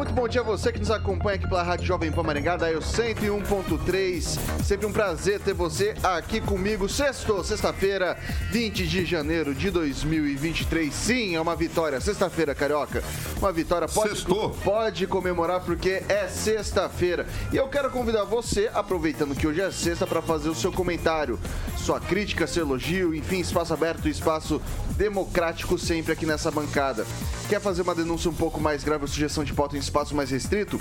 Muito 0.00 0.14
bom 0.14 0.26
dia 0.26 0.40
a 0.40 0.44
você 0.44 0.72
que 0.72 0.78
nos 0.78 0.90
acompanha 0.90 1.36
aqui 1.36 1.46
pela 1.46 1.62
Rádio 1.62 1.84
Jovem 1.84 2.10
Pan 2.10 2.22
Maringá, 2.22 2.56
da 2.56 2.72
Eu 2.72 2.80
101.3. 2.80 4.64
Sempre 4.64 4.86
um 4.86 4.92
prazer 4.92 5.38
ter 5.40 5.52
você 5.52 5.94
aqui 6.02 6.40
comigo. 6.40 6.88
Sexto, 6.88 7.44
sexta-feira, 7.44 8.16
20 8.50 8.86
de 8.86 9.04
janeiro 9.04 9.54
de 9.54 9.70
2023. 9.70 10.94
Sim, 10.94 11.36
é 11.36 11.40
uma 11.40 11.54
vitória. 11.54 12.00
Sexta-feira, 12.00 12.54
carioca. 12.54 13.04
Uma 13.36 13.52
vitória. 13.52 13.86
Pode, 13.86 14.08
Sextou. 14.08 14.48
pode 14.64 15.06
comemorar 15.06 15.60
porque 15.60 16.02
é 16.08 16.28
sexta-feira. 16.28 17.26
E 17.52 17.58
eu 17.58 17.68
quero 17.68 17.90
convidar 17.90 18.24
você, 18.24 18.70
aproveitando 18.72 19.34
que 19.34 19.46
hoje 19.46 19.60
é 19.60 19.70
sexta, 19.70 20.06
para 20.06 20.22
fazer 20.22 20.48
o 20.48 20.54
seu 20.54 20.72
comentário, 20.72 21.38
sua 21.76 22.00
crítica, 22.00 22.46
seu 22.46 22.64
elogio, 22.64 23.14
enfim, 23.14 23.40
espaço 23.40 23.74
aberto, 23.74 24.08
espaço 24.08 24.62
democrático 25.00 25.78
sempre 25.78 26.12
aqui 26.12 26.26
nessa 26.26 26.50
bancada. 26.50 27.06
Quer 27.48 27.58
fazer 27.58 27.80
uma 27.80 27.94
denúncia 27.94 28.30
um 28.30 28.34
pouco 28.34 28.60
mais 28.60 28.84
grave 28.84 29.04
ou 29.04 29.08
sugestão 29.08 29.42
de 29.42 29.54
pauta 29.54 29.74
em 29.74 29.80
espaço 29.80 30.14
mais 30.14 30.30
restrito? 30.30 30.78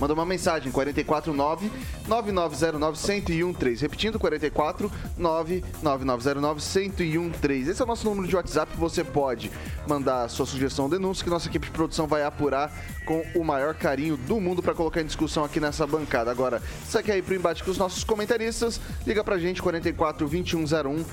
Manda 0.00 0.12
uma 0.12 0.26
mensagem, 0.26 0.72
449 0.72 1.70
9909 2.08 2.98
1013 3.28 3.82
Repetindo, 3.82 4.18
449 4.18 5.62
9909 5.76 6.60
1013 6.98 7.70
Esse 7.70 7.80
é 7.80 7.84
o 7.84 7.86
nosso 7.86 8.04
número 8.04 8.26
de 8.26 8.34
WhatsApp 8.34 8.72
que 8.72 8.80
você 8.80 9.04
pode 9.04 9.48
mandar 9.86 10.28
sua 10.28 10.44
sugestão 10.44 10.86
ou 10.86 10.90
denúncia 10.90 11.22
que 11.22 11.30
nossa 11.30 11.46
equipe 11.46 11.66
de 11.66 11.72
produção 11.72 12.08
vai 12.08 12.24
apurar 12.24 12.72
com 13.06 13.24
o 13.36 13.44
maior 13.44 13.76
carinho 13.76 14.16
do 14.16 14.40
mundo 14.40 14.60
para 14.60 14.74
colocar 14.74 15.00
em 15.00 15.06
discussão 15.06 15.44
aqui 15.44 15.60
nessa 15.60 15.86
bancada. 15.86 16.32
Agora, 16.32 16.60
se 16.84 16.90
você 16.90 17.02
quer 17.04 17.16
ir 17.16 17.22
pro 17.22 17.36
embate 17.36 17.62
com 17.62 17.70
os 17.70 17.78
nossos 17.78 18.02
comentaristas, 18.02 18.80
liga 19.06 19.22
pra 19.22 19.38
gente, 19.38 19.62
44 19.62 20.26
2101 20.26 21.04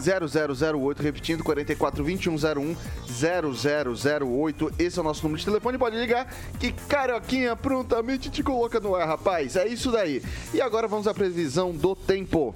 0008, 0.00 1.02
repetindo, 1.02 1.44
44 1.44 2.02
2101 2.02 2.76
0008. 3.06 4.72
Esse 4.78 4.98
é 4.98 5.02
o 5.02 5.04
nosso 5.04 5.22
número 5.22 5.38
de 5.38 5.44
telefone. 5.44 5.78
Pode 5.78 5.96
ligar 5.96 6.32
que 6.58 6.72
Carioquinha 6.72 7.56
prontamente 7.56 8.30
te 8.30 8.42
coloca 8.42 8.80
no 8.80 8.94
ar, 8.94 9.06
rapaz. 9.06 9.56
É 9.56 9.66
isso 9.66 9.90
daí. 9.90 10.22
E 10.52 10.60
agora 10.60 10.86
vamos 10.86 11.06
à 11.06 11.14
previsão 11.14 11.72
do 11.72 11.94
tempo. 11.94 12.54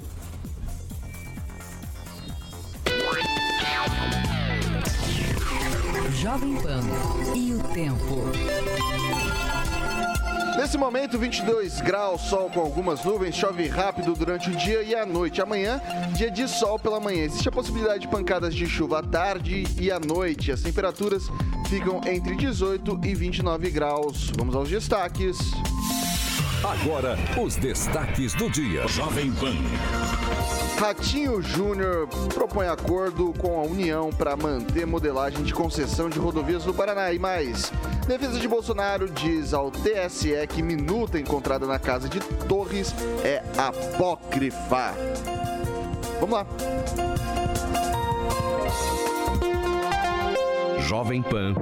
Jovem 6.20 6.54
Pan 6.56 6.82
e 7.34 7.54
o 7.54 7.62
tempo. 7.72 9.09
Nesse 10.60 10.76
momento, 10.76 11.18
22 11.18 11.80
graus, 11.80 12.20
sol 12.20 12.50
com 12.50 12.60
algumas 12.60 13.02
nuvens, 13.02 13.34
chove 13.34 13.66
rápido 13.66 14.12
durante 14.12 14.50
o 14.50 14.56
dia 14.56 14.82
e 14.82 14.94
a 14.94 15.06
noite. 15.06 15.40
Amanhã, 15.40 15.80
dia 16.14 16.30
de 16.30 16.46
sol 16.46 16.78
pela 16.78 17.00
manhã. 17.00 17.24
Existe 17.24 17.48
a 17.48 17.52
possibilidade 17.52 18.00
de 18.00 18.08
pancadas 18.08 18.54
de 18.54 18.66
chuva 18.66 18.98
à 18.98 19.02
tarde 19.02 19.64
e 19.80 19.90
à 19.90 19.98
noite. 19.98 20.52
As 20.52 20.60
temperaturas 20.60 21.30
ficam 21.66 22.02
entre 22.06 22.36
18 22.36 23.00
e 23.02 23.14
29 23.14 23.70
graus. 23.70 24.30
Vamos 24.36 24.54
aos 24.54 24.68
destaques. 24.68 25.38
Agora, 26.62 27.16
os 27.42 27.56
destaques 27.56 28.34
do 28.34 28.50
dia. 28.50 28.86
Jovem 28.86 29.32
Pan. 29.32 29.54
Ratinho 30.78 31.40
Júnior 31.40 32.06
propõe 32.34 32.68
acordo 32.68 33.32
com 33.38 33.58
a 33.58 33.62
União 33.62 34.10
para 34.10 34.36
manter 34.36 34.86
modelagem 34.86 35.42
de 35.42 35.54
concessão 35.54 36.10
de 36.10 36.18
rodovias 36.18 36.66
no 36.66 36.74
Paraná. 36.74 37.12
E 37.12 37.18
mais, 37.18 37.72
defesa 38.06 38.38
de 38.38 38.46
Bolsonaro 38.46 39.08
diz 39.08 39.54
ao 39.54 39.70
TSE 39.70 40.46
que 40.48 40.62
minuta 40.62 41.18
encontrada 41.18 41.66
na 41.66 41.78
casa 41.78 42.10
de 42.10 42.20
Torres 42.20 42.94
é 43.24 43.42
apócrifa. 43.56 44.94
Vamos 46.20 46.30
lá. 46.30 46.46
Jovem 50.78 51.22
Pan. 51.22 51.54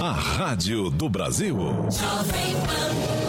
A 0.00 0.12
rádio 0.12 0.88
do 0.88 1.08
Brasil. 1.08 1.56
Alô, 1.58 3.19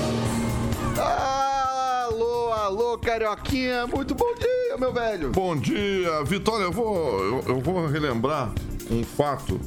alô, 2.72 2.98
Carioquinha. 2.98 3.86
Muito 3.86 4.16
bom 4.16 4.34
dia, 4.36 4.78
meu 4.78 4.94
velho. 4.94 5.32
Bom 5.32 5.58
dia, 5.58 6.24
Vitória. 6.24 6.64
Eu 6.64 6.72
vou, 6.72 7.20
eu, 7.20 7.44
eu 7.48 7.60
vou 7.60 7.86
relembrar 7.86 8.54
um 8.90 9.04
fato 9.04 9.60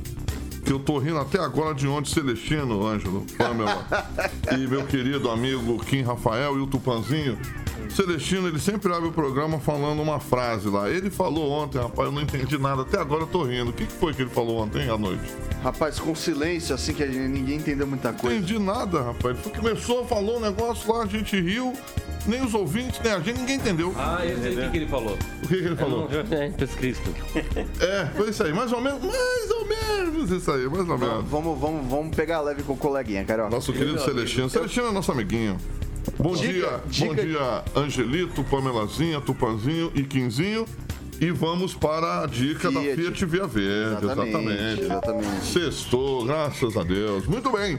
que 0.64 0.72
eu 0.72 0.78
tô 0.78 0.96
rindo 0.96 1.18
até 1.18 1.38
agora 1.38 1.74
de 1.74 1.86
onde 1.86 2.08
Celestino, 2.08 2.86
Ângelo, 2.86 3.26
Pamela 3.36 3.86
e 4.56 4.66
meu 4.66 4.86
querido 4.86 5.30
amigo 5.30 5.78
Kim 5.84 6.00
Rafael 6.00 6.56
e 6.56 6.62
o 6.62 6.66
Tupanzinho. 6.66 7.38
Celestino, 7.90 8.48
ele 8.48 8.58
sempre 8.58 8.92
abre 8.92 9.08
o 9.08 9.12
programa 9.12 9.58
falando 9.60 10.00
uma 10.02 10.18
frase 10.20 10.68
lá. 10.68 10.88
Ele 10.90 11.10
falou 11.10 11.50
ontem, 11.50 11.78
rapaz, 11.78 12.06
eu 12.08 12.12
não 12.12 12.22
entendi 12.22 12.58
nada. 12.58 12.82
Até 12.82 12.98
agora 12.98 13.22
eu 13.22 13.26
tô 13.26 13.42
rindo. 13.44 13.70
O 13.70 13.72
que 13.72 13.86
que 13.86 13.92
foi 13.92 14.12
que 14.14 14.22
ele 14.22 14.30
falou 14.30 14.58
ontem 14.62 14.88
à 14.88 14.96
noite? 14.98 15.22
Rapaz, 15.62 15.98
com 15.98 16.14
silêncio, 16.14 16.74
assim 16.74 16.92
que 16.92 17.02
a 17.02 17.06
gente- 17.06 17.18
ninguém 17.28 17.56
entendeu 17.56 17.86
muita 17.86 18.10
Não 18.12 18.18
coisa. 18.18 18.36
entendi 18.36 18.58
nada, 18.58 19.00
rapaz. 19.02 19.36
Ele 19.46 19.56
começou, 19.56 20.04
falou 20.06 20.38
um 20.38 20.40
negócio 20.40 20.92
lá, 20.92 21.04
a 21.04 21.06
gente 21.06 21.40
riu. 21.40 21.72
Nem 22.26 22.42
os 22.42 22.54
ouvintes, 22.54 22.98
nem 23.04 23.12
a 23.12 23.20
gente, 23.20 23.38
ninguém 23.38 23.56
entendeu. 23.56 23.94
Ah, 23.98 24.24
eu 24.24 24.38
sei 24.40 24.52
o 24.56 24.60
que, 24.62 24.70
que 24.70 24.76
ele 24.78 24.86
falou. 24.88 25.16
O 25.44 25.46
que, 25.46 25.56
que 25.58 25.64
ele 25.66 25.76
falou? 25.76 26.08
É, 26.30 26.50
Jesus 26.58 26.74
Cristo. 26.74 27.14
É, 27.80 28.06
foi 28.16 28.30
isso 28.30 28.42
aí, 28.42 28.52
mais 28.52 28.72
ou 28.72 28.80
menos, 28.80 29.02
mais 29.02 29.50
ou 29.50 29.66
menos 29.68 30.30
isso 30.30 30.50
aí, 30.50 30.66
mais 30.66 30.88
ou 30.88 30.96
menos. 30.98 31.24
Vamos, 31.28 31.60
vamos, 31.60 31.86
vamos 31.86 32.16
pegar 32.16 32.40
leve 32.40 32.62
com 32.62 32.72
o 32.72 32.76
coleguinha, 32.78 33.22
Carioca. 33.24 33.50
Nosso 33.50 33.74
querido 33.74 34.00
Celestino. 34.00 34.48
Celestino 34.48 34.86
é 34.86 34.90
nosso 34.90 35.12
amiguinho. 35.12 35.58
Bom 36.18 36.34
Dica, 36.34 36.52
dia, 36.52 36.80
dica. 36.86 37.06
bom 37.06 37.14
dia, 37.14 37.64
Angelito, 37.76 38.44
Pamelazinha, 38.44 39.20
Tupanzinho 39.20 39.90
e 39.94 40.02
Quinzinho. 40.02 40.66
E 41.20 41.30
vamos 41.30 41.74
para 41.74 42.22
a 42.22 42.26
dica 42.26 42.70
da 42.70 42.80
Fiat. 42.80 42.96
Fiat 42.96 43.24
Via 43.26 43.46
Verde. 43.46 44.04
Exatamente, 44.04 44.80
exatamente. 44.82 45.44
Sextou, 45.46 46.24
graças 46.24 46.76
a 46.76 46.82
Deus. 46.82 47.26
Muito 47.26 47.50
bem. 47.50 47.78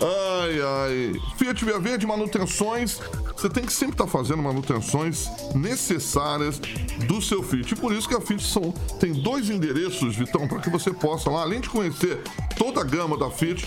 Ai, 0.00 0.60
ai. 0.62 1.20
Fiat 1.36 1.64
Via 1.64 1.78
Verde, 1.78 2.06
manutenções. 2.06 2.98
Você 3.36 3.48
tem 3.50 3.64
que 3.64 3.72
sempre 3.72 3.94
estar 3.94 4.06
fazendo 4.06 4.42
manutenções 4.42 5.28
necessárias 5.54 6.58
do 7.06 7.20
seu 7.20 7.42
Fiat. 7.42 7.74
E 7.74 7.76
por 7.76 7.92
isso 7.92 8.08
que 8.08 8.14
a 8.14 8.20
Fiat 8.20 8.42
são, 8.42 8.72
tem 8.98 9.12
dois 9.12 9.50
endereços, 9.50 10.16
Vitão, 10.16 10.46
para 10.46 10.60
que 10.60 10.70
você 10.70 10.92
possa 10.92 11.28
lá, 11.28 11.42
além 11.42 11.60
de 11.60 11.68
conhecer 11.68 12.20
toda 12.56 12.80
a 12.80 12.84
gama 12.84 13.18
da 13.18 13.30
Fiat, 13.30 13.66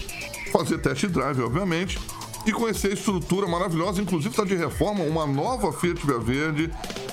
fazer 0.51 0.77
test 0.79 1.05
drive, 1.07 1.41
obviamente, 1.41 1.99
e 2.45 2.51
conhecer 2.51 2.91
a 2.91 2.93
estrutura 2.93 3.47
maravilhosa. 3.47 4.01
Inclusive 4.01 4.29
está 4.29 4.43
de 4.43 4.55
reforma 4.55 5.03
uma 5.03 5.25
nova 5.25 5.71
Fiat 5.71 6.05
Via 6.05 6.19
Verde, 6.19 6.71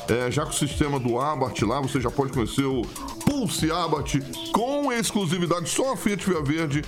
é, 0.08 0.30
já 0.30 0.44
com 0.44 0.50
o 0.50 0.54
sistema 0.54 0.98
do 0.98 1.18
Abarth 1.18 1.62
lá, 1.62 1.80
você 1.80 2.00
já 2.00 2.10
pode 2.10 2.32
conhecer 2.32 2.64
o 2.64 2.82
Pulse 3.24 3.70
Abarth 3.70 4.16
com 4.52 4.92
exclusividade. 4.92 5.68
Só 5.68 5.92
a 5.92 5.96
Fiat 5.96 6.28
Via 6.28 6.42
Verde 6.42 6.82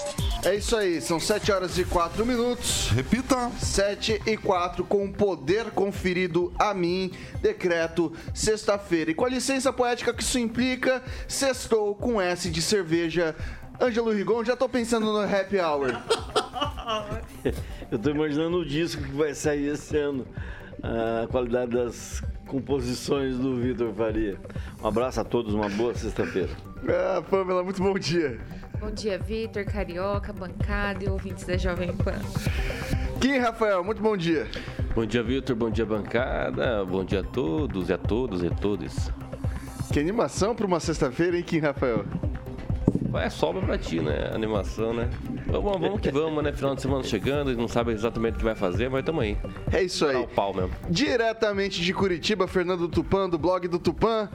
É 0.44 0.56
isso 0.56 0.76
aí, 0.76 1.00
são 1.02 1.20
7 1.20 1.52
horas 1.52 1.78
e 1.78 1.84
4 1.84 2.26
minutos. 2.26 2.90
Repita. 2.90 3.52
7 3.60 4.24
e 4.26 4.36
4, 4.38 4.84
com 4.86 5.06
o 5.06 5.14
poder 5.14 5.70
conferido 5.72 6.52
a 6.58 6.74
mim, 6.74 7.12
decreto 7.42 8.12
sexta-feira. 8.34 9.12
E 9.12 9.14
com 9.14 9.26
a 9.26 9.30
licença 9.30 9.72
poética 9.72 10.12
que 10.14 10.24
isso 10.24 10.40
implica, 10.40 11.04
sextou 11.28 11.94
com 11.96 12.20
S 12.20 12.50
de 12.50 12.62
cerveja. 12.62 13.36
Ângelo 13.80 14.12
Rigon, 14.12 14.44
já 14.44 14.56
tô 14.56 14.70
pensando 14.70 15.12
no 15.12 15.22
happy 15.22 15.60
hour. 15.60 15.92
Eu 17.92 18.00
tô 18.00 18.10
imaginando 18.10 18.58
o 18.58 18.66
disco 18.66 19.04
que 19.04 19.12
vai 19.12 19.34
sair 19.34 19.68
esse 19.68 19.98
ano. 19.98 20.26
A 20.82 21.28
qualidade 21.28 21.72
das 21.72 22.22
composições 22.48 23.38
do 23.38 23.56
Vitor 23.56 23.94
Faria. 23.94 24.38
Um 24.82 24.88
abraço 24.88 25.20
a 25.20 25.24
todos, 25.24 25.54
uma 25.54 25.70
boa 25.70 25.94
sexta-feira. 25.96 26.50
Ah, 26.88 27.22
Pamela, 27.22 27.64
muito 27.64 27.82
bom 27.82 27.98
dia. 27.98 28.40
Bom 28.80 28.92
dia, 28.92 29.18
Vitor, 29.18 29.66
Carioca, 29.66 30.32
bancada 30.32 31.04
e 31.04 31.10
ouvintes 31.10 31.46
da 31.46 31.58
Jovem 31.58 31.96
Pan. 31.96 32.20
Kim 33.20 33.40
Rafael, 33.40 33.84
muito 33.84 34.02
bom 34.02 34.16
dia. 34.16 34.48
Bom 34.94 35.06
dia, 35.06 35.24
Vitor. 35.24 35.56
Bom 35.56 35.70
dia, 35.70 35.86
bancada. 35.86 36.86
Bom 36.86 37.04
dia 37.04 37.22
a 37.22 37.24
todos 37.24 37.90
e 37.90 37.94
a 37.94 37.98
todos 37.98 38.44
e 38.44 38.50
todas. 38.50 39.12
Que 39.92 40.00
animação 40.00 40.56
para 40.56 40.66
uma 40.66 40.80
sexta-feira, 40.80 41.38
hein, 41.38 41.44
Kim 41.44 41.60
Rafael? 41.60 42.06
É 43.18 43.30
sobra 43.30 43.62
pra 43.62 43.78
ti, 43.78 44.00
né? 44.00 44.32
Animação, 44.34 44.94
né? 44.94 45.10
Vamos, 45.48 45.80
vamos 45.80 46.02
que 46.02 46.12
vamos, 46.12 46.44
né? 46.44 46.52
Final 46.52 46.76
de 46.76 46.82
semana 46.82 47.04
chegando, 47.04 47.56
não 47.56 47.68
sabe 47.68 47.92
exatamente 47.92 48.36
o 48.36 48.38
que 48.38 48.44
vai 48.44 48.56
fazer, 48.56 48.90
mas 48.90 49.04
tamo 49.06 49.22
aí. 49.22 49.38
É 49.72 49.82
isso 49.84 50.06
Dá 50.06 50.12
aí. 50.12 50.18
o 50.24 50.28
pau 50.28 50.54
mesmo. 50.54 50.72
Diretamente 50.90 51.82
de 51.82 51.94
Curitiba, 51.94 52.48
Fernando 52.48 52.88
Tupan, 52.88 53.30
do 53.30 53.38
blog 53.38 53.68
do 53.68 53.80
Tupan. 53.80 54.30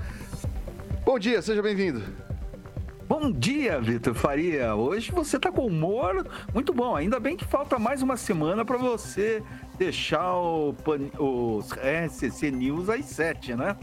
Bom 1.05 1.19
dia, 1.19 1.41
seja 1.43 1.61
bem-vindo. 1.63 2.03
Bom 3.09 3.33
dia, 3.33 3.81
Vitor 3.81 4.15
Faria. 4.15 4.75
Hoje 4.77 5.11
você 5.11 5.37
tá 5.39 5.51
com 5.51 5.67
humor 5.67 6.25
muito 6.55 6.73
bom. 6.73 6.95
Ainda 6.95 7.19
bem 7.19 7.37
que 7.37 7.45
falta 7.45 7.77
mais 7.77 8.03
uma 8.03 8.17
semana 8.17 8.65
para 8.65 8.77
você 8.79 9.43
deixar 9.77 10.37
o, 10.37 10.73
pan- 10.85 11.11
os 11.19 11.71
RCC 11.73 12.53
News 12.53 12.89
às 12.89 13.05
7, 13.07 13.57
né? 13.57 13.77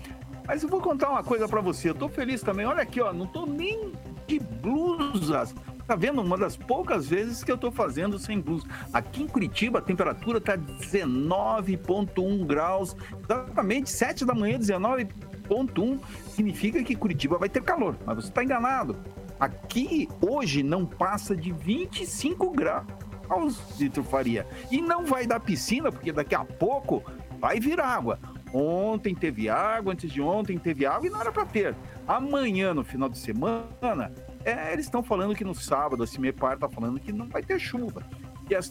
Mas 0.47 0.63
eu 0.63 0.69
vou 0.69 0.79
contar 0.79 1.09
uma 1.09 1.23
coisa 1.23 1.47
para 1.47 1.59
você. 1.59 1.89
Eu 1.89 1.95
tô 1.95 2.07
feliz 2.07 2.41
também. 2.41 2.65
Olha 2.65 2.81
aqui, 2.81 3.01
ó, 3.01 3.11
não 3.11 3.27
tô 3.27 3.45
nem 3.45 3.91
de 4.25 4.39
blusas. 4.39 5.53
Tá 5.85 5.95
vendo? 5.95 6.21
Uma 6.21 6.38
das 6.38 6.57
poucas 6.57 7.07
vezes 7.07 7.44
que 7.44 7.51
eu 7.51 7.57
tô 7.57 7.71
fazendo 7.71 8.17
sem 8.17 8.39
blusa. 8.39 8.65
Aqui 8.91 9.23
em 9.23 9.27
Curitiba 9.27 9.79
a 9.79 9.81
temperatura 9.81 10.39
tá 10.39 10.57
19.1 10.57 12.45
graus. 12.45 12.95
Exatamente 13.23 13.89
7 13.89 14.25
da 14.25 14.33
manhã, 14.33 14.57
19.1 14.57 15.99
significa 16.29 16.83
que 16.83 16.95
Curitiba 16.95 17.38
vai 17.38 17.47
ter 17.47 17.61
calor, 17.61 17.95
mas 18.05 18.15
você 18.15 18.27
está 18.27 18.44
enganado. 18.44 18.97
Aqui 19.39 20.09
hoje 20.19 20.61
não 20.61 20.85
passa 20.85 21.35
de 21.35 21.53
25 21.53 22.51
graus, 22.51 23.61
Vitor 23.77 24.03
Faria. 24.03 24.45
E 24.69 24.81
não 24.81 25.05
vai 25.05 25.25
dar 25.25 25.39
piscina, 25.39 25.89
porque 25.89 26.11
daqui 26.11 26.35
a 26.35 26.44
pouco 26.44 27.01
vai 27.39 27.59
vir 27.59 27.79
água. 27.79 28.19
Ontem 28.53 29.13
teve 29.13 29.49
água, 29.49 29.94
antes 29.94 30.11
de 30.11 30.21
ontem 30.21 30.57
teve 30.57 30.85
água 30.85 31.07
e 31.07 31.09
não 31.09 31.19
era 31.19 31.31
para 31.31 31.45
ter. 31.45 31.75
Amanhã, 32.07 32.73
no 32.73 32.83
final 32.83 33.09
de 33.09 33.17
semana, 33.17 34.11
é, 34.45 34.71
eles 34.73 34.85
estão 34.85 35.03
falando 35.03 35.35
que 35.35 35.44
no 35.44 35.53
sábado, 35.53 36.03
a 36.03 36.07
Cimepar 36.07 36.53
está 36.53 36.69
falando 36.69 36.99
que 36.99 37.11
não 37.11 37.27
vai 37.27 37.44
ter 37.44 37.59
chuva. 37.59 38.03
E, 38.49 38.55
as 38.55 38.69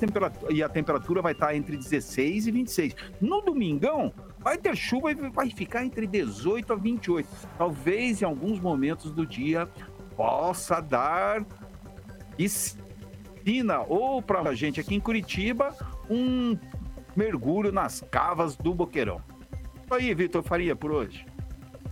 e 0.49 0.63
a 0.63 0.69
temperatura 0.69 1.21
vai 1.21 1.33
estar 1.33 1.55
entre 1.55 1.77
16 1.77 2.47
e 2.47 2.51
26. 2.51 2.97
No 3.21 3.43
domingão, 3.43 4.13
vai 4.39 4.57
ter 4.57 4.75
chuva 4.75 5.11
e 5.11 5.15
vai 5.15 5.51
ficar 5.51 5.85
entre 5.85 6.07
18 6.07 6.73
a 6.73 6.77
28. 6.77 7.29
Talvez 7.59 8.23
em 8.23 8.25
alguns 8.25 8.59
momentos 8.59 9.11
do 9.11 9.27
dia 9.27 9.69
possa 10.17 10.81
dar 10.81 11.45
piscina 12.39 13.81
ou 13.87 14.23
para 14.23 14.41
a 14.41 14.55
gente 14.55 14.81
aqui 14.81 14.95
em 14.95 15.01
Curitiba 15.01 15.77
um 16.09 16.59
mergulho 17.15 17.71
nas 17.71 18.05
cavas 18.11 18.57
do 18.57 18.75
Boqueirão. 18.75 19.21
Isso 19.87 19.95
aí, 19.95 20.13
Vitor 20.15 20.43
Faria, 20.43 20.75
por 20.75 20.91
hoje. 20.91 21.25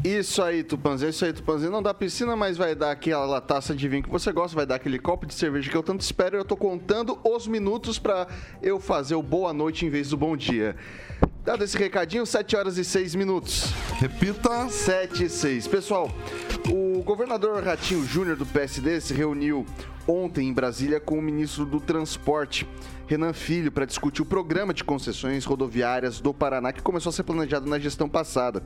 Isso 0.03 0.43
aí, 0.43 0.65
Tupanzinho, 0.65 1.11
isso 1.11 1.25
aí, 1.25 1.33
Tupanzinho. 1.33 1.71
Não 1.71 1.81
dá 1.81 1.95
piscina, 1.95 2.35
mas 2.35 2.57
vai 2.57 2.75
dar 2.75 2.91
aquela 2.91 3.41
taça 3.41 3.73
de 3.73 3.89
vinho 3.89 4.03
que 4.03 4.11
você 4.11 4.33
gosta, 4.33 4.57
vai 4.57 4.67
dar 4.67 4.75
aquele 4.75 4.99
copo 4.99 5.25
de 5.25 5.33
cerveja 5.33 5.71
que 5.71 5.77
eu 5.77 5.83
tanto 5.83 6.01
espero. 6.01 6.37
Eu 6.37 6.45
tô 6.45 6.57
contando 6.57 7.17
os 7.23 7.47
minutos 7.47 7.97
pra 7.97 8.27
eu 8.61 8.81
fazer 8.81 9.15
o 9.15 9.23
boa 9.23 9.53
noite 9.53 9.87
em 9.87 9.91
vez 9.91 10.11
do 10.11 10.17
bom 10.17 10.37
dia. 10.37 10.75
Dado 11.45 11.63
esse 11.63 11.79
recadinho, 11.79 12.27
7 12.27 12.57
horas 12.57 12.79
e 12.79 12.85
6 12.85 13.15
minutos. 13.15 13.73
Repita. 14.01 14.69
7 14.69 15.25
e 15.27 15.29
6. 15.29 15.69
Pessoal, 15.69 16.11
o 16.69 17.01
governador 17.05 17.63
Ratinho 17.63 18.05
Júnior 18.05 18.37
do 18.37 18.45
PSD 18.45 19.01
se 19.01 19.15
reuniu 19.15 19.65
ontem 20.07 20.49
em 20.49 20.53
Brasília 20.53 21.01
com 21.01 21.19
o 21.19 21.23
ministro 21.23 21.65
do 21.65 21.81
Transporte, 21.81 22.69
Renan 23.07 23.33
Filho, 23.33 23.73
para 23.73 23.85
discutir 23.85 24.23
o 24.23 24.27
programa 24.27 24.75
de 24.75 24.85
concessões 24.85 25.45
rodoviárias 25.45 26.21
do 26.21 26.33
Paraná 26.33 26.73
que 26.73 26.83
começou 26.83 27.11
a 27.11 27.13
ser 27.13 27.23
planejado 27.23 27.69
na 27.69 27.79
gestão 27.79 28.09
passada. 28.09 28.63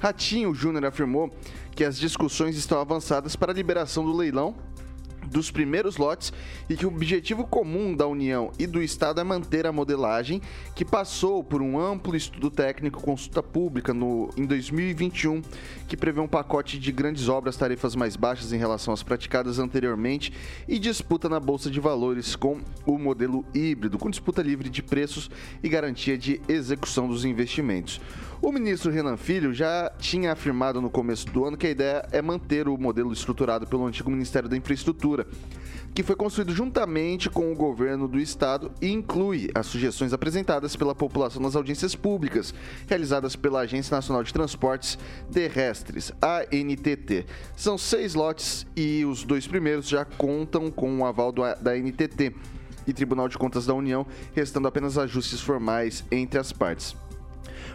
Ratinho 0.00 0.54
Júnior 0.54 0.84
afirmou 0.84 1.30
que 1.72 1.84
as 1.84 1.98
discussões 1.98 2.56
estão 2.56 2.80
avançadas 2.80 3.34
para 3.34 3.52
a 3.52 3.54
liberação 3.54 4.04
do 4.04 4.16
leilão 4.16 4.54
dos 5.28 5.50
primeiros 5.50 5.96
lotes 5.96 6.32
e 6.68 6.76
que 6.76 6.86
o 6.86 6.88
objetivo 6.88 7.46
comum 7.46 7.94
da 7.94 8.06
União 8.06 8.50
e 8.58 8.66
do 8.66 8.82
Estado 8.82 9.20
é 9.20 9.24
manter 9.24 9.66
a 9.66 9.72
modelagem 9.72 10.40
que 10.74 10.84
passou 10.84 11.44
por 11.44 11.62
um 11.62 11.78
amplo 11.78 12.16
estudo 12.16 12.50
técnico 12.50 13.00
consulta 13.00 13.42
pública 13.42 13.92
no, 13.94 14.30
em 14.36 14.44
2021 14.46 15.42
que 15.86 15.96
prevê 15.96 16.20
um 16.20 16.28
pacote 16.28 16.78
de 16.78 16.92
grandes 16.92 17.28
obras 17.28 17.56
tarifas 17.56 17.94
mais 17.94 18.16
baixas 18.16 18.52
em 18.52 18.58
relação 18.58 18.92
às 18.92 19.02
praticadas 19.02 19.58
anteriormente 19.58 20.32
e 20.66 20.78
disputa 20.78 21.28
na 21.28 21.40
Bolsa 21.40 21.70
de 21.70 21.80
Valores 21.80 22.34
com 22.36 22.60
o 22.86 22.98
modelo 22.98 23.44
híbrido, 23.54 23.98
com 23.98 24.10
disputa 24.10 24.42
livre 24.42 24.68
de 24.68 24.82
preços 24.82 25.30
e 25.62 25.68
garantia 25.68 26.16
de 26.16 26.40
execução 26.48 27.08
dos 27.08 27.24
investimentos. 27.24 28.00
O 28.40 28.52
ministro 28.52 28.90
Renan 28.90 29.16
Filho 29.16 29.52
já 29.52 29.90
tinha 29.98 30.32
afirmado 30.32 30.80
no 30.80 30.88
começo 30.88 31.26
do 31.26 31.44
ano 31.44 31.56
que 31.56 31.66
a 31.66 31.70
ideia 31.70 32.08
é 32.12 32.22
manter 32.22 32.68
o 32.68 32.78
modelo 32.78 33.12
estruturado 33.12 33.66
pelo 33.66 33.84
antigo 33.84 34.10
Ministério 34.10 34.48
da 34.48 34.56
Infraestrutura, 34.56 35.26
que 35.92 36.04
foi 36.04 36.14
construído 36.14 36.54
juntamente 36.54 37.28
com 37.28 37.50
o 37.50 37.56
governo 37.56 38.06
do 38.06 38.18
estado 38.18 38.70
e 38.80 38.92
inclui 38.92 39.50
as 39.54 39.66
sugestões 39.66 40.12
apresentadas 40.12 40.76
pela 40.76 40.94
população 40.94 41.42
nas 41.42 41.56
audiências 41.56 41.96
públicas 41.96 42.54
realizadas 42.86 43.34
pela 43.34 43.60
Agência 43.60 43.96
Nacional 43.96 44.22
de 44.22 44.32
Transportes 44.32 44.96
Terrestres, 45.32 46.12
ANTT. 46.22 47.26
São 47.56 47.76
seis 47.76 48.14
lotes 48.14 48.64
e 48.76 49.04
os 49.04 49.24
dois 49.24 49.48
primeiros 49.48 49.88
já 49.88 50.04
contam 50.04 50.70
com 50.70 51.00
o 51.00 51.04
aval 51.04 51.32
do- 51.32 51.42
da 51.60 51.76
NTT 51.76 52.32
e 52.86 52.92
Tribunal 52.92 53.28
de 53.28 53.36
Contas 53.36 53.66
da 53.66 53.74
União, 53.74 54.06
restando 54.32 54.68
apenas 54.68 54.96
ajustes 54.96 55.40
formais 55.40 56.04
entre 56.12 56.38
as 56.38 56.52
partes. 56.52 56.94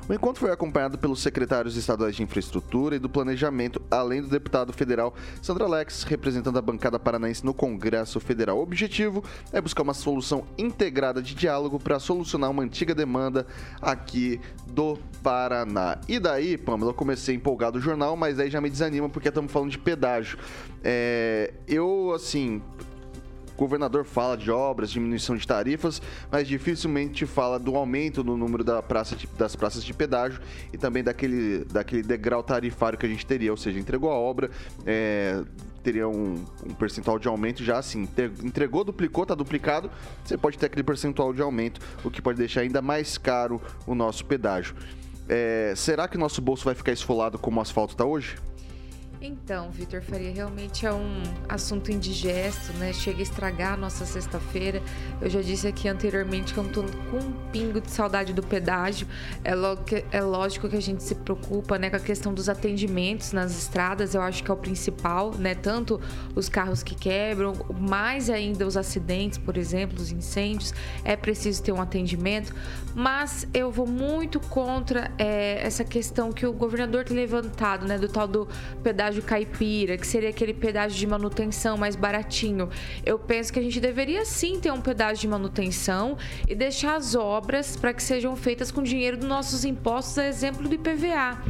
O 0.08 0.14
encontro 0.14 0.42
foi 0.42 0.52
acompanhado 0.52 0.98
pelos 0.98 1.22
secretários 1.22 1.78
estaduais 1.78 2.14
de 2.14 2.24
infraestrutura 2.24 2.98
e 2.98 3.00
do 3.00 3.08
planejamento, 3.08 3.82
além 3.90 4.22
do 4.22 4.28
deputado 4.28 4.74
federal 4.74 5.14
Sandra 5.42 5.64
Alex, 5.64 6.04
representando 6.04 6.60
a 6.60 6.62
bancada 6.62 7.00
paranaense 7.00 7.46
no 7.46 7.54
Congresso 7.54 8.20
Federal. 8.20 8.58
O 8.58 8.62
objetivo 8.62 9.24
é 9.54 9.62
buscar 9.62 9.82
uma 9.82 9.94
solução 9.94 10.44
integrada 10.58 11.22
de 11.22 11.34
diálogo 11.34 11.80
para 11.80 12.00
solucionar 12.00 12.52
uma 12.52 12.64
antiga 12.64 12.94
demanda 12.94 13.48
aqui 13.82 14.42
do 14.68 15.00
Paraná. 15.24 15.98
E 16.10 16.20
daí, 16.20 16.58
Pamela, 16.58 16.92
eu 16.92 16.96
comecei 16.96 17.36
empolgado 17.36 17.78
o 17.78 17.82
jornal, 17.82 18.18
mas 18.18 18.40
aí 18.40 18.50
já 18.50 18.60
me 18.60 18.70
desanima 18.70 19.08
porque 19.08 19.30
estamos 19.30 19.54
falando 19.54 19.72
de 19.72 19.80
pedágio. 19.80 20.38
É, 20.84 21.54
eu, 21.66 22.12
assim, 22.14 22.62
o 23.56 23.58
governador 23.60 24.04
fala 24.06 24.36
de 24.36 24.50
obras, 24.52 24.92
diminuição 24.92 25.36
de 25.36 25.48
tarifas, 25.48 26.02
mas 26.32 26.48
dificilmente 26.48 27.26
fala 27.26 27.60
do 27.60 27.76
aumento 27.76 28.24
no 28.24 28.36
número 28.36 28.64
da 28.64 28.82
praça 28.82 29.16
de- 29.16 29.28
das 29.38 29.56
praças 29.56 29.84
de 29.84 29.94
pedágio 29.94 30.42
e 30.72 30.78
também 30.78 31.04
daquele, 31.04 31.66
daquele 31.66 32.02
degrau 32.04 32.42
tarifário 32.44 32.98
que 32.98 33.06
a 33.06 33.10
gente 33.10 33.26
teria, 33.26 33.52
ou 33.52 33.58
seja, 33.58 33.80
entregou 33.80 34.12
a 34.12 34.16
obra, 34.16 34.50
é, 34.86 35.42
teria 35.84 36.08
um, 36.08 36.44
um 36.66 36.74
percentual 36.74 37.20
de 37.20 37.28
aumento 37.28 37.64
já 37.64 37.78
assim, 37.78 38.08
entregou, 38.44 38.84
duplicou, 38.84 39.26
tá 39.26 39.36
duplicado, 39.36 39.92
você 40.24 40.38
pode 40.38 40.58
ter 40.58 40.66
aquele 40.68 40.84
percentual 40.84 41.34
de 41.34 41.42
aumento, 41.42 41.82
o 42.04 42.10
que 42.10 42.22
pode 42.22 42.38
deixar 42.38 42.62
ainda 42.62 42.82
mais 42.82 43.18
caro 43.18 43.62
o 43.86 43.94
nosso 43.94 44.26
pedágio. 44.26 44.76
É, 45.28 45.74
será 45.76 46.08
que 46.08 46.18
o 46.18 46.20
nosso 46.20 46.42
bolso 46.42 46.66
vai 46.66 46.76
ficar 46.76 46.92
esfolado 46.92 47.38
como 47.38 47.60
o 47.60 47.62
asfalto 47.62 47.94
está 47.94 48.06
hoje? 48.06 48.36
Então, 49.26 49.72
Vitor 49.72 50.02
Faria, 50.02 50.34
realmente 50.34 50.86
é 50.86 50.92
um 50.92 51.24
assunto 51.48 51.90
indigesto, 51.90 52.74
né? 52.74 52.92
Chega 52.92 53.20
a 53.20 53.22
estragar 53.22 53.74
a 53.76 53.78
nossa 53.78 54.06
sexta-feira. 54.06 54.82
Eu 55.22 55.30
já 55.30 55.42
disse 55.42 55.66
aqui 55.66 55.88
anteriormente 55.88 56.54
que 56.54 56.60
eu 56.60 56.68
tô 56.70 56.84
com 57.10 57.20
um 57.20 57.32
pingo 57.50 57.80
de 57.80 57.90
saudade 57.90 58.34
do 58.34 58.44
pedágio. 58.44 59.08
É, 59.42 59.54
que- 59.86 60.04
é 60.12 60.22
lógico 60.22 60.68
que 60.68 60.76
a 60.76 60.82
gente 60.82 61.02
se 61.04 61.16
preocupa, 61.16 61.80
né, 61.80 61.90
com 61.90 61.96
a 61.96 62.02
questão 62.02 62.34
dos 62.34 62.50
atendimentos 62.50 63.32
nas 63.32 63.58
estradas. 63.58 64.14
Eu 64.14 64.22
acho 64.22 64.44
que 64.44 64.52
é 64.52 64.54
o 64.54 64.58
principal, 64.58 65.34
né? 65.36 65.56
Tanto 65.56 66.02
os 66.36 66.50
carros 66.50 66.84
que 66.84 66.94
quebram, 66.94 67.54
mais 67.80 68.30
ainda 68.30 68.68
os 68.68 68.76
acidentes, 68.76 69.38
por 69.38 69.56
exemplo, 69.56 70.02
os 70.02 70.12
incêndios. 70.12 70.74
É 71.06 71.16
preciso 71.16 71.64
ter 71.64 71.72
um 71.72 71.82
atendimento. 71.82 72.54
Mas 72.94 73.48
eu 73.54 73.72
vou 73.72 73.88
muito 73.88 74.42
contra 74.42 75.10
é, 75.18 75.66
essa 75.66 75.86
questão 75.86 76.34
que 76.34 76.46
o 76.46 76.52
governador 76.52 77.06
tem 77.06 77.16
levantado, 77.16 77.88
né, 77.88 77.98
do 77.98 78.10
tal 78.10 78.28
do 78.28 78.50
pedágio 78.84 79.13
caipira, 79.22 79.98
que 79.98 80.06
seria 80.06 80.30
aquele 80.30 80.54
pedágio 80.54 80.98
de 80.98 81.08
manutenção 81.08 81.78
mais 81.78 81.96
baratinho. 81.96 82.70
Eu 83.06 83.20
penso 83.20 83.52
que 83.52 83.60
a 83.60 83.62
gente 83.62 83.80
deveria 83.80 84.26
sim 84.26 84.60
ter 84.60 84.72
um 84.72 84.82
pedágio 84.82 85.22
de 85.22 85.28
manutenção 85.28 86.18
e 86.48 86.56
deixar 86.56 86.96
as 86.96 87.16
obras 87.16 87.76
para 87.76 87.94
que 87.94 88.02
sejam 88.02 88.36
feitas 88.36 88.72
com 88.72 88.82
dinheiro 88.82 89.18
dos 89.18 89.28
nossos 89.28 89.64
impostos, 89.66 90.18
a 90.18 90.28
exemplo 90.28 90.68
do 90.68 90.76
IPVA, 90.76 91.42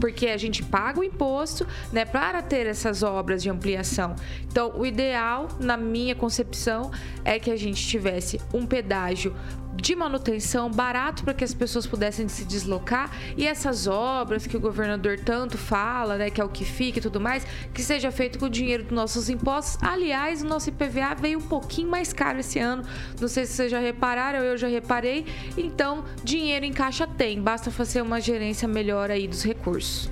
porque 0.00 0.28
a 0.28 0.36
gente 0.36 0.62
paga 0.62 1.00
o 1.00 1.04
imposto, 1.04 1.66
né, 1.92 2.04
para 2.04 2.42
ter 2.42 2.66
essas 2.66 3.02
obras 3.02 3.42
de 3.42 3.50
ampliação. 3.50 4.14
Então, 4.50 4.72
o 4.76 4.84
ideal, 4.84 5.48
na 5.60 5.76
minha 5.76 6.14
concepção, 6.14 6.90
é 7.24 7.38
que 7.38 7.50
a 7.50 7.56
gente 7.56 7.86
tivesse 7.86 8.40
um 8.52 8.66
pedágio 8.66 9.34
de 9.80 9.94
manutenção 9.94 10.70
barato 10.70 11.22
para 11.22 11.32
que 11.32 11.44
as 11.44 11.54
pessoas 11.54 11.86
pudessem 11.86 12.28
se 12.28 12.44
deslocar 12.44 13.10
e 13.36 13.46
essas 13.46 13.86
obras 13.86 14.46
que 14.46 14.56
o 14.56 14.60
governador 14.60 15.18
tanto 15.18 15.56
fala, 15.56 16.16
né, 16.16 16.30
que 16.30 16.40
é 16.40 16.44
o 16.44 16.48
que 16.48 16.64
fica 16.64 16.98
e 16.98 17.02
tudo 17.02 17.20
mais, 17.20 17.46
que 17.72 17.82
seja 17.82 18.10
feito 18.10 18.38
com 18.38 18.46
o 18.46 18.50
dinheiro 18.50 18.82
dos 18.82 18.92
nossos 18.92 19.28
impostos. 19.28 19.78
Aliás, 19.82 20.42
o 20.42 20.46
nosso 20.46 20.68
IPVA 20.68 21.14
veio 21.14 21.38
um 21.38 21.42
pouquinho 21.42 21.88
mais 21.88 22.12
caro 22.12 22.40
esse 22.40 22.58
ano. 22.58 22.82
Não 23.20 23.28
sei 23.28 23.46
se 23.46 23.52
vocês 23.52 23.70
já 23.70 23.78
repararam, 23.78 24.40
eu 24.40 24.56
já 24.56 24.68
reparei. 24.68 25.24
Então, 25.56 26.04
dinheiro 26.24 26.64
em 26.64 26.72
caixa 26.72 27.06
tem, 27.06 27.40
basta 27.40 27.70
fazer 27.70 28.02
uma 28.02 28.20
gerência 28.20 28.66
melhor 28.66 29.10
aí 29.10 29.28
dos 29.28 29.44
recursos. 29.44 30.10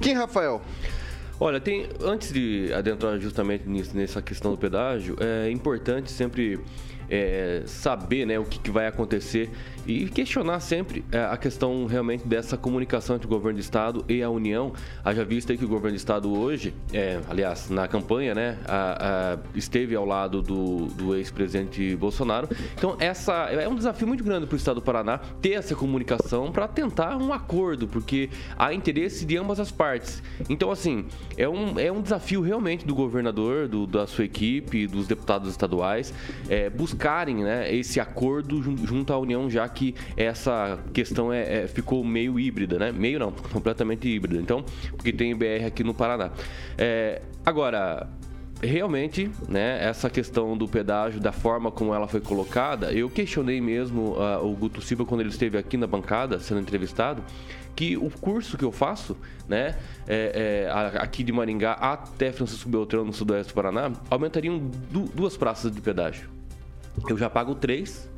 Quem, 0.00 0.14
Rafael? 0.14 0.60
Olha, 1.38 1.60
tem 1.60 1.88
antes 2.02 2.32
de 2.32 2.72
adentrar 2.72 3.18
justamente 3.18 3.68
nisso, 3.68 3.94
nessa 3.94 4.22
questão 4.22 4.52
do 4.52 4.58
pedágio, 4.58 5.16
é 5.20 5.50
importante 5.50 6.10
sempre 6.10 6.60
é, 7.08 7.62
saber 7.66 8.26
né, 8.26 8.38
o 8.38 8.44
que, 8.44 8.58
que, 8.58 8.70
vai 8.70 8.86
acontecer 8.86 9.50
e 9.86 10.08
questionar 10.08 10.60
sempre 10.60 11.04
é, 11.10 11.18
a 11.24 11.36
questão 11.36 11.86
realmente 11.86 12.26
dessa 12.26 12.56
comunicação 12.56 13.16
entre 13.16 13.26
o 13.26 13.30
governo 13.30 13.58
do 13.58 13.60
estado 13.60 14.04
e 14.08 14.22
a 14.22 14.30
União. 14.30 14.72
Haja 15.04 15.24
vista 15.24 15.56
que 15.56 15.64
o 15.64 15.68
governo 15.68 15.96
do 15.96 15.98
estado 15.98 16.32
hoje, 16.32 16.74
é, 16.92 17.20
aliás, 17.28 17.70
na 17.70 17.88
campanha, 17.88 18.34
né, 18.34 18.58
a, 18.66 19.34
a, 19.34 19.38
esteve 19.56 19.94
ao 19.94 20.04
lado 20.04 20.42
do, 20.42 20.86
do 20.86 21.16
ex-presidente 21.16 21.96
Bolsonaro. 21.96 22.48
Então, 22.76 22.96
essa 23.00 23.32
é 23.50 23.68
um 23.68 23.74
desafio 23.74 24.06
muito 24.06 24.22
grande 24.22 24.46
para 24.46 24.54
o 24.54 24.56
estado 24.56 24.76
do 24.76 24.82
Paraná 24.82 25.18
ter 25.40 25.52
essa 25.52 25.74
comunicação 25.74 26.52
para 26.52 26.68
tentar 26.68 27.16
um 27.16 27.32
acordo, 27.32 27.88
porque 27.88 28.30
há 28.56 28.72
interesse 28.72 29.24
de 29.24 29.36
ambas 29.36 29.58
as 29.58 29.70
partes. 29.70 30.22
Então, 30.48 30.70
assim, 30.70 31.06
é 31.36 31.48
um, 31.48 31.78
é 31.78 31.90
um 31.90 32.02
desafio 32.02 32.40
realmente 32.40 32.86
do 32.86 32.94
governador, 32.94 33.68
do, 33.68 33.86
da 33.86 34.06
sua 34.06 34.24
equipe, 34.24 34.86
dos 34.86 35.06
deputados 35.06 35.48
estaduais, 35.48 36.12
é, 36.48 36.68
buscar 36.68 37.16
buscarem 37.16 37.36
né, 37.36 37.74
esse 37.74 38.00
acordo 38.00 38.60
junto 38.84 39.12
à 39.12 39.18
União, 39.18 39.48
já 39.48 39.68
que 39.68 39.75
essa 40.16 40.78
questão 40.92 41.32
é, 41.32 41.62
é, 41.62 41.66
ficou 41.66 42.04
meio 42.04 42.38
híbrida, 42.38 42.78
né? 42.78 42.92
Meio 42.92 43.18
não, 43.18 43.32
completamente 43.52 44.08
híbrida. 44.08 44.40
Então, 44.40 44.64
porque 44.92 45.12
tem 45.12 45.34
BR 45.34 45.64
aqui 45.66 45.82
no 45.84 45.94
Paraná. 45.94 46.30
É, 46.76 47.22
agora, 47.44 48.08
realmente, 48.62 49.30
né, 49.48 49.84
essa 49.84 50.08
questão 50.08 50.56
do 50.56 50.66
pedágio, 50.66 51.20
da 51.20 51.32
forma 51.32 51.70
como 51.70 51.94
ela 51.94 52.08
foi 52.08 52.20
colocada, 52.20 52.92
eu 52.92 53.08
questionei 53.10 53.60
mesmo 53.60 54.16
uh, 54.16 54.44
o 54.44 54.54
Guto 54.54 54.80
Silva 54.80 55.04
quando 55.04 55.20
ele 55.20 55.30
esteve 55.30 55.58
aqui 55.58 55.76
na 55.76 55.86
bancada 55.86 56.38
sendo 56.40 56.60
entrevistado, 56.60 57.22
que 57.74 57.96
o 57.96 58.08
curso 58.10 58.56
que 58.56 58.64
eu 58.64 58.72
faço, 58.72 59.16
né, 59.46 59.76
é, 60.08 60.66
é, 60.72 60.98
aqui 60.98 61.22
de 61.22 61.30
Maringá 61.30 61.72
até 61.72 62.32
Francisco 62.32 62.70
Beltrão, 62.70 63.04
no 63.04 63.12
sudoeste 63.12 63.52
do 63.52 63.54
Paraná, 63.54 63.92
aumentariam 64.08 64.58
du 64.90 65.04
duas 65.14 65.36
praças 65.36 65.70
de 65.70 65.80
pedágio 65.82 66.36
eu 67.08 67.16
já 67.16 67.28
pago 67.28 67.54
três, 67.54 68.08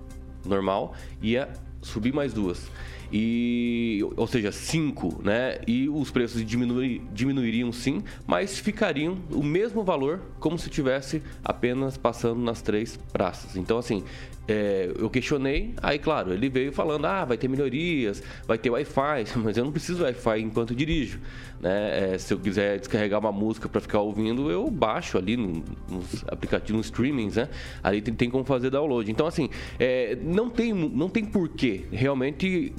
normal, 0.44 0.94
ia 1.22 1.48
subir 1.82 2.12
mais 2.12 2.32
duas. 2.32 2.70
E, 3.12 4.00
ou 4.16 4.26
seja, 4.26 4.52
cinco, 4.52 5.20
né? 5.22 5.58
E 5.66 5.88
os 5.88 6.10
preços 6.10 6.44
diminuir, 6.44 7.02
diminuiriam 7.12 7.72
sim, 7.72 8.02
mas 8.26 8.58
ficariam 8.58 9.18
o 9.30 9.42
mesmo 9.42 9.82
valor 9.82 10.20
como 10.38 10.58
se 10.58 10.68
tivesse 10.68 11.22
apenas 11.42 11.96
passando 11.96 12.40
nas 12.40 12.60
três 12.60 12.98
praças. 13.12 13.56
Então, 13.56 13.78
assim, 13.78 14.04
é, 14.48 14.90
eu 14.98 15.10
questionei, 15.10 15.74
aí 15.82 15.98
claro, 15.98 16.32
ele 16.32 16.48
veio 16.48 16.72
falando, 16.72 17.04
ah, 17.04 17.22
vai 17.22 17.36
ter 17.36 17.48
melhorias, 17.48 18.22
vai 18.46 18.56
ter 18.56 18.70
Wi-Fi, 18.70 19.24
mas 19.36 19.58
eu 19.58 19.64
não 19.64 19.72
preciso 19.72 20.02
Wi-Fi 20.02 20.40
enquanto 20.40 20.74
dirijo, 20.74 21.20
né? 21.60 22.14
É, 22.14 22.18
se 22.18 22.32
eu 22.32 22.38
quiser 22.38 22.78
descarregar 22.78 23.20
uma 23.20 23.30
música 23.30 23.68
para 23.68 23.80
ficar 23.80 24.00
ouvindo, 24.00 24.50
eu 24.50 24.70
baixo 24.70 25.18
ali 25.18 25.36
no, 25.36 25.62
nos 25.88 26.24
aplicativos, 26.28 26.78
nos 26.78 26.86
streamings, 26.86 27.36
né? 27.36 27.48
Ali 27.82 28.00
tem, 28.00 28.14
tem 28.14 28.30
como 28.30 28.42
fazer 28.44 28.70
download. 28.70 29.10
Então, 29.10 29.26
assim, 29.26 29.50
é, 29.78 30.16
não 30.22 30.48
tem, 30.48 30.72
não 30.72 31.10
tem 31.10 31.26
porquê 31.26 31.84
realmente 31.92 32.72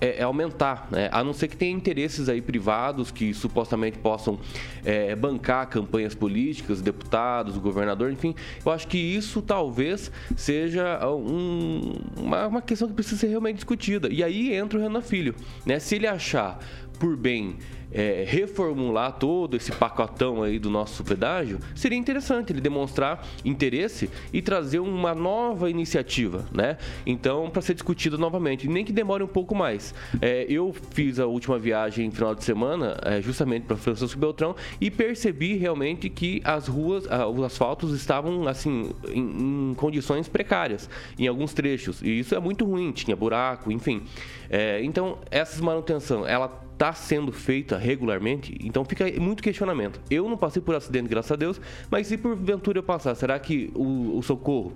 é, 0.00 0.20
é 0.20 0.22
aumentar, 0.22 0.88
né? 0.90 1.08
a 1.12 1.22
não 1.22 1.32
ser 1.32 1.48
que 1.48 1.56
tenha 1.56 1.72
interesses 1.72 2.28
aí 2.28 2.40
privados 2.40 3.10
que 3.10 3.34
supostamente 3.34 3.98
possam 3.98 4.38
é, 4.84 5.14
bancar 5.14 5.68
campanhas 5.68 6.14
políticas, 6.14 6.80
deputados, 6.80 7.56
governador, 7.58 8.10
enfim. 8.10 8.34
Eu 8.64 8.72
acho 8.72 8.88
que 8.88 8.98
isso 8.98 9.42
talvez 9.42 10.10
seja 10.36 11.06
um, 11.08 11.92
uma, 12.16 12.46
uma 12.46 12.62
questão 12.62 12.88
que 12.88 12.94
precisa 12.94 13.16
ser 13.16 13.28
realmente 13.28 13.56
discutida. 13.56 14.08
E 14.10 14.24
aí 14.24 14.54
entra 14.54 14.78
o 14.78 14.82
Renan 14.82 15.02
Filho, 15.02 15.34
né? 15.66 15.78
Se 15.78 15.96
ele 15.96 16.06
achar 16.06 16.58
por 16.98 17.16
bem 17.16 17.56
é, 17.92 18.24
reformular 18.26 19.12
todo 19.12 19.56
esse 19.56 19.72
pacotão 19.72 20.42
aí 20.42 20.58
do 20.58 20.70
nosso 20.70 21.02
pedágio, 21.04 21.58
seria 21.74 21.98
interessante 21.98 22.52
ele 22.52 22.60
demonstrar 22.60 23.26
interesse 23.44 24.10
e 24.32 24.40
trazer 24.40 24.78
uma 24.78 25.14
nova 25.14 25.70
iniciativa, 25.70 26.46
né? 26.52 26.78
Então, 27.04 27.50
para 27.50 27.62
ser 27.62 27.74
discutida 27.74 28.16
novamente, 28.16 28.68
nem 28.68 28.84
que 28.84 28.92
demore 28.92 29.22
um 29.22 29.28
pouco 29.28 29.54
mais. 29.54 29.94
É, 30.20 30.46
eu 30.48 30.74
fiz 30.92 31.18
a 31.18 31.26
última 31.26 31.58
viagem 31.58 32.06
em 32.06 32.10
final 32.10 32.34
de 32.34 32.44
semana, 32.44 32.96
é, 33.02 33.20
justamente 33.20 33.64
para 33.64 33.76
Francisco 33.76 34.18
Beltrão, 34.18 34.54
e 34.80 34.90
percebi 34.90 35.56
realmente 35.56 36.08
que 36.08 36.40
as 36.44 36.68
ruas, 36.68 37.04
os 37.34 37.44
asfaltos 37.44 37.94
estavam 37.94 38.46
assim 38.46 38.90
em, 39.08 39.70
em 39.70 39.74
condições 39.74 40.28
precárias 40.28 40.88
em 41.18 41.26
alguns 41.26 41.52
trechos, 41.52 42.02
e 42.02 42.20
isso 42.20 42.34
é 42.34 42.40
muito 42.40 42.64
ruim, 42.64 42.92
tinha 42.92 43.16
buraco, 43.16 43.70
enfim. 43.72 44.02
É, 44.50 44.82
então, 44.82 45.18
essa 45.30 45.62
manutenção, 45.62 46.26
ela 46.26 46.60
está 46.72 46.92
sendo 46.92 47.30
feita 47.30 47.78
regularmente, 47.78 48.56
então 48.60 48.84
fica 48.84 49.04
muito 49.20 49.42
questionamento. 49.42 50.00
Eu 50.10 50.28
não 50.28 50.36
passei 50.36 50.60
por 50.60 50.74
acidente, 50.74 51.08
graças 51.08 51.30
a 51.30 51.36
Deus, 51.36 51.60
mas 51.88 52.08
se 52.08 52.16
porventura 52.16 52.78
eu 52.78 52.82
passar, 52.82 53.14
será 53.14 53.38
que 53.38 53.70
o, 53.74 54.18
o 54.18 54.22
socorro 54.22 54.72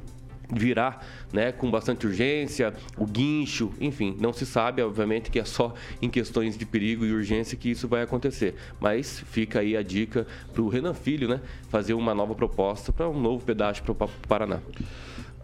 virá 0.52 1.00
né, 1.33 1.50
com 1.50 1.71
bastante 1.71 2.07
urgência, 2.07 2.75
o 2.97 3.07
guincho, 3.07 3.73
enfim, 3.81 4.16
não 4.21 4.33
se 4.33 4.45
sabe, 4.45 4.83
obviamente, 4.83 5.31
que 5.31 5.38
é 5.38 5.45
só 5.45 5.75
em 6.00 6.11
questões 6.11 6.57
de 6.57 6.66
perigo 6.66 7.04
e 7.04 7.12
urgência 7.12 7.57
que 7.57 7.71
isso 7.71 7.88
vai 7.88 8.02
acontecer. 8.02 8.54
Mas 8.78 9.21
fica 9.31 9.61
aí 9.61 9.76
a 9.76 9.83
dica 9.83 10.26
para 10.52 10.62
o 10.62 10.69
Renan 10.69 10.95
Filho 10.95 11.26
né, 11.26 11.40
fazer 11.69 11.95
uma 11.95 12.14
nova 12.14 12.35
proposta 12.35 12.93
para 12.93 13.09
um 13.09 13.21
novo 13.21 13.45
pedágio 13.45 13.83
para 13.83 13.93
o 13.93 14.11
Paraná. 14.28 14.61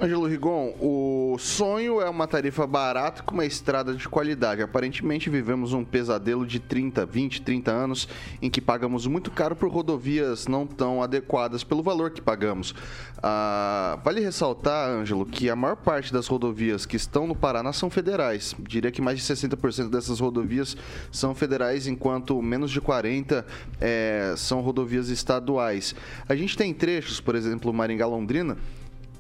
Angelo 0.02 0.26
Rigon, 0.26 0.75
o 0.80 1.37
sonho 1.38 2.00
é 2.00 2.09
uma 2.09 2.26
tarifa 2.26 2.66
barata 2.66 3.23
com 3.23 3.35
uma 3.35 3.45
estrada 3.45 3.92
de 3.92 4.09
qualidade. 4.09 4.62
Aparentemente 4.62 5.28
vivemos 5.28 5.75
um 5.75 5.85
pesadelo 5.85 6.47
de 6.47 6.59
30, 6.59 7.04
20, 7.04 7.42
30 7.42 7.71
anos 7.71 8.09
em 8.40 8.49
que 8.49 8.62
pagamos 8.62 9.07
muito 9.07 9.30
caro 9.30 9.54
por 9.54 9.71
rodovias 9.71 10.47
não 10.47 10.66
tão 10.66 11.02
adequadas 11.02 11.62
pelo 11.62 11.83
valor 11.83 12.12
que 12.12 12.23
pagamos. 12.23 12.75
Ah, 13.23 13.99
vale 14.02 14.23
ressaltar, 14.23 14.88
Ângelo, 14.88 15.26
que 15.26 15.50
a 15.50 15.54
maior 15.54 15.76
parte 15.76 16.11
das 16.11 16.26
rodovias 16.26 16.87
que 16.87 16.97
estão 16.97 17.26
no 17.26 17.37
Paraná 17.37 17.71
são 17.71 17.90
federais. 17.90 18.57
Diria 18.59 18.90
que 18.90 19.02
mais 19.02 19.19
de 19.19 19.25
60% 19.30 19.90
dessas 19.90 20.19
rodovias 20.19 20.78
são 21.12 21.35
federais, 21.35 21.87
enquanto 21.87 22.40
menos 22.40 22.71
de 22.71 22.80
40% 22.80 23.45
é, 23.78 24.33
são 24.38 24.62
rodovias 24.62 25.11
estaduais. 25.11 25.95
A 26.26 26.35
gente 26.35 26.57
tem 26.57 26.73
trechos, 26.73 27.21
por 27.21 27.35
exemplo, 27.35 27.71
Maringá-Londrina, 27.71 28.57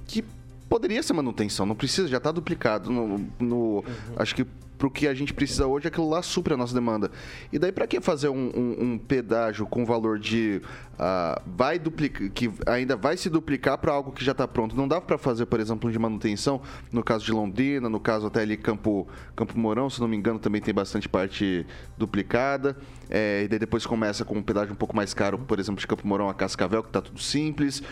que 0.06 0.24
poderia 0.70 1.02
ser 1.02 1.12
manutenção, 1.12 1.66
não 1.66 1.74
precisa, 1.74 2.06
já 2.06 2.18
está 2.18 2.30
duplicado. 2.30 2.90
No, 2.90 3.18
no 3.40 3.56
uhum. 3.56 3.84
Acho 4.16 4.36
que 4.36 4.46
para 4.80 4.88
o 4.88 4.90
que 4.90 5.06
a 5.06 5.12
gente 5.12 5.34
precisa 5.34 5.66
hoje, 5.66 5.86
aquilo 5.86 6.08
lá 6.08 6.22
supre 6.22 6.54
a 6.54 6.56
nossa 6.56 6.72
demanda. 6.72 7.10
E 7.52 7.58
daí, 7.58 7.70
para 7.70 7.86
que 7.86 8.00
fazer 8.00 8.30
um, 8.30 8.50
um, 8.56 8.84
um, 8.84 8.98
pedágio 8.98 9.66
com 9.66 9.84
valor 9.84 10.18
de. 10.18 10.62
Uh, 10.94 11.42
vai 11.54 11.78
duplicar, 11.78 12.30
que 12.30 12.50
ainda 12.66 12.96
vai 12.96 13.14
se 13.18 13.28
duplicar 13.28 13.76
para 13.76 13.92
algo 13.92 14.10
que 14.10 14.24
já 14.24 14.32
está 14.32 14.48
pronto? 14.48 14.74
Não 14.74 14.88
dá 14.88 14.98
para 14.98 15.18
fazer, 15.18 15.44
por 15.44 15.60
exemplo, 15.60 15.92
de 15.92 15.98
manutenção, 15.98 16.62
no 16.90 17.04
caso 17.04 17.26
de 17.26 17.32
Londrina, 17.32 17.90
no 17.90 18.00
caso 18.00 18.26
até 18.26 18.40
ali 18.40 18.56
Campo, 18.56 19.06
Campo 19.36 19.58
Mourão, 19.58 19.90
se 19.90 20.00
não 20.00 20.08
me 20.08 20.16
engano, 20.16 20.38
também 20.38 20.62
tem 20.62 20.72
bastante 20.72 21.06
parte 21.06 21.66
duplicada. 21.98 22.74
É, 23.10 23.42
e 23.44 23.48
daí 23.48 23.58
depois 23.58 23.84
começa 23.84 24.24
com 24.24 24.38
um 24.38 24.42
pedágio 24.42 24.72
um 24.72 24.76
pouco 24.76 24.96
mais 24.96 25.12
caro, 25.12 25.38
por 25.38 25.58
exemplo, 25.58 25.78
de 25.78 25.86
Campo 25.86 26.06
Mourão 26.06 26.30
a 26.30 26.32
Cascavel, 26.32 26.82
que 26.82 26.88
está 26.88 27.02
tudo 27.02 27.20
simples 27.20 27.82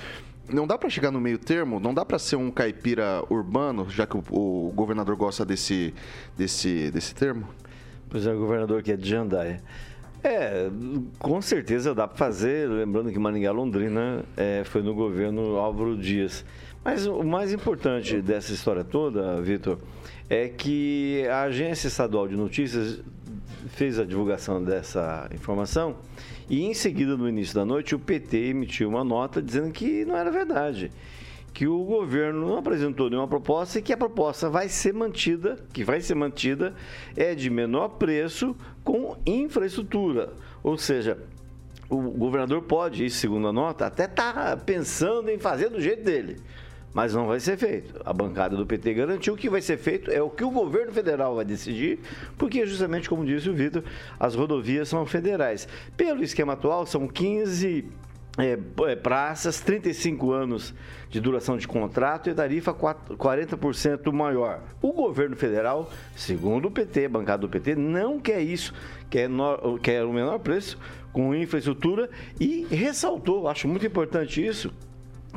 não 0.52 0.66
dá 0.66 0.78
para 0.78 0.88
chegar 0.88 1.10
no 1.10 1.20
meio 1.20 1.38
termo, 1.38 1.78
não 1.78 1.92
dá 1.92 2.04
para 2.04 2.18
ser 2.18 2.36
um 2.36 2.50
caipira 2.50 3.22
urbano, 3.30 3.88
já 3.90 4.06
que 4.06 4.16
o, 4.16 4.24
o, 4.30 4.72
governador 4.74 5.16
gosta 5.16 5.44
desse, 5.44 5.94
desse, 6.36 6.90
desse 6.90 7.14
termo? 7.14 7.48
Pois 8.08 8.26
é, 8.26 8.32
o 8.32 8.38
governador 8.38 8.82
que 8.82 8.92
é 8.92 8.96
de 8.96 9.08
Jandaia. 9.08 9.62
É, 10.22 10.68
com 11.18 11.40
certeza 11.40 11.94
dá 11.94 12.08
para 12.08 12.16
fazer, 12.16 12.68
lembrando 12.68 13.12
que 13.12 13.18
Maringá 13.18 13.52
Londrina 13.52 14.24
é, 14.36 14.64
foi 14.64 14.82
no 14.82 14.94
governo 14.94 15.56
Álvaro 15.56 15.96
Dias. 15.96 16.44
Mas 16.84 17.06
o 17.06 17.22
mais 17.22 17.52
importante 17.52 18.20
dessa 18.20 18.52
história 18.52 18.82
toda, 18.82 19.40
Vitor, 19.42 19.78
é 20.28 20.48
que 20.48 21.26
a 21.30 21.42
Agência 21.42 21.88
Estadual 21.88 22.26
de 22.26 22.36
Notícias 22.36 23.00
fez 23.68 23.98
a 23.98 24.04
divulgação 24.04 24.62
dessa 24.62 25.28
informação 25.32 25.96
e 26.48 26.64
em 26.64 26.72
seguida, 26.72 27.16
no 27.16 27.28
início 27.28 27.54
da 27.54 27.64
noite, 27.64 27.94
o 27.94 27.98
PT 27.98 28.36
emitiu 28.36 28.88
uma 28.88 29.04
nota 29.04 29.42
dizendo 29.42 29.70
que 29.70 30.04
não 30.04 30.16
era 30.16 30.30
verdade. 30.30 30.90
Que 31.52 31.66
o 31.66 31.84
governo 31.84 32.46
não 32.46 32.58
apresentou 32.58 33.10
nenhuma 33.10 33.28
proposta 33.28 33.78
e 33.78 33.82
que 33.82 33.92
a 33.92 33.96
proposta 33.96 34.48
vai 34.48 34.68
ser 34.68 34.94
mantida, 34.94 35.58
que 35.72 35.84
vai 35.84 36.00
ser 36.00 36.14
mantida, 36.14 36.74
é 37.16 37.34
de 37.34 37.50
menor 37.50 37.88
preço 37.90 38.56
com 38.82 39.16
infraestrutura. 39.26 40.32
Ou 40.62 40.78
seja, 40.78 41.18
o 41.90 42.00
governador 42.00 42.62
pode, 42.62 43.08
segundo 43.10 43.48
a 43.48 43.52
nota, 43.52 43.86
até 43.86 44.04
estar 44.04 44.32
tá 44.32 44.56
pensando 44.56 45.30
em 45.30 45.38
fazer 45.38 45.68
do 45.68 45.80
jeito 45.80 46.04
dele 46.04 46.36
mas 46.98 47.14
não 47.14 47.28
vai 47.28 47.38
ser 47.38 47.56
feito. 47.56 47.94
A 48.04 48.12
bancada 48.12 48.56
do 48.56 48.66
PT 48.66 48.92
garantiu 48.92 49.36
que 49.36 49.48
vai 49.48 49.62
ser 49.62 49.76
feito, 49.76 50.10
é 50.10 50.20
o 50.20 50.28
que 50.28 50.42
o 50.42 50.50
governo 50.50 50.90
federal 50.90 51.36
vai 51.36 51.44
decidir, 51.44 52.00
porque 52.36 52.66
justamente 52.66 53.08
como 53.08 53.24
disse 53.24 53.48
o 53.48 53.54
Vitor, 53.54 53.84
as 54.18 54.34
rodovias 54.34 54.88
são 54.88 55.06
federais. 55.06 55.68
Pelo 55.96 56.24
esquema 56.24 56.54
atual, 56.54 56.84
são 56.86 57.06
15 57.06 57.84
é, 58.36 58.58
é, 58.88 58.96
praças, 58.96 59.60
35 59.60 60.32
anos 60.32 60.74
de 61.08 61.20
duração 61.20 61.56
de 61.56 61.68
contrato 61.68 62.30
e 62.30 62.34
tarifa 62.34 62.74
40% 62.74 64.12
maior. 64.12 64.64
O 64.82 64.92
governo 64.92 65.36
federal, 65.36 65.88
segundo 66.16 66.66
o 66.66 66.70
PT, 66.72 67.06
bancada 67.06 67.42
do 67.42 67.48
PT, 67.48 67.76
não 67.76 68.18
quer 68.18 68.40
isso, 68.40 68.74
quer, 69.08 69.30
quer 69.84 70.02
o 70.02 70.12
menor 70.12 70.40
preço 70.40 70.76
com 71.12 71.32
infraestrutura 71.32 72.10
e 72.40 72.66
ressaltou, 72.68 73.46
acho 73.46 73.68
muito 73.68 73.86
importante 73.86 74.44
isso, 74.44 74.72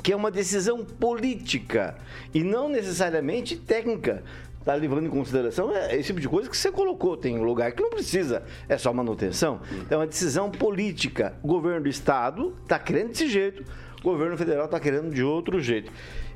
que 0.02 0.14
é 0.14 0.16
uma 0.16 0.32
decisão 0.32 0.84
política 0.84 1.96
e 2.34 2.44
não 2.44 2.70
necessariamente 2.70 3.56
técnica. 3.56 4.24
Está 4.60 4.76
levando 4.76 5.08
em 5.08 5.10
consideração 5.10 5.76
é, 5.76 5.96
esse 5.96 6.08
tipo 6.08 6.20
de 6.20 6.30
coisa 6.30 6.48
que 6.48 6.56
você 6.56 6.72
colocou. 6.72 7.18
Tem 7.18 7.38
um 7.38 7.44
lugar 7.44 7.72
que 7.72 7.82
não 7.82 7.90
precisa, 7.90 8.44
é 8.70 8.78
só 8.78 8.94
manutenção. 8.94 9.60
Então, 9.72 9.98
é 9.98 10.02
uma 10.02 10.08
decisão 10.08 10.52
política. 10.52 11.34
O 11.42 11.48
governo 11.48 11.82
do 11.82 11.90
Estado 11.90 12.56
está 12.62 12.78
querendo 12.78 13.10
desse 13.10 13.28
jeito, 13.28 13.66
o 14.00 14.04
governo 14.04 14.38
federal 14.38 14.66
está 14.66 14.80
querendo 14.80 15.12
de 15.12 15.24
outro 15.24 15.60
jeito. 15.60 15.92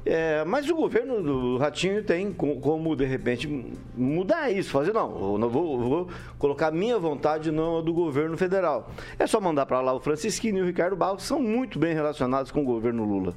É, 0.06 0.46
mas 0.46 0.70
o 0.70 0.76
governo 0.76 1.24
do 1.24 1.58
Ratinho 1.58 2.04
tem 2.04 2.32
como, 2.32 2.96
de 2.96 3.06
repente, 3.06 3.48
mudar 3.96 4.52
isso, 4.52 4.70
fazer 4.70 4.94
não, 4.94 5.40
eu 5.42 5.50
vou, 5.50 5.80
vou 5.80 6.10
colocar 6.38 6.70
minha 6.70 7.00
vontade 7.00 7.52
não 7.52 7.80
a 7.80 7.82
do 7.82 7.92
governo 7.92 8.38
federal. 8.38 8.92
É 9.18 9.26
só 9.26 9.42
mandar 9.42 9.66
para 9.66 9.82
lá 9.82 9.94
o 9.94 10.00
Francisquinho 10.00 10.60
e 10.60 10.62
o 10.62 10.66
Ricardo 10.66 10.96
Barros, 10.96 11.24
são 11.24 11.42
muito 11.42 11.80
bem 11.80 11.96
relacionados 11.96 12.52
com 12.52 12.62
o 12.62 12.66
governo 12.66 13.04
Lula. 13.04 13.34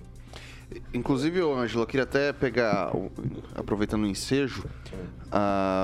Inclusive, 0.92 1.40
Ângelo, 1.40 1.84
eu 1.84 1.86
queria 1.86 2.04
até 2.04 2.34
pegar, 2.34 2.92
aproveitando 3.54 4.02
o 4.02 4.06
ensejo, 4.06 4.64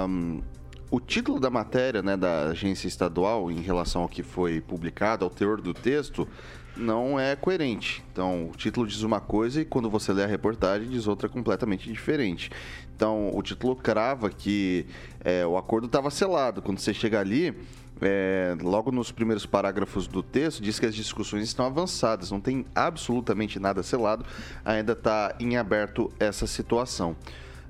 um, 0.06 0.42
o 0.90 1.00
título 1.00 1.40
da 1.40 1.48
matéria 1.48 2.02
né, 2.02 2.14
da 2.14 2.48
agência 2.48 2.86
estadual 2.86 3.50
em 3.50 3.62
relação 3.62 4.02
ao 4.02 4.08
que 4.08 4.22
foi 4.22 4.60
publicado, 4.60 5.24
ao 5.24 5.30
teor 5.30 5.62
do 5.62 5.72
texto, 5.72 6.28
não 6.76 7.18
é 7.18 7.36
coerente. 7.36 8.02
Então, 8.12 8.50
o 8.50 8.56
título 8.56 8.86
diz 8.86 9.02
uma 9.02 9.20
coisa 9.20 9.60
e 9.60 9.64
quando 9.64 9.88
você 9.88 10.12
lê 10.12 10.24
a 10.24 10.26
reportagem 10.26 10.88
diz 10.88 11.06
outra 11.06 11.28
completamente 11.28 11.90
diferente. 11.90 12.50
Então, 12.94 13.30
o 13.34 13.42
título 13.42 13.74
crava 13.76 14.30
que 14.30 14.86
é, 15.24 15.46
o 15.46 15.56
acordo 15.56 15.86
estava 15.86 16.10
selado. 16.10 16.62
Quando 16.62 16.78
você 16.78 16.94
chega 16.94 17.20
ali, 17.20 17.54
é, 18.00 18.56
logo 18.62 18.90
nos 18.90 19.10
primeiros 19.12 19.46
parágrafos 19.46 20.06
do 20.06 20.22
texto, 20.22 20.62
diz 20.62 20.78
que 20.78 20.86
as 20.86 20.94
discussões 20.94 21.44
estão 21.44 21.66
avançadas, 21.66 22.30
não 22.30 22.40
tem 22.40 22.64
absolutamente 22.74 23.58
nada 23.58 23.82
selado, 23.82 24.24
ainda 24.64 24.92
está 24.92 25.34
em 25.38 25.56
aberto 25.56 26.10
essa 26.18 26.46
situação. 26.46 27.16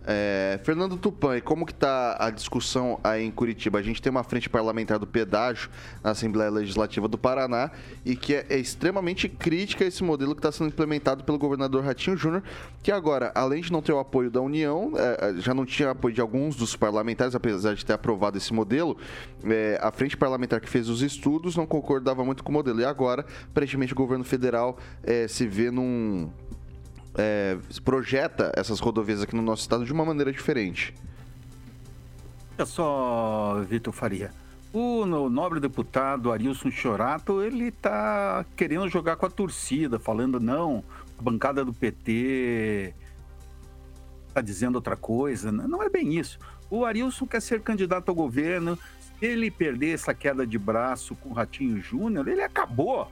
É, 0.07 0.61
Fernando 0.63 0.97
Tupan, 0.97 1.39
e 1.39 1.41
como 1.41 1.65
que 1.65 1.73
está 1.73 2.17
a 2.21 2.31
discussão 2.31 3.01
aí 3.03 3.25
em 3.25 3.31
Curitiba? 3.31 3.79
A 3.79 3.83
gente 3.83 4.03
tem 4.03 4.11
uma 4.11 4.23
frente 4.23 4.51
parlamentar 4.51 4.99
do 4.99 5.07
pedágio 5.07 5.71
na 6.03 6.11
Assembleia 6.11 6.51
Legislativa 6.51 7.09
do 7.09 7.17
Paraná 7.17 7.71
e 8.05 8.15
que 8.15 8.35
é, 8.35 8.47
é 8.51 8.59
extremamente 8.59 9.29
crítica 9.29 9.85
a 9.85 9.89
esse 9.89 10.05
modelo 10.05 10.35
que 10.35 10.41
está 10.41 10.53
sendo 10.53 10.69
implementado 10.69 11.25
pelo 11.25 11.39
governador 11.39 11.83
Ratinho 11.83 12.17
Júnior, 12.17 12.43
que 12.83 12.93
agora, 12.93 13.33
além 13.35 13.63
de 13.63 13.73
não 13.73 13.81
ter 13.81 13.93
o 13.93 13.99
apoio 13.99 14.31
da 14.31 14.43
União, 14.43 14.93
é, 14.97 15.31
é 15.31 15.41
já 15.41 15.55
não 15.55 15.65
tinha 15.65 15.91
apoio 15.91 16.15
de 16.15 16.21
alguns 16.21 16.55
dos 16.55 16.77
parlamentares, 16.77 17.35
apesar 17.35 17.75
de 17.75 17.85
ter 17.85 17.95
aprovado 17.95 18.37
esse 18.37 18.53
modelo, 18.53 18.99
é, 19.45 19.79
a 19.81 19.91
frente 19.91 20.17
parlamentar 20.17 20.61
que 20.61 20.69
fez 20.69 20.89
os 20.89 21.01
estudos 21.01 21.57
não 21.57 21.67
concordava 21.67 22.23
muito 22.25 22.45
com 22.45 22.51
o 22.51 22.53
modelo. 22.53 22.81
E 22.81 22.85
agora, 22.85 23.25
aparentemente, 23.51 23.95
o 23.95 23.97
governo 23.97 24.25
federal 24.25 24.77
é, 25.03 25.27
se 25.27 25.47
vê 25.47 25.71
num 25.71 26.31
é, 27.17 27.57
projeta 27.85 28.53
essas 28.57 28.81
rodovias 28.81 29.23
aqui 29.23 29.35
no 29.35 29.43
nosso 29.43 29.63
estado 29.63 29.85
de 29.85 29.93
uma 29.93 30.05
maneira 30.05 30.33
diferente. 30.33 30.95
Olha 32.57 32.67
só, 32.67 33.63
Vitor 33.69 33.93
Faria. 33.93 34.31
O 34.73 35.07
nobre 35.07 35.61
deputado 35.61 36.33
Arilson 36.33 36.71
Chorato, 36.71 37.41
ele 37.43 37.69
está 37.69 38.45
querendo 38.57 38.89
jogar 38.89 39.17
com 39.17 39.27
a 39.27 39.31
torcida, 39.31 40.01
falando, 40.01 40.41
não, 40.41 40.83
a 41.17 41.23
bancada 41.23 41.65
do 41.65 41.73
PT 41.73 42.93
está 44.27 44.41
dizendo 44.41 44.75
outra 44.75 44.97
coisa. 44.97 45.53
Não 45.53 45.81
é 45.81 45.89
bem 45.89 46.19
isso. 46.19 46.39
O 46.69 46.85
Arilson 46.85 47.25
quer 47.25 47.41
ser 47.41 47.61
candidato 47.61 48.09
ao 48.09 48.15
governo. 48.15 48.77
Se 48.99 49.27
ele 49.27 49.49
perder 49.49 49.95
essa 49.95 50.13
queda 50.13 50.45
de 50.45 50.59
braço 50.59 51.15
com 51.15 51.29
o 51.29 51.33
Ratinho 51.33 51.81
Júnior, 51.81 52.27
ele 52.27 52.43
acabou. 52.43 53.09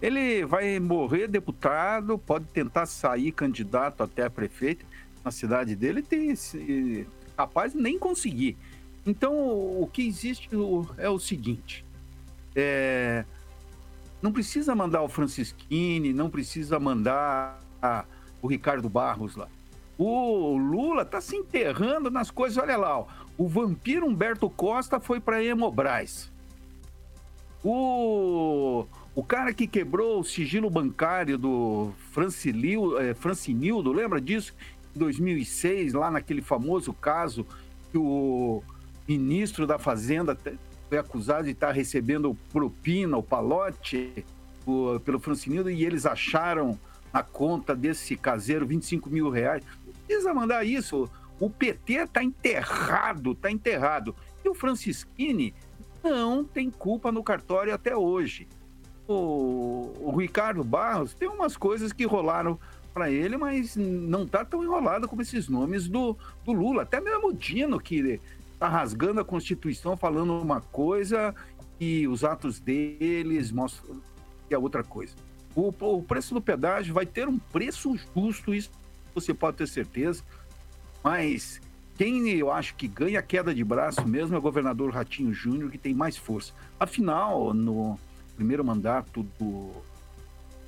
Ele 0.00 0.44
vai 0.46 0.80
morrer 0.80 1.28
deputado, 1.28 2.18
pode 2.18 2.46
tentar 2.46 2.86
sair 2.86 3.32
candidato 3.32 4.02
até 4.02 4.24
a 4.24 4.30
prefeito 4.30 4.86
na 5.22 5.30
cidade 5.30 5.76
dele, 5.76 6.02
tem 6.02 6.30
esse, 6.30 7.06
capaz 7.36 7.74
nem 7.74 7.98
conseguir. 7.98 8.56
Então, 9.04 9.34
o 9.34 9.88
que 9.92 10.06
existe 10.06 10.48
é 10.96 11.08
o 11.08 11.18
seguinte: 11.18 11.84
é, 12.54 13.24
não 14.22 14.32
precisa 14.32 14.74
mandar 14.74 15.02
o 15.02 15.08
Francisquini, 15.08 16.12
não 16.12 16.30
precisa 16.30 16.78
mandar 16.78 17.58
a, 17.82 18.04
o 18.42 18.46
Ricardo 18.46 18.88
Barros 18.88 19.36
lá. 19.36 19.48
O 19.96 20.56
Lula 20.56 21.02
está 21.02 21.20
se 21.20 21.36
enterrando 21.36 22.10
nas 22.10 22.30
coisas. 22.30 22.56
Olha 22.56 22.76
lá, 22.76 23.00
ó, 23.00 23.06
o 23.36 23.46
vampiro 23.46 24.06
Humberto 24.06 24.48
Costa 24.48 24.98
foi 24.98 25.20
para 25.20 25.44
Hemobras. 25.44 26.30
O 27.62 28.86
o 29.14 29.24
cara 29.24 29.52
que 29.52 29.66
quebrou 29.66 30.20
o 30.20 30.24
sigilo 30.24 30.70
bancário 30.70 31.36
do 31.36 31.92
Francilio, 32.12 32.96
é, 32.98 33.12
Francinildo, 33.12 33.92
lembra 33.92 34.20
disso? 34.20 34.54
Em 34.94 34.98
2006, 34.98 35.94
lá 35.94 36.10
naquele 36.10 36.40
famoso 36.40 36.92
caso 36.92 37.44
que 37.90 37.98
o 37.98 38.62
ministro 39.08 39.66
da 39.66 39.78
Fazenda 39.78 40.38
foi 40.88 40.98
acusado 40.98 41.44
de 41.44 41.50
estar 41.50 41.72
recebendo 41.72 42.36
propina, 42.52 43.16
o 43.16 43.22
palote, 43.22 44.24
o, 44.64 45.00
pelo 45.00 45.18
Francinildo, 45.18 45.70
e 45.70 45.84
eles 45.84 46.06
acharam 46.06 46.78
na 47.12 47.22
conta 47.24 47.74
desse 47.74 48.16
caseiro 48.16 48.64
25 48.64 49.10
mil 49.10 49.28
reais. 49.28 49.64
Não 49.84 49.92
precisa 50.06 50.32
mandar 50.32 50.64
isso. 50.64 51.10
O 51.40 51.50
PT 51.50 51.94
está 51.94 52.22
enterrado, 52.22 53.32
está 53.32 53.50
enterrado. 53.50 54.14
E 54.44 54.48
o 54.48 54.54
Francisquini 54.54 55.52
não 56.04 56.44
tem 56.44 56.70
culpa 56.70 57.10
no 57.10 57.24
cartório 57.24 57.74
até 57.74 57.96
hoje 57.96 58.46
o, 59.12 60.16
Ricardo 60.16 60.62
Barros 60.62 61.14
tem 61.14 61.28
umas 61.28 61.56
coisas 61.56 61.92
que 61.92 62.04
rolaram 62.04 62.58
para 62.92 63.10
ele, 63.10 63.36
mas 63.36 63.76
não 63.76 64.26
tá 64.26 64.44
tão 64.44 64.62
enrolado 64.62 65.08
como 65.08 65.22
esses 65.22 65.48
nomes 65.48 65.88
do, 65.88 66.16
do 66.44 66.52
Lula. 66.52 66.82
Até 66.82 67.00
mesmo 67.00 67.28
o 67.28 67.32
Dino, 67.32 67.78
que 67.78 68.20
tá 68.58 68.68
rasgando 68.68 69.20
a 69.20 69.24
Constituição, 69.24 69.96
falando 69.96 70.38
uma 70.40 70.60
coisa 70.60 71.34
e 71.78 72.06
os 72.06 72.24
atos 72.24 72.60
deles 72.60 73.50
mostram 73.50 74.00
que 74.48 74.54
é 74.54 74.58
outra 74.58 74.82
coisa. 74.82 75.14
O, 75.54 75.68
o 75.68 76.02
preço 76.02 76.34
do 76.34 76.40
pedágio 76.40 76.92
vai 76.92 77.06
ter 77.06 77.28
um 77.28 77.38
preço 77.38 77.96
justo, 78.14 78.54
isso 78.54 78.70
você 79.14 79.32
pode 79.32 79.56
ter 79.56 79.66
certeza, 79.66 80.22
mas 81.02 81.60
quem 81.96 82.28
eu 82.30 82.50
acho 82.50 82.74
que 82.76 82.88
ganha 82.88 83.20
queda 83.22 83.54
de 83.54 83.64
braço 83.64 84.06
mesmo 84.06 84.34
é 84.34 84.38
o 84.38 84.42
governador 84.42 84.92
Ratinho 84.92 85.32
Júnior, 85.32 85.70
que 85.70 85.78
tem 85.78 85.94
mais 85.94 86.16
força. 86.16 86.52
Afinal, 86.78 87.52
no, 87.52 87.98
primeiro 88.40 88.64
mandato 88.64 89.22
do, 89.38 89.70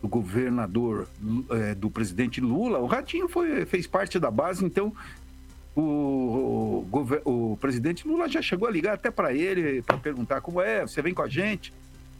do 0.02 0.06
governador, 0.06 1.08
é, 1.48 1.74
do 1.74 1.90
presidente 1.90 2.38
Lula, 2.38 2.78
o 2.80 2.87
Ratinho 2.87 3.26
foi, 3.30 3.64
fez 3.64 3.87
parte 3.87 4.18
da 4.18 4.30
base, 4.30 4.62
então 4.62 4.92
o, 5.74 6.85
o, 7.24 7.52
o 7.52 7.56
presidente 7.56 8.06
Lula 8.06 8.28
já 8.28 8.42
chegou 8.42 8.68
a 8.68 8.70
ligar 8.70 8.92
até 8.92 9.11
para 9.11 9.32
ele 9.32 9.80
para 9.80 9.96
perguntar 9.96 10.42
como 10.42 10.61
é, 10.61 10.87
você 10.87 11.00
vem 11.00 11.14
com 11.14 11.22
a 11.22 11.28
gente. 11.28 11.72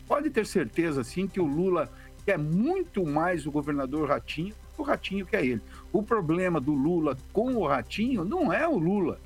Pode 0.09 0.31
ter 0.31 0.47
certeza, 0.47 1.05
sim, 1.05 1.29
que 1.29 1.39
o 1.39 1.45
Lula 1.45 1.93
quer 2.25 2.39
muito 2.39 3.05
mais 3.05 3.47
o 3.47 3.51
governador 3.51 4.09
Ratinho 4.09 4.55
o 4.79 4.83
Ratinho 4.83 5.27
que 5.27 5.37
é 5.37 5.45
ele. 5.45 5.61
O 5.93 6.03
problema 6.03 6.59
do 6.59 6.73
Lula 6.73 7.15
com 7.31 7.57
o 7.57 7.67
Ratinho 7.67 8.25
não 8.25 8.51
é 8.51 8.67
o 8.67 8.79
Lula. 8.79 9.21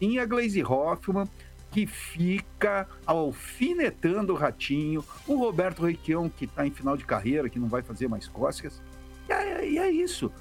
Sim 0.00 0.18
a 0.18 0.26
Glaze 0.26 0.64
Hoffman, 0.64 1.28
que 1.70 1.86
fica 1.86 2.88
alfinetando 3.06 4.32
o 4.32 4.36
Ratinho, 4.36 5.04
o 5.26 5.36
Roberto 5.36 5.84
Requião, 5.84 6.28
que 6.28 6.44
está 6.44 6.66
em 6.66 6.70
final 6.70 6.96
de 6.96 7.04
carreira, 7.04 7.48
que 7.48 7.58
não 7.58 7.68
vai 7.68 7.82
fazer 7.82 8.08
mais 8.08 8.26
cócegas. 8.26 8.82
E 9.28 9.32
é, 9.32 9.70
e 9.70 9.78
é 9.78 9.90
isso. 9.90 10.32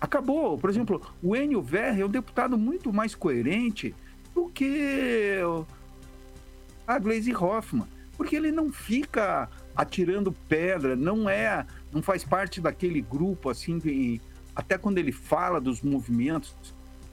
Acabou. 0.00 0.58
Por 0.58 0.68
exemplo, 0.70 1.00
o 1.22 1.36
Enio 1.36 1.62
Verre 1.62 2.02
é 2.02 2.06
um 2.06 2.10
deputado 2.10 2.58
muito 2.58 2.92
mais 2.92 3.14
coerente 3.14 3.94
do 4.34 4.48
que 4.48 5.38
a 6.86 6.98
Glaze 6.98 7.34
Hoffman, 7.34 7.86
porque 8.16 8.34
ele 8.34 8.50
não 8.50 8.72
fica 8.72 9.48
atirando 9.76 10.32
pedra, 10.48 10.96
não 10.96 11.28
é, 11.28 11.64
não 11.92 12.02
faz 12.02 12.24
parte 12.24 12.60
daquele 12.60 13.00
grupo 13.00 13.50
assim, 13.50 13.78
que, 13.78 14.20
até 14.54 14.76
quando 14.76 14.98
ele 14.98 15.12
fala 15.12 15.60
dos 15.60 15.82
movimentos 15.82 16.54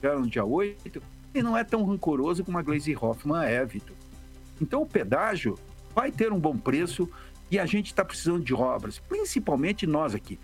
no 0.02 0.26
dia 0.26 0.44
8, 0.44 1.02
e 1.38 1.42
não 1.42 1.56
é 1.56 1.64
tão 1.64 1.84
rancoroso 1.84 2.44
como 2.44 2.58
a 2.58 2.62
Glaze 2.62 2.96
Hoffman 2.96 3.44
é, 3.44 3.64
Vitor. 3.64 3.96
Então 4.60 4.82
o 4.82 4.86
pedágio 4.86 5.58
vai 5.94 6.10
ter 6.10 6.32
um 6.32 6.40
bom 6.40 6.56
preço 6.56 7.08
e 7.50 7.58
a 7.58 7.66
gente 7.66 7.86
está 7.86 8.04
precisando 8.04 8.42
de 8.42 8.54
obras, 8.54 8.98
principalmente 8.98 9.86
nós 9.86 10.14
aqui. 10.14 10.38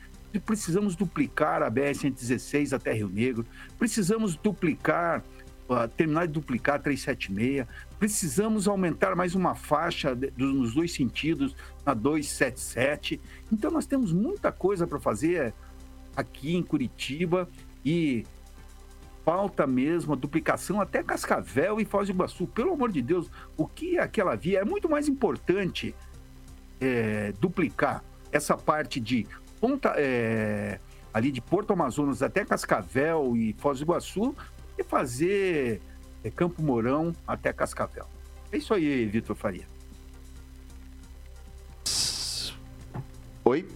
Precisamos 0.47 0.97
duplicar 0.97 1.63
a 1.63 1.71
BR-116 1.71 2.73
até 2.73 2.93
Rio 2.93 3.09
Negro, 3.09 3.45
precisamos 3.79 4.35
duplicar, 4.35 5.23
uh, 5.69 5.87
terminar 5.95 6.27
de 6.27 6.33
duplicar 6.33 6.77
a 6.77 6.79
376, 6.79 7.67
precisamos 7.99 8.67
aumentar 8.67 9.15
mais 9.15 9.35
uma 9.35 9.55
faixa 9.55 10.15
de, 10.15 10.33
nos 10.39 10.75
dois 10.75 10.93
sentidos, 10.93 11.55
na 11.85 11.93
277. 11.93 13.21
Então 13.53 13.71
nós 13.71 13.85
temos 13.85 14.11
muita 14.13 14.51
coisa 14.51 14.87
para 14.87 14.99
fazer 14.99 15.53
aqui 16.17 16.57
em 16.57 16.63
Curitiba 16.63 17.49
e 17.85 18.25
falta 19.25 19.67
mesmo 19.67 20.13
a 20.13 20.17
duplicação 20.17 20.81
até 20.81 21.03
Cascavel 21.03 21.81
e 21.81 21.85
Foz 21.85 22.09
do 22.09 22.15
Iguaçu. 22.15 22.47
Pelo 22.47 22.73
amor 22.73 22.91
de 22.91 23.01
Deus, 23.01 23.31
o 23.57 23.67
que 23.67 23.99
aquela 23.99 24.35
via 24.35 24.61
é 24.61 24.65
muito 24.65 24.89
mais 24.89 25.09
importante 25.09 25.95
é, 26.81 27.33
duplicar 27.41 28.03
essa 28.31 28.57
parte 28.57 28.99
de 29.01 29.27
ponta, 29.61 29.95
é, 29.97 30.79
ali 31.13 31.31
de 31.31 31.41
Porto 31.41 31.73
Amazonas 31.73 32.23
até 32.23 32.45
Cascavel 32.45 33.37
e 33.37 33.53
Foz 33.55 33.79
do 33.79 33.85
Iguaçu 33.85 34.35
e 34.77 34.83
fazer 34.83 35.81
é, 36.25 36.31
Campo 36.31 36.63
Mourão 36.63 37.15
até 37.27 37.53
Cascavel. 37.53 38.07
É 38.51 38.57
isso 38.57 38.75
aí, 38.75 39.07
Vitor 39.07 39.37
Faria. 39.37 39.67
Oi? 43.45 43.67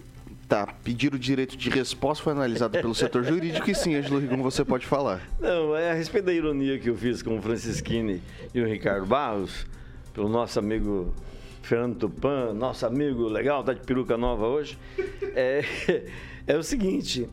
Tá, 0.47 0.65
pedir 0.81 1.13
o 1.13 1.19
direito 1.19 1.57
de 1.57 1.69
resposta 1.69 2.23
foi 2.23 2.31
analisado 2.31 2.71
pelo 2.79 2.95
setor 2.95 3.21
jurídico 3.21 3.69
e 3.69 3.75
sim, 3.75 3.95
Angelo 3.95 4.17
Rigon, 4.17 4.41
você 4.41 4.63
pode 4.63 4.85
falar. 4.85 5.21
Não, 5.41 5.75
é 5.75 5.91
a 5.91 5.93
respeito 5.93 6.23
da 6.23 6.33
ironia 6.33 6.79
que 6.79 6.89
eu 6.89 6.95
fiz 6.95 7.21
com 7.21 7.37
o 7.37 7.41
Francisquini 7.41 8.21
e 8.53 8.61
o 8.61 8.65
Ricardo 8.65 9.05
Barros, 9.05 9.67
pelo 10.13 10.29
nosso 10.29 10.57
amigo 10.57 11.13
Fernando 11.61 11.97
Tupan, 11.97 12.53
nosso 12.53 12.85
amigo 12.85 13.27
legal, 13.27 13.61
tá 13.61 13.73
de 13.73 13.81
peruca 13.81 14.15
nova 14.15 14.47
hoje. 14.47 14.79
É, 15.35 15.65
é 16.47 16.55
o 16.55 16.63
seguinte, 16.63 17.27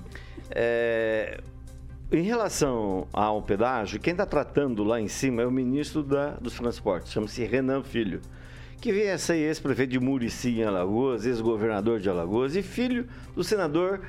é, 0.50 1.38
em 2.10 2.22
relação 2.22 3.06
ao 3.12 3.42
pedágio, 3.42 4.00
quem 4.00 4.12
está 4.12 4.24
tratando 4.24 4.82
lá 4.82 4.98
em 4.98 5.08
cima 5.08 5.42
é 5.42 5.46
o 5.46 5.50
ministro 5.50 6.02
da, 6.02 6.30
dos 6.30 6.54
transportes, 6.54 7.12
chama-se 7.12 7.44
Renan 7.44 7.82
Filho 7.82 8.22
que 8.84 8.92
vem 8.92 9.08
a 9.08 9.16
ser 9.16 9.36
ex-prefeito 9.36 9.92
de 9.92 9.98
Murici, 9.98 10.60
em 10.60 10.62
Alagoas, 10.62 11.24
ex-governador 11.24 12.00
de 12.00 12.10
Alagoas 12.10 12.54
e 12.54 12.62
filho 12.62 13.08
do 13.34 13.42
senador 13.42 14.02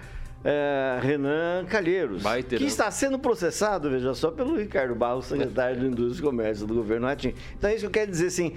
é, 0.44 1.00
Renan 1.02 1.64
Calheiros, 1.66 2.22
que 2.50 2.66
está 2.66 2.92
sendo 2.92 3.18
processado, 3.18 3.90
veja 3.90 4.14
só, 4.14 4.32
pelo 4.32 4.58
Ricardo 4.58 4.94
Barros, 4.94 5.28
secretário 5.28 5.80
de 5.80 5.88
Indústria 5.88 6.20
e 6.20 6.30
Comércio 6.30 6.68
do 6.68 6.74
governo 6.74 7.08
Ratinho. 7.08 7.36
Então, 7.58 7.70
é 7.70 7.74
isso 7.74 7.84
que 7.84 7.88
eu 7.88 7.92
quero 7.92 8.12
dizer 8.12 8.28
assim: 8.28 8.54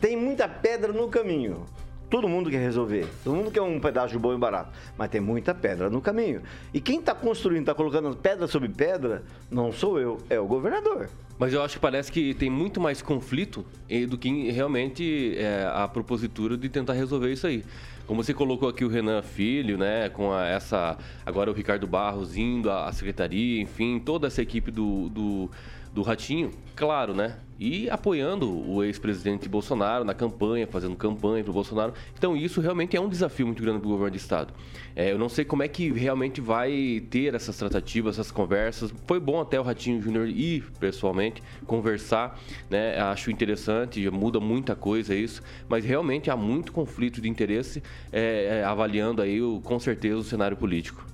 tem 0.00 0.16
muita 0.16 0.48
pedra 0.48 0.92
no 0.92 1.06
caminho. 1.06 1.64
Todo 2.12 2.28
mundo 2.28 2.50
quer 2.50 2.58
resolver. 2.58 3.06
Todo 3.24 3.34
mundo 3.34 3.50
quer 3.50 3.62
um 3.62 3.80
pedaço 3.80 4.18
bom 4.18 4.34
e 4.34 4.36
barato. 4.36 4.70
Mas 4.98 5.08
tem 5.08 5.18
muita 5.18 5.54
pedra 5.54 5.88
no 5.88 5.98
caminho. 5.98 6.42
E 6.74 6.78
quem 6.78 6.98
está 6.98 7.14
construindo, 7.14 7.62
está 7.62 7.74
colocando 7.74 8.14
pedra 8.14 8.46
sobre 8.46 8.68
pedra, 8.68 9.22
não 9.50 9.72
sou 9.72 9.98
eu, 9.98 10.18
é 10.28 10.38
o 10.38 10.46
governador. 10.46 11.08
Mas 11.38 11.54
eu 11.54 11.62
acho 11.62 11.76
que 11.76 11.80
parece 11.80 12.12
que 12.12 12.34
tem 12.34 12.50
muito 12.50 12.78
mais 12.82 13.00
conflito 13.00 13.64
do 14.10 14.18
que 14.18 14.50
realmente 14.50 15.34
é, 15.38 15.66
a 15.72 15.88
propositura 15.88 16.54
de 16.54 16.68
tentar 16.68 16.92
resolver 16.92 17.32
isso 17.32 17.46
aí. 17.46 17.64
Como 18.06 18.22
você 18.22 18.34
colocou 18.34 18.68
aqui 18.68 18.84
o 18.84 18.88
Renan 18.88 19.22
Filho, 19.22 19.78
né, 19.78 20.10
com 20.10 20.34
a, 20.34 20.46
essa 20.46 20.98
agora 21.24 21.50
o 21.50 21.54
Ricardo 21.54 21.86
Barros 21.86 22.36
indo 22.36 22.70
à 22.70 22.92
secretaria, 22.92 23.62
enfim, 23.62 23.98
toda 23.98 24.26
essa 24.26 24.42
equipe 24.42 24.70
do, 24.70 25.08
do 25.08 25.50
do 25.92 26.02
Ratinho, 26.02 26.50
claro, 26.74 27.14
né? 27.14 27.36
E 27.60 27.88
apoiando 27.90 28.50
o 28.68 28.82
ex-presidente 28.82 29.48
Bolsonaro 29.48 30.04
na 30.04 30.14
campanha, 30.14 30.66
fazendo 30.66 30.96
campanha 30.96 31.44
para 31.44 31.50
o 31.50 31.54
Bolsonaro. 31.54 31.92
Então, 32.18 32.36
isso 32.36 32.60
realmente 32.60 32.96
é 32.96 33.00
um 33.00 33.08
desafio 33.08 33.46
muito 33.46 33.62
grande 33.62 33.78
para 33.78 33.86
o 33.86 33.90
governo 33.90 34.10
do 34.10 34.16
Estado. 34.16 34.52
É, 34.96 35.12
eu 35.12 35.18
não 35.18 35.28
sei 35.28 35.44
como 35.44 35.62
é 35.62 35.68
que 35.68 35.92
realmente 35.92 36.40
vai 36.40 37.02
ter 37.08 37.34
essas 37.34 37.56
tratativas, 37.56 38.16
essas 38.18 38.32
conversas. 38.32 38.92
Foi 39.06 39.20
bom 39.20 39.40
até 39.40 39.60
o 39.60 39.62
Ratinho 39.62 40.02
Júnior 40.02 40.26
ir 40.28 40.64
pessoalmente 40.80 41.42
conversar, 41.66 42.40
né? 42.68 42.98
Acho 42.98 43.30
interessante, 43.30 44.10
muda 44.10 44.40
muita 44.40 44.74
coisa 44.74 45.14
isso, 45.14 45.40
mas 45.68 45.84
realmente 45.84 46.30
há 46.30 46.36
muito 46.36 46.72
conflito 46.72 47.20
de 47.20 47.28
interesse 47.28 47.82
é, 48.10 48.60
é, 48.60 48.64
avaliando 48.64 49.22
aí, 49.22 49.38
com 49.62 49.78
certeza, 49.78 50.16
o 50.16 50.24
cenário 50.24 50.56
político. 50.56 51.06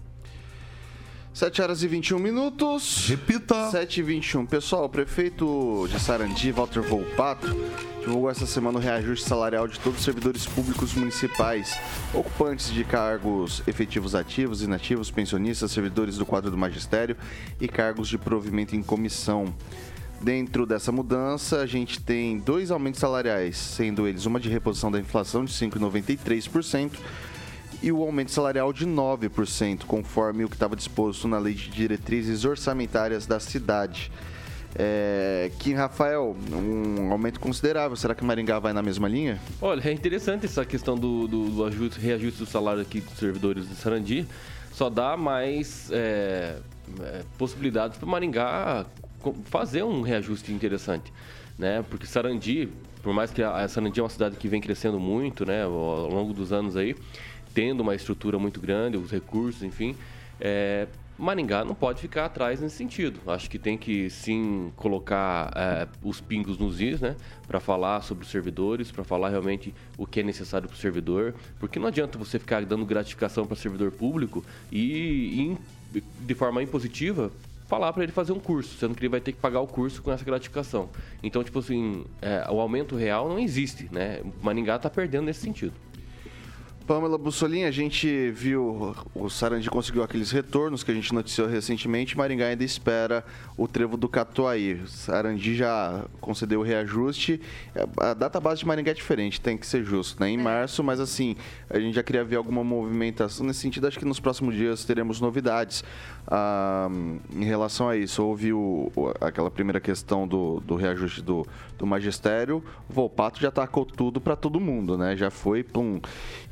7 1.38 1.62
horas 1.62 1.84
e 1.84 1.86
21 1.86 2.18
minutos. 2.18 3.06
Repita. 3.06 3.70
7 3.70 4.00
e 4.00 4.02
21. 4.02 4.44
Pessoal, 4.44 4.86
o 4.86 4.88
prefeito 4.88 5.86
de 5.88 6.00
Sarandi, 6.00 6.50
Walter 6.50 6.82
Volpato, 6.82 7.46
divulgou 8.00 8.28
essa 8.28 8.44
semana 8.44 8.76
o 8.76 8.82
reajuste 8.82 9.24
salarial 9.24 9.68
de 9.68 9.78
todos 9.78 10.00
os 10.00 10.04
servidores 10.04 10.44
públicos 10.46 10.94
municipais, 10.94 11.78
ocupantes 12.12 12.72
de 12.72 12.82
cargos 12.82 13.62
efetivos 13.68 14.16
ativos, 14.16 14.62
inativos, 14.62 15.12
pensionistas, 15.12 15.70
servidores 15.70 16.16
do 16.16 16.26
quadro 16.26 16.50
do 16.50 16.58
magistério 16.58 17.16
e 17.60 17.68
cargos 17.68 18.08
de 18.08 18.18
provimento 18.18 18.74
em 18.74 18.82
comissão. 18.82 19.54
Dentro 20.20 20.66
dessa 20.66 20.90
mudança, 20.90 21.60
a 21.60 21.66
gente 21.66 22.00
tem 22.00 22.40
dois 22.40 22.72
aumentos 22.72 22.98
salariais, 22.98 23.56
sendo 23.56 24.08
eles 24.08 24.26
uma 24.26 24.40
de 24.40 24.48
reposição 24.48 24.90
da 24.90 24.98
inflação 24.98 25.44
de 25.44 25.52
5,93% 25.52 26.98
e 27.82 27.92
o 27.92 28.02
aumento 28.02 28.30
salarial 28.30 28.72
de 28.72 28.86
9%, 28.86 29.84
conforme 29.84 30.44
o 30.44 30.48
que 30.48 30.56
estava 30.56 30.74
disposto 30.74 31.28
na 31.28 31.38
Lei 31.38 31.54
de 31.54 31.68
Diretrizes 31.68 32.44
Orçamentárias 32.44 33.26
da 33.26 33.38
cidade. 33.38 34.10
É, 34.74 35.50
Kim 35.58 35.74
Rafael, 35.74 36.36
um 36.52 37.10
aumento 37.10 37.40
considerável. 37.40 37.96
Será 37.96 38.14
que 38.14 38.24
Maringá 38.24 38.58
vai 38.58 38.72
na 38.72 38.82
mesma 38.82 39.08
linha? 39.08 39.40
Olha, 39.60 39.88
é 39.88 39.92
interessante 39.92 40.46
essa 40.46 40.64
questão 40.64 40.96
do, 40.96 41.26
do, 41.26 41.50
do 41.50 41.64
ajuste, 41.64 42.00
reajuste 42.00 42.40
do 42.40 42.46
salário 42.46 42.82
aqui 42.82 43.00
dos 43.00 43.18
servidores 43.18 43.68
de 43.68 43.74
Sarandi. 43.74 44.26
Só 44.72 44.90
dá 44.90 45.16
mais 45.16 45.90
é, 45.90 46.58
é, 47.00 47.22
possibilidades 47.36 47.98
para 47.98 48.06
Maringá 48.06 48.86
fazer 49.46 49.82
um 49.82 50.02
reajuste 50.02 50.52
interessante. 50.52 51.12
Né? 51.58 51.84
Porque 51.90 52.06
Sarandi, 52.06 52.68
por 53.02 53.12
mais 53.12 53.32
que 53.32 53.42
a, 53.42 53.66
Sarandi 53.66 53.98
é 53.98 54.02
uma 54.02 54.08
cidade 54.08 54.36
que 54.36 54.46
vem 54.46 54.60
crescendo 54.60 55.00
muito 55.00 55.44
né, 55.44 55.64
ao 55.64 56.08
longo 56.08 56.32
dos 56.32 56.52
anos 56.52 56.76
aí, 56.76 56.94
tendo 57.58 57.80
uma 57.80 57.92
estrutura 57.92 58.38
muito 58.38 58.60
grande, 58.60 58.96
os 58.96 59.10
recursos, 59.10 59.64
enfim, 59.64 59.96
é, 60.40 60.86
Maringá 61.18 61.64
não 61.64 61.74
pode 61.74 62.00
ficar 62.00 62.26
atrás 62.26 62.60
nesse 62.60 62.76
sentido. 62.76 63.18
Acho 63.26 63.50
que 63.50 63.58
tem 63.58 63.76
que 63.76 64.08
sim 64.08 64.72
colocar 64.76 65.52
é, 65.56 65.88
os 66.00 66.20
pingos 66.20 66.56
nos 66.56 66.80
is, 66.80 67.00
né? 67.00 67.16
Para 67.48 67.58
falar 67.58 68.02
sobre 68.02 68.22
os 68.22 68.30
servidores, 68.30 68.92
para 68.92 69.02
falar 69.02 69.30
realmente 69.30 69.74
o 69.96 70.06
que 70.06 70.20
é 70.20 70.22
necessário 70.22 70.68
para 70.68 70.76
o 70.76 70.78
servidor. 70.78 71.34
Porque 71.58 71.80
não 71.80 71.88
adianta 71.88 72.16
você 72.16 72.38
ficar 72.38 72.64
dando 72.64 72.86
gratificação 72.86 73.44
para 73.44 73.56
servidor 73.56 73.90
público 73.90 74.44
e, 74.70 75.56
e, 75.92 76.02
de 76.20 76.34
forma 76.36 76.62
impositiva, 76.62 77.32
falar 77.66 77.92
para 77.92 78.04
ele 78.04 78.12
fazer 78.12 78.30
um 78.30 78.38
curso, 78.38 78.78
sendo 78.78 78.94
que 78.94 79.00
ele 79.00 79.08
vai 79.08 79.20
ter 79.20 79.32
que 79.32 79.38
pagar 79.40 79.58
o 79.58 79.66
curso 79.66 80.00
com 80.00 80.12
essa 80.12 80.24
gratificação. 80.24 80.88
Então, 81.24 81.42
tipo 81.42 81.58
assim, 81.58 82.04
é, 82.22 82.46
o 82.48 82.60
aumento 82.60 82.94
real 82.94 83.28
não 83.28 83.40
existe, 83.40 83.88
né? 83.90 84.20
Maringá 84.40 84.76
está 84.76 84.88
perdendo 84.88 85.24
nesse 85.24 85.40
sentido. 85.40 85.72
Pamela 86.88 87.18
Bussolini, 87.18 87.66
a 87.66 87.70
gente 87.70 88.30
viu, 88.30 88.96
o 89.14 89.28
Sarandi 89.28 89.68
conseguiu 89.68 90.02
aqueles 90.02 90.30
retornos 90.30 90.82
que 90.82 90.90
a 90.90 90.94
gente 90.94 91.12
noticiou 91.12 91.46
recentemente, 91.46 92.16
Maringá 92.16 92.46
ainda 92.46 92.64
espera 92.64 93.22
o 93.58 93.68
trevo 93.68 93.94
do 93.94 94.08
Catuaí. 94.08 94.80
Sarandi 94.86 95.54
já 95.54 96.06
concedeu 96.18 96.60
o 96.60 96.62
reajuste. 96.62 97.42
A 97.98 98.14
data 98.14 98.40
base 98.40 98.60
de 98.60 98.66
Maringá 98.66 98.92
é 98.92 98.94
diferente, 98.94 99.38
tem 99.38 99.58
que 99.58 99.66
ser 99.66 99.84
justo, 99.84 100.18
né? 100.18 100.30
Em 100.30 100.38
é. 100.38 100.42
março, 100.42 100.82
mas 100.82 100.98
assim, 100.98 101.36
a 101.68 101.78
gente 101.78 101.94
já 101.94 102.02
queria 102.02 102.24
ver 102.24 102.36
alguma 102.36 102.64
movimentação 102.64 103.44
nesse 103.44 103.60
sentido. 103.60 103.86
Acho 103.86 103.98
que 103.98 104.06
nos 104.06 104.18
próximos 104.18 104.54
dias 104.54 104.82
teremos 104.86 105.20
novidades 105.20 105.84
ah, 106.26 106.88
em 107.34 107.44
relação 107.44 107.88
a 107.88 107.98
isso. 107.98 108.24
Houve 108.24 108.52
o, 108.52 108.90
aquela 109.20 109.50
primeira 109.50 109.78
questão 109.78 110.26
do, 110.26 110.60
do 110.60 110.74
reajuste 110.74 111.20
do, 111.20 111.46
do 111.76 111.86
magistério, 111.86 112.62
o 112.88 112.92
Volpato 112.92 113.40
já 113.40 113.50
tacou 113.50 113.84
tudo 113.84 114.20
para 114.20 114.36
todo 114.36 114.58
mundo, 114.58 114.96
né? 114.96 115.16
Já 115.16 115.30
foi, 115.30 115.62
plum. 115.62 116.00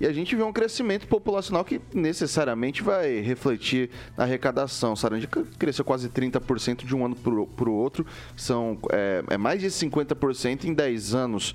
E 0.00 0.06
a 0.06 0.12
gente 0.12 0.25
vê 0.34 0.42
um 0.42 0.52
crescimento 0.52 1.06
populacional 1.06 1.64
que 1.64 1.80
necessariamente 1.94 2.82
vai 2.82 3.20
refletir 3.20 3.90
na 4.16 4.24
arrecadação. 4.24 4.96
Sarandi 4.96 5.28
cresceu 5.58 5.84
quase 5.84 6.08
30% 6.08 6.84
de 6.84 6.96
um 6.96 7.04
ano 7.04 7.14
para 7.14 7.68
o 7.68 7.74
outro, 7.74 8.06
são 8.34 8.78
é, 8.90 9.22
é 9.28 9.36
mais 9.36 9.60
de 9.60 9.68
50% 9.68 10.64
em 10.64 10.74
10 10.74 11.14
anos. 11.14 11.54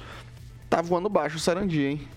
Tá 0.69 0.81
voando 0.81 1.09
baixo 1.09 1.37
o 1.37 1.39
Sarandi, 1.39 1.81
hein? 1.81 2.07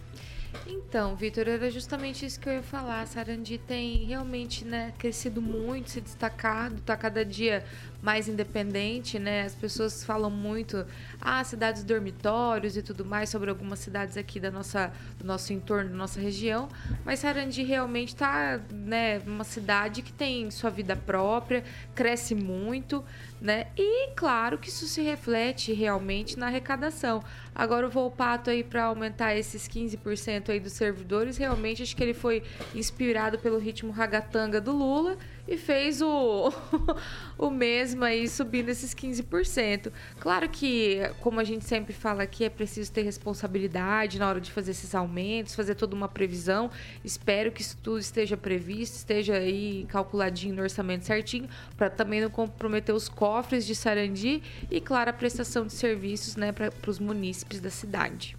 Então, 0.67 1.17
Vitor, 1.17 1.49
era 1.49 1.71
justamente 1.71 2.25
isso 2.25 2.38
que 2.38 2.49
eu 2.49 2.53
ia 2.53 2.62
falar. 2.62 3.05
Sarandi 3.07 3.59
tem 3.59 4.05
realmente 4.05 4.64
né, 4.64 4.93
crescido 4.97 5.43
muito, 5.43 5.90
se 5.90 6.01
destacado, 6.01 6.77
está 6.77 6.97
cada 6.97 7.25
dia 7.25 7.64
mais 8.05 8.29
independente, 8.29 9.19
né? 9.19 9.45
As 9.45 9.55
pessoas 9.55 10.05
falam 10.05 10.31
muito, 10.31 10.85
ah, 11.19 11.43
cidades 11.43 11.83
dormitórios 11.83 12.77
e 12.77 12.83
tudo 12.83 13.03
mais 13.03 13.31
sobre 13.31 13.49
algumas 13.49 13.79
cidades 13.79 14.19
aqui 14.19 14.38
da 14.38 14.51
nossa, 14.51 14.93
do 15.19 15.25
nosso 15.25 15.55
entorno, 15.55 15.88
da 15.88 15.97
nossa 15.97 16.21
região, 16.21 16.69
mas 17.03 17.21
Sarandi 17.21 17.62
realmente 17.62 18.09
está, 18.09 18.61
né, 18.71 19.21
uma 19.21 19.43
cidade 19.43 20.03
que 20.03 20.12
tem 20.12 20.51
sua 20.51 20.69
vida 20.69 20.95
própria, 20.95 21.64
cresce 21.95 22.35
muito, 22.35 23.03
né? 23.40 23.69
E 23.75 24.11
claro 24.14 24.59
que 24.59 24.69
isso 24.69 24.87
se 24.87 25.01
reflete 25.01 25.73
realmente 25.73 26.38
na 26.38 26.49
arrecadação. 26.49 27.25
Agora 27.55 27.87
o 27.87 27.90
Volpato 27.90 28.51
aí 28.51 28.62
para 28.62 28.85
aumentar 28.85 29.35
esses 29.35 29.67
15% 29.67 30.51
aí 30.51 30.61
dos 30.61 30.75
servidores, 30.75 31.38
realmente 31.38 31.83
acho 31.83 31.97
que 31.97 32.03
ele 32.03 32.12
foi 32.12 32.43
inspirado 32.75 33.38
pelo 33.38 33.59
ritmo 33.59 33.90
ragatanga 33.90 34.61
do 34.61 34.73
Lula 34.73 35.17
e 35.46 35.57
fez 35.57 36.00
o, 36.00 36.52
o 37.38 37.50
mesmo 37.50 38.04
aí 38.04 38.28
subindo 38.28 38.68
esses 38.68 38.94
15%. 38.94 39.92
Claro 40.18 40.48
que, 40.48 41.00
como 41.20 41.40
a 41.40 41.44
gente 41.44 41.64
sempre 41.64 41.92
fala 41.92 42.22
aqui, 42.22 42.44
é 42.44 42.50
preciso 42.50 42.90
ter 42.90 43.02
responsabilidade 43.02 44.18
na 44.18 44.28
hora 44.28 44.40
de 44.40 44.50
fazer 44.50 44.70
esses 44.70 44.94
aumentos, 44.94 45.54
fazer 45.54 45.74
toda 45.74 45.94
uma 45.94 46.09
previsão. 46.09 46.70
Espero 47.04 47.52
que 47.52 47.61
isso 47.61 47.76
tudo 47.83 47.98
esteja 47.98 48.37
previsto, 48.37 48.96
esteja 48.96 49.35
aí 49.35 49.87
calculadinho 49.88 50.54
no 50.54 50.62
orçamento 50.62 51.04
certinho, 51.04 51.48
para 51.76 51.90
também 51.90 52.20
não 52.20 52.30
comprometer 52.30 52.94
os 52.94 53.09
cofres 53.09 53.66
de 53.66 53.74
Sarandi 53.74 54.42
e, 54.70 54.80
claro, 54.80 55.11
a 55.11 55.12
prestação 55.12 55.66
de 55.66 55.72
serviços 55.72 56.37
né, 56.37 56.52
para 56.52 56.72
os 56.90 56.98
munícipes 56.98 57.61
da 57.61 57.70
cidade. 57.70 58.37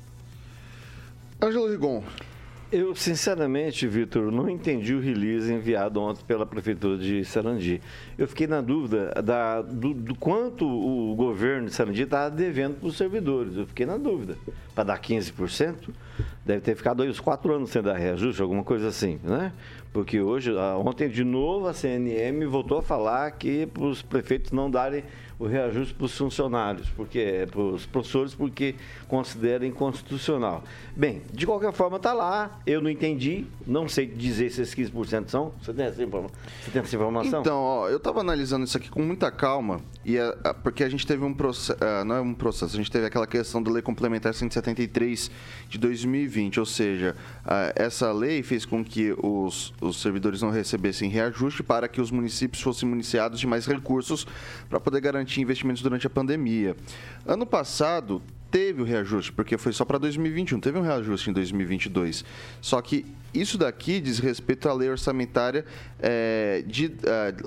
Ângelo 1.41 1.69
Rigon. 1.69 2.03
Eu, 2.75 2.93
sinceramente, 2.93 3.88
Vitor, 3.88 4.29
não 4.29 4.49
entendi 4.49 4.93
o 4.93 4.99
release 4.99 5.49
enviado 5.49 6.01
ontem 6.01 6.25
pela 6.25 6.45
Prefeitura 6.45 6.97
de 6.97 7.23
Sarandi. 7.23 7.81
Eu 8.17 8.27
fiquei 8.27 8.47
na 8.47 8.59
dúvida 8.59 9.13
da, 9.23 9.61
do, 9.61 9.93
do 9.93 10.13
quanto 10.13 10.67
o 10.67 11.15
governo 11.15 11.67
de 11.69 11.73
Sarandi 11.73 12.01
está 12.01 12.27
devendo 12.27 12.75
para 12.75 12.89
os 12.89 12.97
servidores. 12.97 13.55
Eu 13.55 13.65
fiquei 13.65 13.85
na 13.85 13.95
dúvida. 13.95 14.38
Para 14.75 14.83
dar 14.83 14.99
15%, 14.99 15.88
deve 16.43 16.59
ter 16.59 16.75
ficado 16.75 17.01
aí 17.01 17.09
uns 17.09 17.21
quatro 17.21 17.55
anos 17.55 17.69
sem 17.69 17.81
dar 17.81 17.95
reajuste, 17.95 18.41
alguma 18.41 18.61
coisa 18.61 18.89
assim, 18.89 19.21
né? 19.23 19.53
Porque 19.93 20.19
hoje, 20.19 20.51
ontem 20.83 21.07
de 21.07 21.23
novo, 21.23 21.69
a 21.69 21.73
CNM 21.73 22.45
voltou 22.45 22.79
a 22.79 22.81
falar 22.81 23.31
que 23.31 23.67
para 23.67 23.85
os 23.85 24.01
prefeitos 24.01 24.51
não 24.51 24.69
darem 24.69 25.05
o 25.38 25.45
reajuste 25.45 25.93
para 25.93 26.06
os 26.06 26.17
funcionários, 26.17 26.89
porque 26.89 27.48
para 27.52 27.62
os 27.62 27.86
professores, 27.86 28.34
porque 28.34 28.76
considera 29.08 29.65
inconstitucional. 29.65 30.63
Bem, 30.95 31.21
de 31.34 31.45
qualquer 31.45 31.74
forma 31.74 31.98
está 31.98 32.13
lá, 32.13 32.60
eu 32.65 32.82
não 32.82 32.89
entendi, 32.89 33.45
não 33.67 33.88
sei 33.88 34.06
dizer 34.06 34.50
se 34.50 34.62
esses 34.62 34.74
15% 34.74 35.28
são. 35.28 35.52
Você 35.62 35.74
tem 35.74 35.86
essa, 35.86 36.06
Você 36.06 36.71
tem 36.71 36.82
essa 36.82 36.95
informação? 36.95 37.41
Então, 37.41 37.58
ó, 37.58 37.89
eu 37.89 37.98
estava 37.98 38.21
analisando 38.21 38.63
isso 38.63 38.78
aqui 38.78 38.89
com 38.89 39.02
muita 39.02 39.30
calma, 39.30 39.82
e 40.06 40.17
é, 40.17 40.38
é, 40.43 40.54
porque 40.54 40.84
a 40.84 40.89
gente 40.89 41.06
teve 41.06 41.24
um 41.24 41.34
processo, 41.34 41.78
não 42.06 42.15
é 42.15 42.21
um 42.21 42.34
processo, 42.34 42.74
a 42.76 42.78
gente 42.78 42.91
teve 42.91 43.06
aquela 43.06 43.28
questão 43.28 43.62
da 43.62 43.71
Lei 43.71 43.82
Complementar 43.82 44.34
173 44.34 45.30
de 45.67 45.78
2020, 45.78 46.60
ou 46.60 46.65
seja, 46.65 47.15
essa 47.76 48.12
lei 48.12 48.41
fez 48.41 48.65
com 48.65 48.84
que 48.84 49.13
os, 49.21 49.74
os 49.82 50.02
servidores 50.02 50.41
não 50.41 50.50
recebessem 50.50 51.10
reajuste 51.10 51.62
para 51.62 51.88
que 51.88 52.00
os 52.00 52.10
municípios 52.10 52.62
fossem 52.62 52.88
municiados 52.88 53.39
de 53.39 53.48
mais 53.48 53.65
recursos 53.65 54.26
para 54.69 54.80
poder 54.80 55.02
garantir 55.02 55.24
garantir 55.25 55.41
investimentos 55.41 55.81
durante 55.81 56.05
a 56.05 56.09
pandemia. 56.09 56.75
Ano 57.25 57.45
passado, 57.45 58.21
teve 58.51 58.81
o 58.81 58.85
reajuste, 58.85 59.31
porque 59.31 59.57
foi 59.57 59.73
só 59.73 59.83
para 59.83 59.97
2021, 59.97 60.59
teve 60.59 60.77
um 60.77 60.81
reajuste 60.81 61.29
em 61.29 61.33
2022. 61.33 62.23
Só 62.61 62.79
que 62.81 63.05
isso 63.36 63.58
daqui 63.58 64.00
diz 64.00 64.19
respeito 64.19 64.69
à 64.69 64.74
lei 64.74 64.89
orçamentária, 64.89 65.65
é, 66.00 66.63
de, 66.65 66.91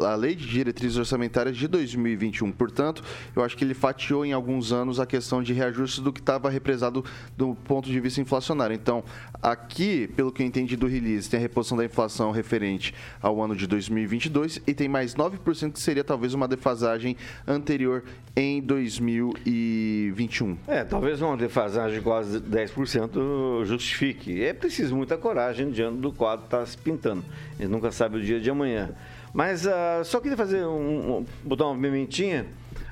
a, 0.01 0.13
a 0.13 0.15
lei 0.15 0.35
de 0.35 0.47
diretrizes 0.47 0.97
orçamentárias 0.97 1.57
de 1.57 1.67
2021. 1.67 2.53
Portanto, 2.53 3.03
eu 3.35 3.43
acho 3.43 3.57
que 3.57 3.65
ele 3.65 3.75
fatiou 3.75 4.25
em 4.25 4.33
alguns 4.33 4.73
anos 4.73 5.01
a 5.01 5.07
questão 5.07 5.43
de 5.43 5.53
reajuste 5.53 6.01
do 6.01 6.13
que 6.13 6.21
estava 6.21 6.51
represado 6.51 7.05
do 7.37 7.55
ponto 7.55 7.89
de 7.89 8.01
vista 8.01 8.21
inflacionário. 8.21 8.75
Então, 8.75 9.03
aqui, 9.43 10.09
pelo 10.09 10.31
que 10.33 10.43
eu 10.43 10.47
entendi 10.47 10.77
do 10.77 10.87
release, 10.87 11.29
tem 11.29 11.39
a 11.39 11.41
reposição 11.41 11.77
da 11.77 11.85
inflação 11.85 12.31
referente 12.31 12.95
ao 13.21 13.43
ano 13.43 13.55
de 13.55 13.67
2022 13.67 14.61
e 14.67 14.75
tem 14.75 14.89
mais 14.89 15.15
9% 15.15 15.73
que 15.73 15.81
seria 15.81 16.05
talvez 16.05 16.35
uma 16.35 16.49
defasagem 16.49 17.17
anterior 17.47 18.05
em 18.37 18.61
2021. 18.61 20.59
É, 20.67 20.85
talvez 20.85 21.21
uma 21.21 21.37
defasagem 21.37 21.99
de 21.99 22.05
quase 22.05 22.41
10% 22.41 23.65
justifique. 23.65 24.43
É 24.43 24.53
preciso 24.53 24.95
muita 24.95 25.17
coragem 25.17 25.71
diante 25.79 25.99
do 25.99 26.13
quadro 26.13 26.45
está 26.45 26.65
se 26.67 26.77
pintando. 26.77 27.25
A 27.59 27.63
gente 27.63 27.71
nunca 27.71 27.93
sabe 27.93 28.19
o 28.19 28.21
dia 28.21 28.41
de 28.41 28.51
amanhã. 28.51 28.91
Mas 29.33 29.65
uh, 29.65 30.05
só 30.05 30.21
queria 30.21 30.37
fazer 30.37 30.65
um, 30.65 31.19
um, 31.19 31.27
botar 31.45 31.67
uma 31.67 31.81
pimentinha. 31.81 32.47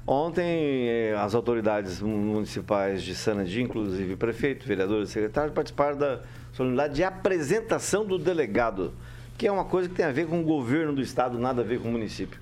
Ontem, 0.06 0.88
eh, 0.88 1.16
as 1.18 1.34
autoridades 1.34 2.00
municipais 2.00 3.02
de 3.02 3.12
Sanadi, 3.12 3.60
inclusive 3.60 4.14
prefeito, 4.14 4.64
vereadores 4.64 5.08
e 5.08 5.12
secretários, 5.12 5.52
participaram 5.52 5.98
da 5.98 6.20
solenidade 6.52 6.94
de 6.94 7.02
apresentação 7.02 8.04
do 8.04 8.16
delegado, 8.16 8.94
que 9.36 9.48
é 9.48 9.50
uma 9.50 9.64
coisa 9.64 9.88
que 9.88 9.96
tem 9.96 10.04
a 10.04 10.12
ver 10.12 10.28
com 10.28 10.40
o 10.40 10.44
governo 10.44 10.92
do 10.92 11.02
estado, 11.02 11.36
nada 11.40 11.62
a 11.62 11.64
ver 11.64 11.80
com 11.80 11.88
o 11.88 11.90
município. 11.90 12.38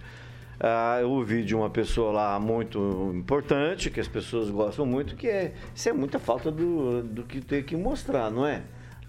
Ah, 0.61 0.99
eu 1.01 1.11
ouvi 1.11 1.43
de 1.43 1.55
uma 1.55 1.71
pessoa 1.71 2.13
lá 2.13 2.39
muito 2.39 3.11
importante, 3.15 3.89
que 3.89 3.99
as 3.99 4.09
pessoas 4.09 4.51
gostam 4.51 4.85
muito, 4.85 5.17
que 5.17 5.27
é, 5.27 5.55
isso 5.75 5.89
é 5.89 5.93
muita 5.95 6.19
falta 6.19 6.51
do, 6.51 7.03
do 7.03 7.23
que 7.23 7.41
tem 7.41 7.63
que 7.63 7.77
mostrar, 7.77 8.31
não 8.31 8.47
é? 8.47 8.63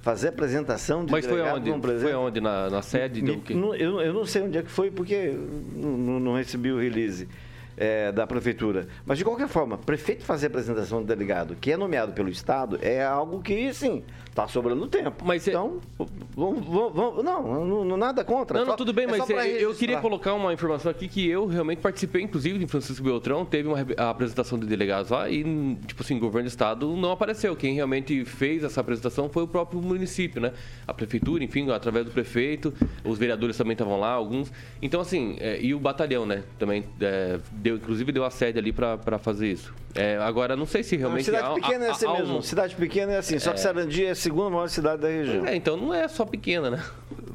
Fazer 0.06 0.28
apresentação 0.28 1.04
de 1.04 1.12
Mas 1.12 1.26
foi 1.26 1.42
onde? 1.42 1.72
Foi 2.00 2.14
onde? 2.14 2.40
Na, 2.40 2.70
na 2.70 2.84
sede? 2.84 3.24
Me, 3.24 3.42
eu, 3.50 4.00
eu, 4.00 4.14
não 4.14 4.24
sei 4.24 4.44
onde 4.44 4.56
é 4.56 4.62
que 4.62 4.70
foi, 4.70 4.92
porque 4.92 5.36
não, 5.76 6.20
não 6.20 6.36
recebi 6.36 6.72
o 6.72 6.80
release 6.80 7.28
é, 7.76 8.12
da 8.12 8.28
prefeitura. 8.28 8.88
Mas, 9.04 9.18
de 9.18 9.24
qualquer 9.24 9.48
forma, 9.48 9.80
prefeito 9.80 10.24
fazer 10.24 10.46
apresentação 10.46 11.02
do 11.02 11.08
delegado, 11.08 11.56
que 11.60 11.72
é 11.72 11.78
nomeado 11.78 12.14
pelo 12.14 12.30
Estado, 12.30 12.78
é 12.84 13.04
algo 13.04 13.42
que, 13.42 13.74
sim, 13.74 14.04
está 14.36 14.50
sobrando 14.50 14.86
tempo. 14.88 15.24
Mas 15.24 15.48
então, 15.48 15.80
é... 15.98 16.06
vamos, 16.36 16.66
vamos, 16.66 17.24
não, 17.24 17.86
não, 17.86 17.98
nada 17.98 18.24
contra. 18.26 18.60
Não, 18.60 18.68
não 18.68 18.76
tudo 18.76 18.92
bem, 18.92 19.06
é 19.06 19.08
mas 19.08 19.30
é, 19.30 19.64
eu 19.64 19.74
queria 19.74 20.02
colocar 20.02 20.34
uma 20.34 20.54
informação 20.54 20.92
aqui 20.92 21.08
que 21.08 21.26
eu 21.26 21.48
realmente 21.48 21.80
participei, 21.80 22.22
inclusive, 22.22 22.60
de 22.60 22.68
Francisco 22.68 23.04
Beltrão, 23.04 23.46
teve 23.46 23.70
uma 23.70 23.80
apresentação 24.10 24.60
de 24.60 24.68
delegados 24.68 25.10
lá 25.10 25.30
e, 25.30 25.44
tipo 25.88 26.04
assim, 26.04 26.18
o 26.18 26.20
governo 26.20 26.50
do 26.50 26.52
Estado 26.52 26.96
não 26.98 27.12
apareceu. 27.12 27.56
Quem 27.56 27.76
realmente 27.76 28.26
fez 28.26 28.64
essa 28.64 28.82
apresentação 28.82 29.30
foi 29.30 29.44
o 29.44 29.48
próprio 29.48 29.82
município, 29.82 30.42
né? 30.42 30.52
A 30.86 30.94
prefeitura, 30.94 31.42
enfim, 31.42 31.70
através 31.72 32.06
do 32.06 32.12
prefeito, 32.12 32.74
os 33.06 33.18
vereadores 33.18 33.56
também 33.56 33.74
estavam 33.74 33.98
lá, 33.98 34.12
alguns. 34.12 34.52
Então, 34.82 35.00
assim, 35.00 35.38
é, 35.40 35.62
e 35.62 35.74
o 35.74 35.80
batalhão, 35.80 36.26
né? 36.26 36.44
Também 36.60 36.84
é, 37.00 37.40
deu, 37.54 37.78
inclusive 37.78 38.12
deu 38.12 38.26
a 38.26 38.30
sede 38.30 38.60
ali 38.60 38.74
para 38.74 39.18
fazer 39.18 39.50
isso. 39.50 39.85
É, 39.96 40.18
agora, 40.18 40.58
não 40.58 40.66
sei 40.66 40.84
se 40.84 40.98
realmente... 40.98 41.32
Não, 41.32 41.38
cidade 41.40 41.62
pequena 41.62 41.86
é 41.86 41.90
assim 41.90 42.12
mesmo. 42.12 42.44
Cidade 42.44 42.76
pequena 42.76 43.14
é 43.14 43.18
assim, 43.18 43.40
só 43.40 43.54
que 43.54 43.62
Sarandi 43.62 44.06
é 44.06 44.10
a 44.12 44.16
segunda 44.16 44.50
maior 44.50 44.68
cidade 44.68 45.02
da 45.02 45.08
região. 45.08 45.46
É, 45.46 45.56
então 45.56 45.78
não 45.78 45.94
é 45.94 46.06
só 46.10 46.26
pequena, 46.26 46.70
né? 46.70 46.84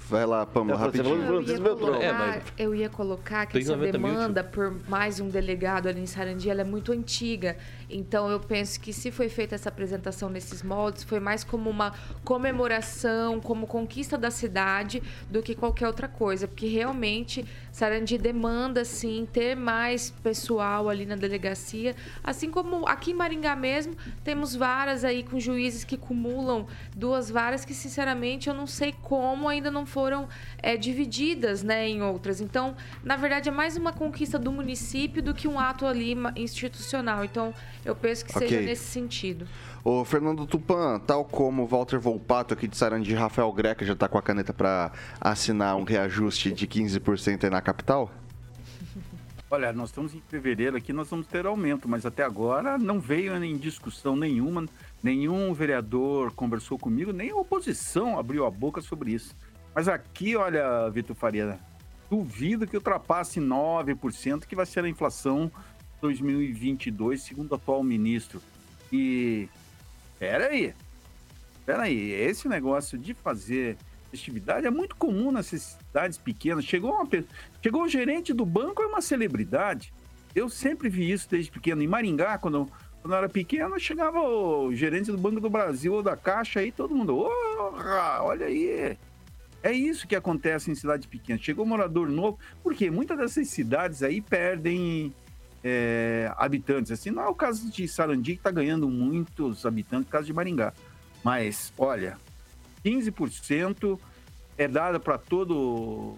Vai 0.09 0.27
lá, 0.27 0.45
Pamela, 0.45 0.79
é, 0.79 0.83
rapidinho. 0.83 1.15
Eu 1.15 1.43
ia, 1.43 1.59
colocar, 1.59 2.03
é, 2.03 2.13
mas... 2.13 2.43
eu 2.59 2.75
ia 2.75 2.91
colocar 2.91 3.47
que 3.47 3.59
essa 3.59 3.77
demanda 3.77 4.43
mil, 4.43 4.51
por 4.51 4.75
mais 4.89 5.21
um 5.21 5.29
delegado 5.29 5.89
ali 5.89 6.01
em 6.01 6.07
Sarandi, 6.07 6.51
ela 6.51 6.61
é 6.61 6.65
muito 6.65 6.93
antiga. 6.93 7.57
Então, 7.91 8.31
eu 8.31 8.41
penso 8.41 8.81
que 8.81 8.93
se 8.93 9.11
foi 9.11 9.29
feita 9.29 9.55
essa 9.55 9.69
apresentação 9.69 10.29
nesses 10.29 10.63
moldes, 10.63 11.03
foi 11.03 11.21
mais 11.21 11.45
como 11.45 11.69
uma 11.69 11.93
comemoração, 12.25 13.41
como 13.41 13.67
conquista 13.67 14.17
da 14.17 14.31
cidade, 14.31 15.03
do 15.29 15.43
que 15.43 15.55
qualquer 15.55 15.87
outra 15.87 16.09
coisa. 16.09 16.47
Porque 16.47 16.67
realmente, 16.67 17.45
Sarandi 17.73 18.17
demanda, 18.17 18.85
sim, 18.85 19.27
ter 19.33 19.55
mais 19.55 20.11
pessoal 20.23 20.89
ali 20.89 21.05
na 21.05 21.17
delegacia. 21.17 21.95
Assim 22.23 22.51
como 22.51 22.87
aqui 22.87 23.11
em 23.11 23.15
Maringá 23.15 23.57
mesmo, 23.57 23.97
temos 24.23 24.55
varas 24.55 25.05
aí 25.05 25.23
com 25.23 25.39
juízes 25.41 25.85
que 25.85 25.97
acumulam 25.97 26.67
duas 26.95 27.31
varas 27.31 27.65
que, 27.65 27.75
sinceramente, 27.75 28.49
eu 28.49 28.55
não 28.55 28.67
sei 28.67 28.93
como 28.93 29.49
ainda 29.49 29.71
não 29.71 29.87
foram 29.87 30.29
é, 30.63 30.77
divididas 30.77 31.63
né, 31.63 31.89
em 31.89 32.03
outras. 32.03 32.41
Então, 32.41 32.77
na 33.03 33.17
verdade, 33.17 33.49
é 33.49 33.53
mais 33.53 33.77
uma 33.77 33.93
conquista 33.93 34.39
do 34.39 34.53
município 34.53 35.23
do 35.23 35.35
que 35.35 35.49
um 35.49 35.59
ato 35.59 35.87
ali 35.87 36.17
institucional. 36.37 37.25
Então, 37.25 37.53
eu 37.85 37.95
penso 37.95 38.25
que 38.25 38.37
okay. 38.37 38.49
seja 38.49 38.61
nesse 38.61 38.85
sentido. 38.85 39.47
O 39.83 40.05
Fernando 40.05 40.47
Tupan, 40.47 40.99
tal 41.01 41.25
como 41.25 41.67
Walter 41.67 41.99
Volpato 41.99 42.53
aqui 42.53 42.69
de 42.69 42.77
Sarandi, 42.77 43.15
Rafael 43.15 43.51
Greca 43.53 43.85
já 43.85 43.95
está 43.95 44.09
com 44.09 44.19
a 44.19 44.23
caneta 44.23 44.53
para 44.53 44.93
assinar 45.21 45.77
um 45.77 45.85
reajuste 45.85 46.53
de 46.53 46.67
15% 46.67 47.45
aí 47.45 47.51
na 47.51 47.63
capital? 47.63 48.11
Olha, 49.51 49.73
nós 49.73 49.89
estamos 49.89 50.15
em 50.15 50.23
fevereiro 50.29 50.77
aqui, 50.77 50.93
nós 50.93 51.09
vamos 51.11 51.27
ter 51.27 51.45
aumento, 51.45 51.89
mas 51.89 52.07
até 52.07 52.23
agora 52.23 52.79
não 52.79 53.01
veio 53.01 53.35
em 53.43 53.57
discussão 53.57 54.15
nenhuma, 54.15 54.65
nenhum 55.03 55.53
vereador 55.53 56.31
conversou 56.33 56.79
comigo, 56.79 57.13
nem 57.13 57.31
a 57.31 57.37
oposição 57.37 58.17
abriu 58.17 58.47
a 58.47 58.51
boca 58.51 58.81
sobre 58.81 59.13
isso. 59.13 59.35
Mas 59.75 59.89
aqui, 59.89 60.37
olha, 60.37 60.89
Vitor 60.91 61.17
Faria, 61.17 61.59
duvido 62.09 62.67
que 62.67 62.77
ultrapasse 62.77 63.41
9%, 63.41 64.45
que 64.45 64.55
vai 64.55 64.67
ser 64.67 64.85
a 64.85 64.89
inflação 64.89 65.51
2022, 66.01 67.23
segundo 67.23 67.53
o 67.53 67.55
atual 67.55 67.83
ministro. 67.83 68.41
E 68.93 69.49
pera 70.19 70.49
aí, 70.49 70.75
pera 71.65 71.83
aí, 71.83 72.11
esse 72.13 72.49
negócio 72.49 72.99
de 72.99 73.15
fazer 73.15 73.77
festividade 74.11 74.67
é 74.67 74.71
muito 74.71 74.97
comum 74.97 75.31
nas 75.31 75.47
cidades 75.47 76.19
pequenas. 76.19 76.65
Chegou, 76.65 76.93
uma, 76.93 77.09
chegou 77.63 77.83
o 77.83 77.89
gerente 77.89 78.33
do 78.33 78.45
banco, 78.45 78.83
é 78.83 78.87
uma 78.87 79.01
celebridade. 79.01 79.93
Eu 80.35 80.49
sempre 80.49 80.89
vi 80.89 81.11
isso 81.11 81.29
desde 81.31 81.51
pequeno. 81.51 81.83
Em 81.83 81.87
Maringá, 81.87 82.39
quando, 82.39 82.71
quando 83.01 83.13
eu 83.13 83.19
era 83.19 83.29
pequeno, 83.29 83.79
chegava 83.79 84.21
o 84.21 84.75
gerente 84.75 85.11
do 85.11 85.19
Banco 85.19 85.41
do 85.41 85.51
Brasil 85.51 85.95
ou 85.95 86.03
da 86.03 86.17
Caixa 86.17 86.61
aí, 86.61 86.71
todo 86.73 86.95
mundo, 86.95 87.17
olha 88.21 88.47
aí. 88.47 88.97
É 89.63 89.73
isso 89.73 90.09
que 90.09 90.17
acontece 90.17 90.71
em 90.71 90.75
cidades 90.75 91.07
pequenas. 91.07 91.43
Chegou 91.43 91.65
um 91.65 91.69
morador 91.69 92.09
novo, 92.09 92.39
porque 92.63 92.91
muitas 92.91 93.19
dessas 93.19 93.49
cidades 93.49 94.03
aí 94.03 94.21
perdem 94.21 95.15
é, 95.63 96.33
habitantes. 96.37 96.93
Assim, 96.93 97.11
não 97.11 97.23
é 97.23 97.29
o 97.29 97.35
caso 97.35 97.71
de 97.71 97.87
Sarandi, 97.87 98.33
que 98.33 98.41
está 98.41 98.51
ganhando 98.51 98.89
muitos 98.89 99.65
habitantes, 99.67 100.11
caso 100.11 100.27
de 100.27 100.33
Maringá. 100.33 100.73
Mas, 101.23 101.73
olha, 101.77 102.19
15% 102.85 103.99
é 104.57 104.67
dada 104.67 104.99
para 104.99 105.19
todo 105.19 106.17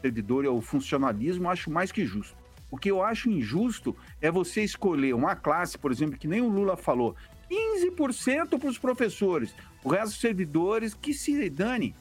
servidor, 0.00 0.44
é 0.44 0.48
o 0.48 0.60
funcionalismo, 0.60 1.48
acho 1.48 1.70
mais 1.70 1.92
que 1.92 2.06
justo. 2.06 2.34
O 2.70 2.78
que 2.78 2.90
eu 2.90 3.02
acho 3.02 3.28
injusto 3.28 3.96
é 4.20 4.30
você 4.30 4.62
escolher 4.62 5.14
uma 5.14 5.34
classe, 5.34 5.76
por 5.76 5.90
exemplo, 5.90 6.18
que 6.18 6.28
nem 6.28 6.40
o 6.40 6.48
Lula 6.48 6.76
falou, 6.76 7.16
15% 7.50 8.58
para 8.58 8.68
os 8.68 8.78
professores, 8.78 9.54
o 9.82 9.88
resto 9.88 10.12
dos 10.12 10.20
servidores 10.20 10.94
que 10.94 11.12
se 11.12 11.50
dane. 11.50 11.94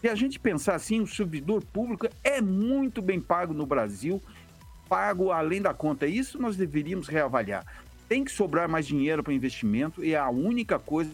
Se 0.00 0.08
a 0.08 0.14
gente 0.14 0.38
pensar 0.38 0.74
assim, 0.74 1.00
o 1.00 1.06
servidor 1.06 1.62
público 1.64 2.08
é 2.22 2.40
muito 2.40 3.02
bem 3.02 3.20
pago 3.20 3.52
no 3.52 3.66
Brasil, 3.66 4.20
pago 4.88 5.30
além 5.30 5.60
da 5.60 5.74
conta. 5.74 6.06
Isso 6.06 6.40
nós 6.40 6.56
deveríamos 6.56 7.08
reavaliar. 7.08 7.64
Tem 8.08 8.24
que 8.24 8.30
sobrar 8.30 8.68
mais 8.68 8.86
dinheiro 8.86 9.22
para 9.22 9.32
investimento 9.32 10.04
e 10.04 10.14
é 10.14 10.18
a 10.18 10.28
única 10.28 10.78
coisa 10.78 11.10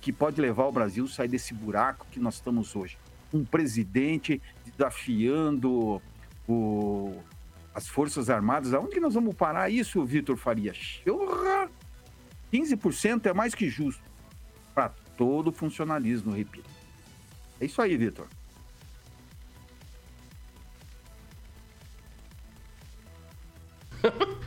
que 0.00 0.12
pode 0.12 0.40
levar 0.40 0.66
o 0.66 0.72
Brasil 0.72 1.04
a 1.04 1.08
sair 1.08 1.28
desse 1.28 1.52
buraco 1.54 2.06
que 2.10 2.20
nós 2.20 2.34
estamos 2.34 2.76
hoje. 2.76 2.96
Um 3.32 3.44
presidente 3.44 4.40
desafiando 4.64 6.00
o, 6.48 7.16
as 7.74 7.88
Forças 7.88 8.30
Armadas. 8.30 8.72
Aonde 8.72 8.92
que 8.92 9.00
nós 9.00 9.14
vamos 9.14 9.34
parar 9.34 9.70
isso, 9.70 10.04
Vitor 10.04 10.36
Faria? 10.36 10.72
Chorra! 10.72 11.68
15% 12.52 13.26
é 13.26 13.32
mais 13.32 13.54
que 13.54 13.68
justo 13.68 14.02
para 14.74 14.90
todo 15.16 15.50
funcionalismo, 15.50 16.32
repito. 16.32 16.70
É 17.60 17.64
isso 17.64 17.82
aí, 17.82 17.96
Vitor. 17.96 18.26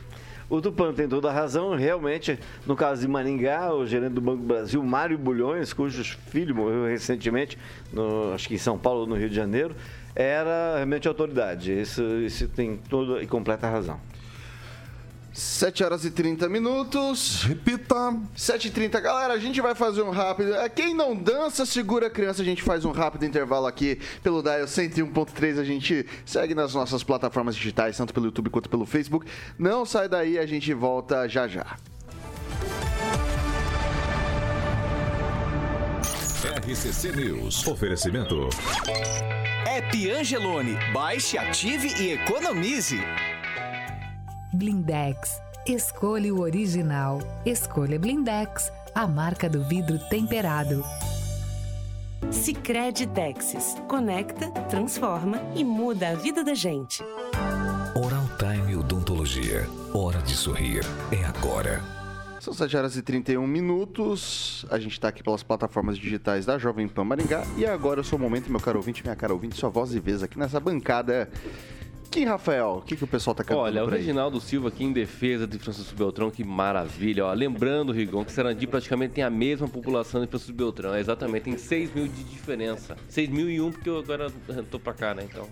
O 0.50 0.62
Tupan 0.62 0.94
tem 0.94 1.06
toda 1.06 1.28
a 1.28 1.32
razão. 1.32 1.74
Realmente, 1.76 2.38
no 2.66 2.74
caso 2.74 3.02
de 3.02 3.08
Maringá, 3.08 3.70
o 3.74 3.86
gerente 3.86 4.14
do 4.14 4.20
Banco 4.20 4.38
do 4.38 4.46
Brasil, 4.46 4.82
Mário 4.82 5.18
Bulhões, 5.18 5.74
cujo 5.74 6.02
filho 6.02 6.54
morreu 6.54 6.86
recentemente, 6.86 7.58
no, 7.92 8.32
acho 8.32 8.48
que 8.48 8.54
em 8.54 8.58
São 8.58 8.78
Paulo, 8.78 9.06
no 9.06 9.14
Rio 9.14 9.28
de 9.28 9.36
Janeiro, 9.36 9.76
era 10.14 10.76
realmente 10.76 11.06
autoridade. 11.06 11.78
Isso, 11.78 12.02
isso 12.20 12.48
tem 12.48 12.78
toda 12.88 13.22
e 13.22 13.26
completa 13.26 13.68
razão. 13.68 14.00
7 15.38 15.84
horas 15.84 16.04
e 16.04 16.10
30 16.10 16.48
minutos. 16.48 17.44
Repita. 17.44 18.16
7 18.34 18.68
e 18.68 18.70
30 18.70 19.00
Galera, 19.00 19.34
a 19.34 19.38
gente 19.38 19.60
vai 19.60 19.74
fazer 19.74 20.02
um 20.02 20.10
rápido. 20.10 20.54
É, 20.54 20.68
Quem 20.68 20.92
não 20.92 21.14
dança, 21.14 21.64
segura 21.64 22.08
a 22.08 22.10
criança. 22.10 22.42
A 22.42 22.44
gente 22.44 22.62
faz 22.62 22.84
um 22.84 22.90
rápido 22.90 23.24
intervalo 23.24 23.66
aqui 23.66 24.00
pelo 24.22 24.42
Dial 24.42 24.64
101.3. 24.66 25.60
A 25.60 25.64
gente 25.64 26.04
segue 26.26 26.54
nas 26.54 26.74
nossas 26.74 27.04
plataformas 27.04 27.54
digitais, 27.54 27.96
tanto 27.96 28.12
pelo 28.12 28.26
YouTube 28.26 28.50
quanto 28.50 28.68
pelo 28.68 28.84
Facebook. 28.84 29.26
Não 29.58 29.84
sai 29.84 30.08
daí, 30.08 30.38
a 30.38 30.46
gente 30.46 30.74
volta 30.74 31.28
já 31.28 31.46
já. 31.46 31.76
RCC 36.66 37.12
News. 37.12 37.66
Oferecimento. 37.66 38.48
App 39.66 40.10
Angelone. 40.10 40.76
Baixe, 40.92 41.38
ative 41.38 41.88
e 42.02 42.12
economize. 42.12 42.98
Blindex. 44.52 45.40
Escolha 45.66 46.34
o 46.34 46.40
original. 46.40 47.20
Escolha 47.44 47.98
Blindex, 47.98 48.72
a 48.94 49.06
marca 49.06 49.48
do 49.48 49.62
vidro 49.64 49.98
temperado. 50.08 50.82
Sicredi 52.30 53.06
Texas. 53.08 53.76
Conecta, 53.86 54.50
transforma 54.70 55.38
e 55.54 55.62
muda 55.62 56.10
a 56.10 56.14
vida 56.14 56.42
da 56.42 56.54
gente. 56.54 57.02
Oral 57.94 58.24
Time 58.38 58.76
Odontologia. 58.76 59.66
Hora 59.92 60.20
de 60.22 60.34
sorrir. 60.34 60.82
É 61.12 61.24
agora. 61.24 61.82
São 62.40 62.54
7 62.54 62.76
horas 62.76 62.96
e 62.96 63.02
31 63.02 63.46
minutos. 63.46 64.64
A 64.70 64.78
gente 64.78 64.98
tá 64.98 65.08
aqui 65.08 65.22
pelas 65.22 65.42
plataformas 65.42 65.98
digitais 65.98 66.46
da 66.46 66.56
Jovem 66.56 66.88
Pan 66.88 67.04
Maringá. 67.04 67.44
E 67.56 67.66
agora 67.66 68.00
é 68.00 68.02
o 68.02 68.04
seu 68.04 68.18
momento, 68.18 68.50
meu 68.50 68.60
caro 68.60 68.78
ouvinte, 68.78 69.02
minha 69.02 69.16
cara 69.16 69.34
ouvinte, 69.34 69.56
sua 69.56 69.68
voz 69.68 69.92
e 69.92 70.00
vez 70.00 70.22
aqui 70.22 70.38
nessa 70.38 70.58
bancada. 70.58 71.28
Quem, 72.10 72.24
Rafael? 72.24 72.78
O 72.78 72.82
que, 72.82 72.96
que 72.96 73.04
o 73.04 73.06
pessoal 73.06 73.34
tá 73.34 73.44
cantando 73.44 73.64
Olha, 73.64 73.84
o? 73.84 73.88
Reginaldo 73.88 74.40
Silva 74.40 74.68
aqui 74.68 74.82
em 74.82 74.92
defesa 74.92 75.46
de 75.46 75.58
Francisco 75.58 75.94
Beltrão, 75.94 76.30
que 76.30 76.42
maravilha. 76.42 77.26
Ó. 77.26 77.32
Lembrando, 77.34 77.92
Rigon, 77.92 78.24
que 78.24 78.32
Sarandi 78.32 78.66
praticamente 78.66 79.14
tem 79.14 79.22
a 79.24 79.30
mesma 79.30 79.68
população 79.68 80.20
de 80.22 80.26
Francisco 80.26 80.54
Beltrão. 80.54 80.94
É 80.94 81.00
exatamente, 81.00 81.44
tem 81.44 81.58
6 81.58 81.94
mil 81.94 82.08
de 82.08 82.24
diferença. 82.24 82.96
6 83.08 83.28
mil 83.28 83.50
e 83.50 83.60
um, 83.60 83.70
porque 83.70 83.88
eu 83.90 83.98
agora 83.98 84.32
tô 84.70 84.78
pra 84.78 84.94
cá, 84.94 85.14
né? 85.14 85.24
Então. 85.30 85.46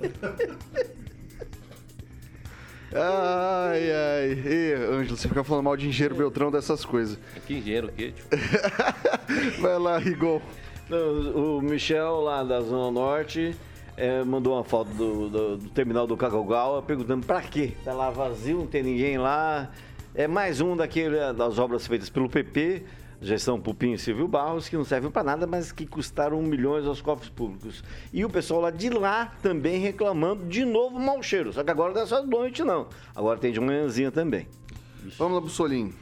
Ai, 2.93 3.91
ai. 3.91 4.43
Ê, 4.47 4.75
Ângelo, 4.91 5.17
você 5.17 5.29
fica 5.29 5.45
falando 5.45 5.65
mal 5.65 5.77
de 5.77 5.87
engenheiro 5.89 6.15
Beltrão 6.15 6.51
dessas 6.51 6.85
coisas. 6.85 7.19
Que 7.47 7.55
engenheiro, 7.59 7.89
o 7.89 7.93
quê? 7.93 8.13
Tipo, 8.13 9.61
Vai 9.61 9.79
lá, 9.79 9.99
Rigon. 9.99 10.41
Não, 10.89 11.57
O 11.59 11.61
Michel, 11.61 12.21
lá 12.21 12.43
da 12.45 12.61
Zona 12.61 12.91
Norte, 12.93 13.55
eh, 13.97 14.23
mandou 14.25 14.55
uma 14.55 14.65
foto 14.65 14.89
do, 14.91 15.29
do- 15.29 15.57
do 15.59 15.69
terminal 15.71 16.07
do 16.07 16.17
Cacogal 16.17 16.83
perguntando 16.83 17.27
pra 17.27 17.41
quê? 17.43 17.73
Tá 17.85 17.93
lá 17.93 18.11
vazio, 18.11 18.59
não 18.59 18.67
tem 18.67 18.83
ninguém 18.83 19.19
lá. 19.19 19.71
É 20.15 20.27
mais 20.27 20.61
um 20.61 20.77
daquele, 20.77 21.17
eh, 21.17 21.33
das 21.33 21.59
obras 21.59 21.87
feitas 21.87 22.09
pelo 22.09 22.29
PP, 22.29 22.85
gestão 23.21 23.61
Pupim 23.61 23.93
e 23.93 23.99
Silvio 23.99 24.27
Barros, 24.29 24.69
que 24.69 24.77
não 24.77 24.85
servem 24.85 25.11
pra 25.11 25.23
nada, 25.23 25.47
mas 25.47 25.73
que 25.73 25.87
custaram 25.87 26.41
milhões 26.43 26.87
aos 26.87 27.01
cofres 27.01 27.29
públicos. 27.31 27.83
E 28.13 28.25
o 28.25 28.31
pessoal 28.31 28.61
lá 28.61 28.71
de 28.71 28.89
lá 28.91 29.35
também 29.43 29.79
reclamando 29.79 30.45
de 30.47 30.65
novo 30.65 30.99
mau 30.99 31.23
cheiro. 31.23 31.53
Só 31.53 31.63
que 31.65 31.71
agora 31.71 31.93
não 31.95 32.03
é 32.03 32.07
só 32.07 32.21
de 32.21 32.27
noite, 32.29 32.63
não. 32.63 32.87
Agora 33.15 33.39
tem 33.39 33.53
de 33.53 33.61
manhãzinha 33.61 34.11
também. 34.11 34.47
Vamos 35.19 35.35
lá, 35.35 35.41
Bussolim. 35.41 35.93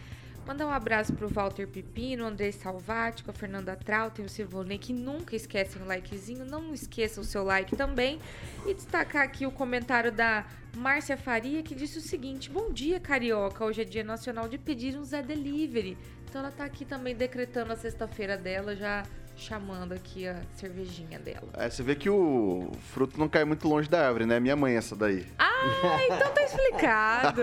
Mandar 0.47 0.67
um 0.67 0.71
abraço 0.71 1.15
pro 1.15 1.27
Walter 1.27 1.67
Pipino, 1.67 2.27
André 2.27 2.53
Salvático, 2.53 3.31
a 3.31 3.35
Fernanda 3.35 3.75
Trautem, 3.75 4.27
o 4.27 4.29
Silvonei, 4.29 4.77
que 4.77 4.93
nunca 4.93 5.35
esquecem 5.35 5.81
o 5.81 5.87
likezinho. 5.87 6.45
Não 6.45 6.75
esqueça 6.75 7.19
o 7.19 7.25
seu 7.25 7.43
like 7.43 7.75
também. 7.75 8.21
E 8.67 8.75
destacar 8.75 9.23
aqui 9.23 9.47
o 9.47 9.51
comentário 9.51 10.13
da 10.13 10.45
Márcia 10.77 11.17
Faria, 11.17 11.63
que 11.63 11.75
disse 11.75 11.97
o 11.97 12.03
seguinte: 12.03 12.51
Bom 12.51 12.71
dia, 12.71 13.01
Carioca. 13.01 13.65
Hoje 13.65 13.81
é 13.81 13.85
dia 13.85 14.05
nacional 14.05 14.47
de 14.47 14.59
pedir 14.59 14.99
um 14.99 15.05
Zé 15.05 15.23
Delivery. 15.23 15.97
Então 16.29 16.43
ela 16.43 16.53
tá 16.53 16.65
aqui 16.65 16.85
também 16.85 17.15
decretando 17.15 17.73
a 17.73 17.77
sexta-feira 17.77 18.37
dela, 18.37 18.77
já 18.77 19.03
chamando 19.37 19.93
aqui 19.93 20.27
a 20.27 20.41
cervejinha 20.55 21.19
dela. 21.19 21.49
É, 21.55 21.69
você 21.69 21.83
vê 21.83 21.95
que 21.95 22.09
o 22.09 22.71
fruto 22.93 23.19
não 23.19 23.29
cai 23.29 23.45
muito 23.45 23.67
longe 23.69 23.89
da 23.89 24.07
árvore, 24.07 24.27
né? 24.27 24.39
Minha 24.41 24.57
mãe 24.57 24.77
essa 24.77 24.95
daí. 24.95 25.27
Ah, 25.39 25.99
então 26.07 26.33
tá 26.33 26.43
explicado. 26.43 27.43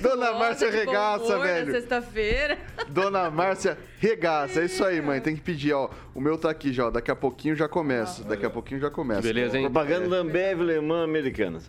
Dona 0.00 0.32
Márcia 0.32 0.70
regaça, 0.70 1.38
velho. 1.38 1.72
sexta-feira. 1.72 2.58
Dona 2.88 3.30
Márcia 3.30 3.78
regaça. 3.98 4.60
É 4.60 4.64
isso 4.64 4.84
aí, 4.84 5.00
mãe. 5.00 5.20
Tem 5.20 5.34
que 5.34 5.42
pedir, 5.42 5.72
ó. 5.72 5.90
O 6.14 6.20
meu 6.20 6.36
tá 6.36 6.50
aqui 6.50 6.72
já, 6.72 6.86
ó. 6.86 6.90
Daqui 6.90 7.10
a 7.10 7.16
pouquinho 7.16 7.54
já 7.54 7.68
começa. 7.68 8.24
Daqui 8.24 8.44
a 8.46 8.50
pouquinho 8.50 8.80
já 8.80 8.90
começa. 8.90 9.22
beleza, 9.22 9.56
hein? 9.56 9.64
Propaganda 9.64 10.08
da 10.08 10.16
Ambev 10.16 10.60
Alemã 10.60 11.04
Americanas. 11.04 11.68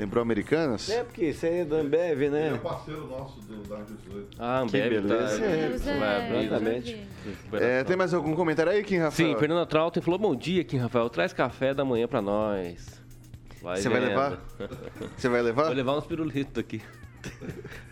Lembrou 0.00 0.22
Americanas? 0.22 0.88
É, 0.88 1.04
porque 1.04 1.26
isso 1.26 1.44
aí 1.44 1.58
é 1.58 1.64
da 1.66 1.76
Ambev, 1.76 2.30
né? 2.30 2.58
parceiro 2.62 3.06
nosso 3.06 3.38
do 3.42 3.62
Dar 3.68 3.82
18. 3.82 4.28
Ah, 4.38 4.60
Ambev 4.60 4.88
beleza. 4.88 5.38
tá. 5.38 5.44
É, 5.44 5.98
vai 5.98 6.24
abrir, 6.26 6.46
exatamente. 6.46 7.06
É, 7.52 7.84
tem 7.84 7.96
mais 7.98 8.14
algum 8.14 8.34
comentário 8.34 8.72
aí, 8.72 8.82
Kim 8.82 8.96
Rafael? 8.96 9.28
Sim, 9.34 9.38
Fernanda 9.38 9.66
Trautem 9.66 10.02
falou: 10.02 10.18
Bom 10.18 10.34
dia, 10.34 10.64
Kim 10.64 10.78
Rafael. 10.78 11.10
Traz 11.10 11.34
café 11.34 11.74
da 11.74 11.84
manhã 11.84 12.08
pra 12.08 12.22
nós. 12.22 12.98
Você 13.60 13.90
vai 13.90 14.00
levar? 14.00 14.42
Você 15.18 15.28
vai 15.28 15.42
levar? 15.42 15.64
Vou 15.64 15.74
levar 15.74 15.98
uns 15.98 16.06
pirulitos 16.06 16.56
aqui. 16.58 16.80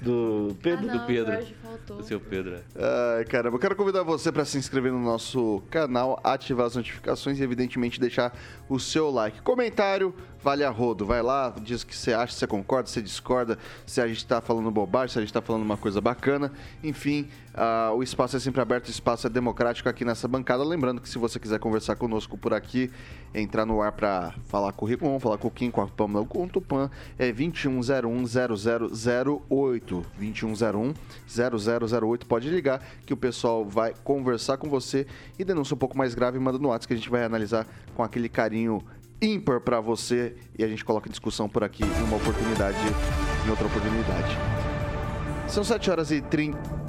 Do 0.01 0.57
Pedro. 0.63 0.89
Ah, 0.89 0.93
não, 0.95 1.01
do 1.01 1.07
Pedro. 1.07 1.47
Do 1.89 2.03
seu 2.03 2.19
Pedro. 2.19 2.55
é. 2.55 3.19
Ai, 3.19 3.25
caramba, 3.27 3.57
eu 3.57 3.61
quero 3.61 3.77
convidar 3.77 4.03
você 4.03 4.33
para 4.33 4.45
se 4.47 4.57
inscrever 4.57 4.91
no 4.91 4.99
nosso 4.99 5.63
canal, 5.71 6.19
ativar 6.25 6.65
as 6.67 6.77
notificações 6.77 7.39
e, 7.39 7.43
evidentemente, 7.43 8.01
deixar 8.01 8.35
o 8.69 8.79
seu 8.79 9.11
like. 9.11 9.43
Comentário, 9.43 10.15
vale 10.43 10.65
a 10.65 10.71
rodo. 10.71 11.05
Vai 11.05 11.23
lá, 11.23 11.55
diz 11.61 11.83
o 11.83 11.87
que 11.87 11.97
você 11.97 12.13
acha, 12.13 12.33
se 12.33 12.41
você 12.41 12.47
concorda, 12.47 12.89
se 12.89 12.95
você 12.95 13.03
discorda, 13.03 13.59
se 13.87 14.01
a 14.01 14.09
gente 14.09 14.27
tá 14.27 14.41
falando 14.41 14.71
bobagem, 14.71 15.13
se 15.13 15.19
a 15.19 15.23
gente 15.23 15.33
tá 15.33 15.43
falando 15.43 15.63
uma 15.63 15.77
coisa 15.77 16.01
bacana. 16.01 16.53
Enfim, 16.83 17.29
ah, 17.55 17.93
o 17.95 18.03
espaço 18.05 18.37
é 18.37 18.41
sempre 18.41 18.61
aberto, 18.61 18.87
o 18.87 18.91
espaço 18.91 19.27
é 19.27 19.31
democrático 19.31 19.89
aqui 19.89 20.05
nessa 20.05 20.29
bancada. 20.29 20.63
Lembrando 20.63 21.01
que 21.01 21.09
se 21.09 21.19
você 21.19 21.41
quiser 21.41 21.59
conversar 21.59 21.97
conosco 21.97 22.39
por 22.39 22.55
aqui, 22.55 22.89
entrar 23.35 23.67
no 23.67 23.83
ar 23.83 23.91
para 23.93 24.35
falar 24.47 24.73
com 24.73 24.85
o 24.85 24.89
Rigon, 24.89 25.19
falar 25.19 25.39
com 25.39 25.49
o 25.49 25.51
Kim, 25.51 25.71
com 25.71 25.81
a 25.81 25.89
Pamela, 25.89 26.25
com 26.25 26.45
o 26.45 26.49
Tupan, 26.49 26.89
é 27.19 27.33
2101-0008. 27.33 30.05
2101-0008. 30.21 32.27
Pode 32.27 32.49
ligar 32.49 32.81
que 33.05 33.13
o 33.13 33.17
pessoal 33.17 33.65
vai 33.65 33.93
conversar 34.05 34.57
com 34.57 34.69
você 34.69 35.05
e 35.39 35.45
denúncia 35.45 35.75
um 35.75 35.79
pouco 35.79 35.99
mais 35.99 36.15
grave, 36.15 36.39
manda 36.39 36.59
no 36.59 36.69
WhatsApp 36.69 36.89
que 36.89 36.95
a 36.95 36.97
gente 36.97 37.11
vai 37.11 37.25
analisar 37.25 37.67
com 37.95 38.03
aquele 38.03 38.29
carinho 38.29 38.83
ímpar 39.21 39.61
para 39.61 39.81
você 39.81 40.35
e 40.59 40.65
a 40.65 40.69
gente 40.69 40.85
coloca 40.85 41.09
em 41.09 41.11
discussão 41.11 41.49
por 41.49 41.65
aqui 41.65 41.85
em 41.85 42.03
uma 42.05 42.17
oportunidade, 42.17 42.79
em 43.47 43.51
outra 43.51 43.67
oportunidade. 43.67 44.37
São 45.49 45.65
7 45.65 45.91
horas 45.91 46.11
e 46.11 46.21
30. 46.21 46.88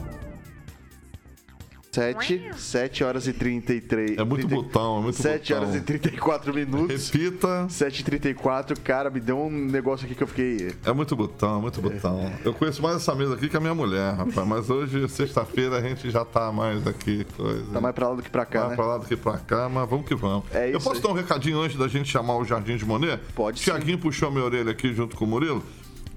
7, 1.91 2.51
7 2.55 3.03
horas 3.03 3.27
e 3.27 3.33
33. 3.33 4.17
É 4.17 4.23
muito 4.23 4.47
botão, 4.47 4.99
é 4.99 5.01
muito 5.01 5.15
7 5.21 5.53
botão. 5.53 5.67
horas 5.69 5.75
e 5.75 5.81
34 5.83 6.53
minutos. 6.53 7.09
Repita. 7.09 7.65
7h34, 7.67 8.79
cara, 8.83 9.09
me 9.09 9.19
deu 9.19 9.39
um 9.39 9.49
negócio 9.49 10.05
aqui 10.05 10.13
que 10.13 10.21
eu 10.21 10.27
fiquei. 10.27 10.71
É 10.85 10.93
muito 10.93 11.15
botão, 11.15 11.57
é 11.57 11.61
muito 11.61 11.81
botão. 11.81 12.31
Eu 12.45 12.53
conheço 12.53 12.81
mais 12.81 12.97
essa 12.97 13.15
mesa 13.15 13.33
aqui 13.33 13.49
que 13.49 13.57
a 13.57 13.59
minha 13.59 13.73
mulher, 13.73 14.13
rapaz. 14.13 14.47
Mas 14.47 14.69
hoje, 14.69 15.07
sexta-feira, 15.09 15.77
a 15.77 15.81
gente 15.81 16.09
já 16.11 16.23
tá 16.23 16.51
mais 16.51 16.85
aqui. 16.85 17.25
Coisa. 17.35 17.65
Tá 17.73 17.81
mais 17.81 17.95
pra 17.95 18.09
lá 18.09 18.15
do 18.15 18.21
que 18.21 18.29
pra 18.29 18.45
cá, 18.45 18.59
Mais 18.59 18.69
né? 18.71 18.75
pra 18.75 18.85
lá 18.85 18.97
do 18.99 19.05
que 19.07 19.15
pra 19.15 19.37
cá, 19.39 19.67
mas 19.67 19.89
vamos 19.89 20.05
que 20.07 20.13
vamos. 20.15 20.43
É 20.51 20.67
Eu 20.71 20.77
isso 20.77 20.87
posso 20.87 20.97
aí. 20.97 21.01
dar 21.03 21.09
um 21.09 21.13
recadinho 21.13 21.59
antes 21.59 21.75
da 21.77 21.87
gente 21.87 22.07
chamar 22.09 22.35
o 22.37 22.45
Jardim 22.45 22.77
de 22.77 22.85
Monet? 22.85 23.19
Pode. 23.35 23.61
Tiaguinho 23.61 23.97
puxou 23.97 24.29
minha 24.31 24.43
orelha 24.45 24.71
aqui 24.71 24.93
junto 24.93 25.15
com 25.15 25.25
o 25.25 25.27
Murilo. 25.27 25.63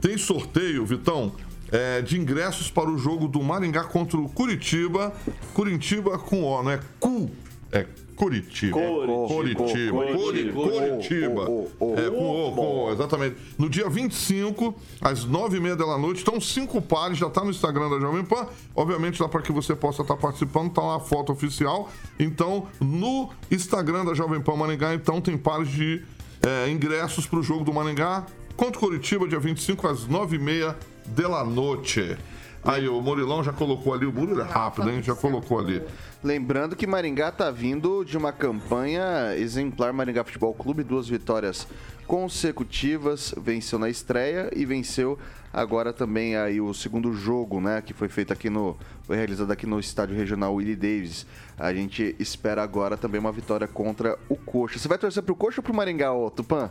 Tem 0.00 0.18
sorteio, 0.18 0.84
Vitão, 0.84 1.32
é, 1.72 2.02
de 2.02 2.18
ingressos 2.20 2.70
para 2.70 2.88
o 2.90 2.96
jogo 2.98 3.26
do 3.26 3.42
Maringá 3.42 3.84
contra 3.84 4.18
o 4.18 4.28
Curitiba. 4.28 5.12
Curitiba 5.54 6.18
com 6.18 6.42
O, 6.44 6.62
não 6.62 6.70
é 6.70 6.80
Cu. 7.00 7.30
É 7.72 7.86
Curitiba. 8.14 8.78
Curitiba. 8.78 9.26
Curitiba. 9.56 10.02
Curi- 10.14 10.52
Curitiba. 10.52 11.42
É, 11.42 12.10
com 12.10 12.48
o, 12.48 12.52
com 12.54 12.84
o, 12.84 12.92
exatamente. 12.92 13.36
No 13.58 13.68
dia 13.70 13.88
25, 13.88 14.74
às 15.00 15.26
9h30 15.26 15.76
da 15.76 15.98
noite, 15.98 16.18
estão 16.18 16.38
cinco 16.40 16.80
pares, 16.82 17.16
já 17.18 17.26
está 17.26 17.42
no 17.42 17.50
Instagram 17.50 17.88
da 17.88 17.98
Jovem 17.98 18.22
Pan. 18.24 18.46
Obviamente, 18.76 19.18
dá 19.18 19.26
para 19.28 19.40
que 19.42 19.50
você 19.50 19.74
possa 19.74 20.02
estar 20.02 20.16
participando, 20.16 20.70
tá 20.70 20.82
lá 20.82 20.96
a 20.96 21.00
foto 21.00 21.32
oficial. 21.32 21.90
Então, 22.20 22.66
no 22.78 23.30
Instagram 23.50 24.04
da 24.04 24.14
Jovem 24.14 24.40
Pan 24.40 24.56
Maringá, 24.56 24.94
então, 24.94 25.20
tem 25.20 25.36
pares 25.38 25.68
de 25.70 26.02
é, 26.42 26.68
ingressos 26.70 27.26
para 27.26 27.38
o 27.38 27.42
jogo 27.42 27.64
do 27.64 27.72
Maringá. 27.72 28.26
Contra 28.56 28.78
o 28.78 28.80
Curitiba, 28.80 29.26
dia 29.26 29.40
25, 29.40 29.88
às 29.88 30.06
9h30 30.06 30.74
da 31.06 31.44
noite. 31.44 32.16
Aí, 32.64 32.88
o 32.88 33.00
Murilão 33.00 33.42
já 33.42 33.52
colocou 33.52 33.92
ali, 33.92 34.06
o 34.06 34.12
Murilo 34.12 34.40
é 34.40 34.44
rápido, 34.44 34.88
hein? 34.88 35.02
Já 35.02 35.16
colocou 35.16 35.58
ali. 35.58 35.82
Lembrando 36.22 36.76
que 36.76 36.86
Maringá 36.86 37.32
tá 37.32 37.50
vindo 37.50 38.04
de 38.04 38.16
uma 38.16 38.30
campanha 38.30 39.34
exemplar 39.36 39.92
Maringá 39.92 40.22
Futebol 40.22 40.54
Clube, 40.54 40.84
duas 40.84 41.08
vitórias 41.08 41.66
consecutivas, 42.06 43.34
venceu 43.36 43.78
na 43.80 43.88
estreia 43.88 44.48
e 44.54 44.64
venceu 44.64 45.18
agora 45.52 45.92
também 45.92 46.36
aí 46.36 46.60
o 46.60 46.72
segundo 46.72 47.12
jogo, 47.12 47.60
né, 47.60 47.82
que 47.82 47.92
foi 47.92 48.08
feito 48.08 48.32
aqui 48.32 48.48
no 48.48 48.76
foi 49.02 49.16
realizado 49.16 49.50
aqui 49.50 49.66
no 49.66 49.80
estádio 49.80 50.14
regional 50.16 50.54
Willie 50.54 50.76
Davis. 50.76 51.26
A 51.58 51.72
gente 51.74 52.14
espera 52.18 52.62
agora 52.62 52.96
também 52.96 53.20
uma 53.20 53.32
vitória 53.32 53.66
contra 53.66 54.16
o 54.28 54.36
Coxa. 54.36 54.78
Você 54.78 54.88
vai 54.88 54.98
torcer 54.98 55.22
pro 55.22 55.34
Coxa 55.34 55.60
ou 55.60 55.64
pro 55.64 55.74
Maringá, 55.74 56.12
ô 56.12 56.30
Tupã? 56.30 56.70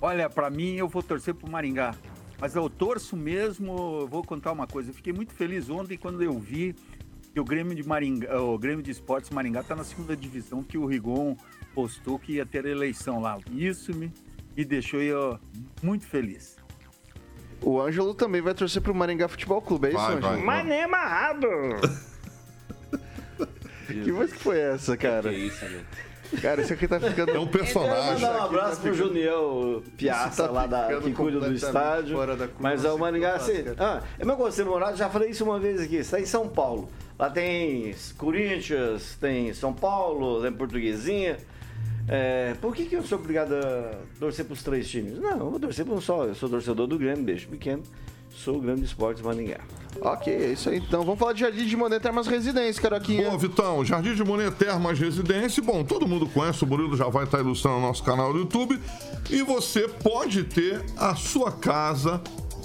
Olha, 0.00 0.30
pra 0.30 0.48
mim 0.50 0.76
eu 0.76 0.88
vou 0.88 1.02
torcer 1.02 1.34
pro 1.34 1.50
Maringá. 1.50 1.94
Mas 2.40 2.54
eu 2.54 2.70
torço 2.70 3.16
mesmo, 3.16 4.00
eu 4.00 4.06
vou 4.08 4.24
contar 4.24 4.52
uma 4.52 4.66
coisa. 4.66 4.90
Eu 4.90 4.94
fiquei 4.94 5.12
muito 5.12 5.34
feliz 5.34 5.68
ontem 5.68 5.98
quando 5.98 6.22
eu 6.22 6.38
vi 6.38 6.74
que 7.34 7.38
o 7.38 7.44
Grêmio 7.44 7.74
de 7.74 7.86
Maringá, 7.86 8.40
o 8.40 8.58
Grêmio 8.58 8.82
de 8.82 8.90
Esportes 8.90 9.30
Maringá 9.30 9.62
tá 9.62 9.76
na 9.76 9.84
segunda 9.84 10.16
divisão, 10.16 10.62
que 10.62 10.78
o 10.78 10.86
Rigon 10.86 11.36
postou 11.74 12.18
que 12.18 12.34
ia 12.34 12.46
ter 12.46 12.64
eleição 12.64 13.20
lá. 13.20 13.38
Isso 13.52 13.94
me, 13.94 14.10
me 14.56 14.64
deixou 14.64 15.02
eu 15.02 15.38
muito 15.82 16.06
feliz. 16.06 16.56
O 17.62 17.78
Ângelo 17.78 18.14
também 18.14 18.40
vai 18.40 18.54
torcer 18.54 18.80
pro 18.80 18.94
Maringá 18.94 19.28
Futebol 19.28 19.60
Clube, 19.60 19.88
é 19.88 19.90
isso, 19.90 19.98
Vai, 19.98 20.16
vai. 20.16 20.30
Ângelo? 20.30 20.46
Mas 20.46 20.66
nem 20.66 20.82
amarrado. 20.82 21.46
Que 23.86 24.12
voz 24.12 24.32
que 24.32 24.38
foi 24.38 24.56
essa, 24.56 24.96
cara? 24.96 25.30
Que 25.30 25.36
isso, 25.36 25.68
gente. 25.68 26.09
Cara, 26.40 26.62
isso 26.62 26.72
aqui 26.72 26.86
tá 26.86 27.00
ficando... 27.00 27.32
É 27.32 27.38
um 27.38 27.46
personagem. 27.46 28.14
Mandar 28.14 28.40
um 28.40 28.44
abraço 28.44 28.80
pro 28.80 28.94
Juniel 28.94 29.82
Piazza, 29.96 30.44
tá 30.44 30.50
lá 30.50 30.66
da, 30.66 30.84
ficando 30.86 31.02
que 31.02 31.12
cuida 31.12 31.40
do 31.40 31.52
estádio. 31.52 32.16
fora 32.16 32.36
da 32.36 32.46
curva, 32.46 32.62
Mas 32.62 32.84
é 32.84 32.88
o 32.88 32.92
assim, 32.92 33.00
Maringá, 33.00 33.34
assim, 33.34 33.62
cara. 33.64 33.76
ah, 33.78 34.02
é 34.18 34.24
meu 34.24 34.36
conselho 34.36 34.68
morado, 34.70 34.96
já 34.96 35.08
falei 35.08 35.30
isso 35.30 35.44
uma 35.44 35.58
vez 35.58 35.80
aqui, 35.80 35.96
está 35.96 36.20
em 36.20 36.26
São 36.26 36.48
Paulo. 36.48 36.88
Lá 37.18 37.28
tem 37.28 37.94
Corinthians, 38.16 39.16
tem 39.20 39.52
São 39.52 39.72
Paulo, 39.72 40.40
tem 40.40 40.52
Portuguesinha. 40.52 41.36
É, 42.08 42.54
por 42.60 42.74
que, 42.74 42.86
que 42.86 42.96
eu 42.96 43.02
sou 43.02 43.18
obrigado 43.18 43.54
a 43.54 43.98
torcer 44.18 44.44
para 44.44 44.54
os 44.54 44.62
três 44.62 44.88
times? 44.88 45.18
Não, 45.18 45.30
eu 45.38 45.50
vou 45.50 45.60
torcer 45.60 45.84
para 45.84 45.94
um 45.94 46.00
só. 46.00 46.24
Eu 46.24 46.34
sou 46.34 46.48
torcedor 46.48 46.86
do 46.86 46.98
Grêmio, 46.98 47.22
beijo 47.22 47.46
pequeno. 47.48 47.82
Sou 48.44 48.56
o 48.56 48.60
Grêmio 48.60 48.80
de 48.80 48.86
Esportes 48.86 49.22
Maringá. 49.22 49.60
Ok, 50.00 50.32
é 50.32 50.52
isso 50.52 50.70
aí 50.70 50.78
então. 50.78 51.04
Vamos 51.04 51.18
falar 51.18 51.34
de 51.34 51.40
Jardim 51.40 51.66
de 51.66 51.76
Monet 51.76 52.00
Termas 52.00 52.26
Residências, 52.26 52.78
Caroquinha. 52.78 53.28
Bom, 53.28 53.36
Vitão, 53.36 53.84
Jardim 53.84 54.14
de 54.14 54.24
Monet 54.24 54.50
Termas 54.52 54.98
Residência. 54.98 55.62
Bom, 55.62 55.84
todo 55.84 56.08
mundo 56.08 56.26
conhece, 56.26 56.64
o 56.64 56.66
Murilo 56.66 56.96
já 56.96 57.06
vai 57.08 57.24
estar 57.24 57.40
ilustrando 57.40 57.76
o 57.76 57.80
nosso 57.82 58.02
canal 58.02 58.32
no 58.32 58.40
YouTube. 58.40 58.80
E 59.28 59.42
você 59.42 59.86
pode 59.86 60.44
ter 60.44 60.82
a 60.96 61.14
sua 61.14 61.52
casa, 61.52 62.18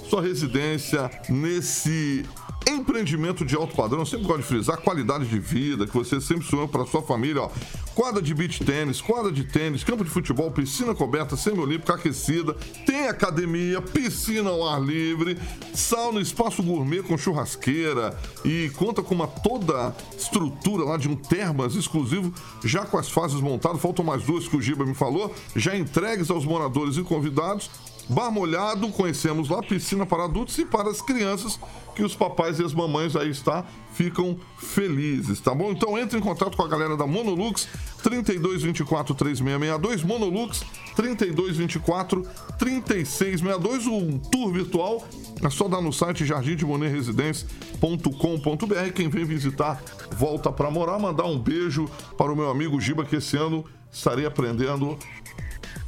sua 0.08 0.22
residência 0.22 1.10
nesse 1.28 2.24
empreendimento 2.68 3.44
de 3.44 3.54
alto 3.54 3.74
padrão. 3.74 4.04
Sempre 4.04 4.26
gosto 4.26 4.42
de 4.42 4.46
frisar 4.46 4.78
qualidade 4.78 5.26
de 5.26 5.38
vida, 5.38 5.86
que 5.86 5.94
você 5.94 6.20
sempre 6.20 6.46
sonhou 6.46 6.68
para 6.68 6.84
sua 6.86 7.02
família. 7.02 7.42
Ó. 7.42 7.50
Quadra 7.94 8.20
de 8.20 8.34
beach 8.34 8.62
tênis, 8.62 9.00
quadra 9.00 9.32
de 9.32 9.44
tênis, 9.44 9.82
campo 9.82 10.04
de 10.04 10.10
futebol, 10.10 10.50
piscina 10.50 10.94
coberta, 10.94 11.36
semi-olímpica 11.36 11.94
aquecida, 11.94 12.54
tem 12.84 13.08
academia, 13.08 13.80
piscina 13.80 14.50
ao 14.50 14.68
ar 14.68 14.82
livre, 14.82 15.38
sauna, 15.72 16.20
espaço 16.20 16.62
gourmet 16.62 17.02
com 17.02 17.16
churrasqueira 17.16 18.18
e 18.44 18.70
conta 18.76 19.02
com 19.02 19.14
uma 19.14 19.26
toda 19.26 19.96
estrutura 20.16 20.84
lá 20.84 20.96
de 20.98 21.08
um 21.08 21.16
termas 21.16 21.74
exclusivo, 21.74 22.34
já 22.64 22.84
com 22.84 22.98
as 22.98 23.08
fases 23.08 23.40
montadas, 23.40 23.80
faltam 23.80 24.04
mais 24.04 24.22
duas 24.24 24.46
que 24.46 24.56
o 24.56 24.60
Giba 24.60 24.84
me 24.84 24.94
falou, 24.94 25.34
já 25.54 25.74
entregues 25.74 26.30
aos 26.30 26.44
moradores 26.44 26.96
e 26.96 27.02
convidados. 27.02 27.70
Bar 28.08 28.30
molhado, 28.30 28.88
conhecemos 28.90 29.48
lá, 29.48 29.60
piscina 29.60 30.06
para 30.06 30.24
adultos 30.24 30.56
e 30.58 30.64
para 30.64 30.88
as 30.88 31.02
crianças, 31.02 31.58
que 31.96 32.04
os 32.04 32.14
papais 32.14 32.60
e 32.60 32.64
as 32.64 32.74
mamães 32.74 33.16
aí 33.16 33.30
está, 33.30 33.64
ficam 33.94 34.38
felizes, 34.58 35.40
tá 35.40 35.54
bom? 35.54 35.72
Então 35.72 35.98
entre 35.98 36.18
em 36.18 36.20
contato 36.20 36.54
com 36.54 36.62
a 36.62 36.68
galera 36.68 36.94
da 36.94 37.06
Monolux, 37.06 37.66
3224 38.02 39.14
3662, 39.14 40.02
Monolux 40.02 40.62
3224 40.94 42.20
3662, 42.58 43.86
um 43.86 44.18
tour 44.18 44.52
virtual, 44.52 45.08
é 45.42 45.48
só 45.48 45.66
dar 45.66 45.80
no 45.80 45.90
site 45.90 46.26
jardimdemonerresidência.com.br, 46.26 48.92
quem 48.94 49.08
vem 49.08 49.24
visitar 49.24 49.82
volta 50.12 50.52
para 50.52 50.70
morar, 50.70 50.98
mandar 50.98 51.24
um 51.24 51.38
beijo 51.38 51.88
para 52.18 52.30
o 52.30 52.36
meu 52.36 52.50
amigo 52.50 52.78
Giba, 52.78 53.06
que 53.06 53.16
esse 53.16 53.38
ano 53.38 53.64
estarei 53.90 54.26
aprendendo 54.26 54.98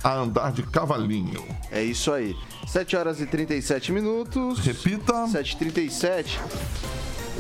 a 0.03 0.15
andar 0.15 0.53
de 0.53 0.63
cavalinho. 0.63 1.45
É 1.71 1.83
isso 1.83 2.13
aí. 2.13 2.37
7 2.67 2.97
horas 2.97 3.21
e 3.21 3.27
37 3.27 3.93
minutos. 3.93 4.59
Repita. 4.59 5.25
7h37. 5.27 6.39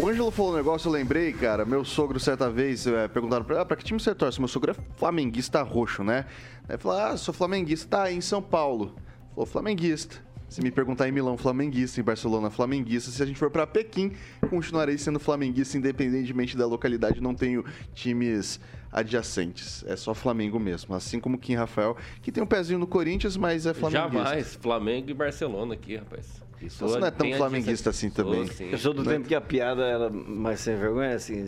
O 0.00 0.08
Ângelo 0.08 0.30
falou 0.30 0.52
um 0.52 0.56
negócio, 0.56 0.88
eu 0.88 0.92
lembrei, 0.92 1.32
cara. 1.32 1.64
Meu 1.64 1.84
sogro, 1.84 2.20
certa 2.20 2.48
vez, 2.48 2.86
é, 2.86 3.08
perguntaram 3.08 3.44
pra 3.44 3.56
ele, 3.56 3.62
ah, 3.62 3.64
pra 3.64 3.76
que 3.76 3.84
time 3.84 3.98
você 3.98 4.14
torce? 4.14 4.38
Meu 4.38 4.46
sogro 4.46 4.70
é 4.70 4.74
flamenguista 4.96 5.60
roxo, 5.62 6.04
né? 6.04 6.24
Aí 6.68 6.76
ele 6.76 6.78
falou, 6.78 6.98
ah, 6.98 7.16
sou 7.16 7.34
flamenguista. 7.34 7.88
Tá, 7.88 8.12
em 8.12 8.20
São 8.20 8.40
Paulo. 8.40 8.94
Falou, 9.34 9.44
flamenguista. 9.44 10.16
Se 10.48 10.62
me 10.62 10.70
perguntar 10.70 11.08
em 11.08 11.12
Milão, 11.12 11.36
flamenguista, 11.36 12.00
em 12.00 12.04
Barcelona, 12.04 12.48
flamenguista. 12.48 13.10
Se 13.10 13.22
a 13.22 13.26
gente 13.26 13.38
for 13.38 13.50
pra 13.50 13.66
Pequim, 13.66 14.12
continuarei 14.48 14.96
sendo 14.96 15.20
flamenguista, 15.20 15.76
independentemente 15.76 16.56
da 16.56 16.66
localidade. 16.66 17.20
Não 17.20 17.34
tenho 17.34 17.64
times 17.92 18.58
adjacentes. 18.92 19.84
É 19.86 19.96
só 19.96 20.14
Flamengo 20.14 20.58
mesmo. 20.58 20.94
Assim 20.94 21.20
como 21.20 21.38
Kim 21.38 21.54
Rafael, 21.54 21.96
que 22.22 22.32
tem 22.32 22.42
um 22.42 22.46
pezinho 22.46 22.78
no 22.78 22.86
Corinthians, 22.86 23.36
mas 23.36 23.66
é 23.66 23.74
flamenguista. 23.74 24.24
Jamais. 24.24 24.54
Flamengo 24.56 25.10
e 25.10 25.14
Barcelona 25.14 25.74
aqui, 25.74 25.96
rapaz. 25.96 26.42
Isso 26.60 26.84
Você 26.84 26.98
não 26.98 27.06
é 27.06 27.10
tão 27.10 27.32
flamenguista 27.34 27.90
assim 27.90 28.10
também. 28.10 28.46
Sou. 28.48 28.66
Eu 28.66 28.78
sou 28.78 28.92
do 28.92 29.04
tempo 29.04 29.28
que 29.28 29.34
a 29.34 29.40
piada 29.40 29.82
era 29.84 30.10
mais 30.10 30.60
sem 30.60 30.76
vergonha, 30.76 31.14
assim. 31.14 31.46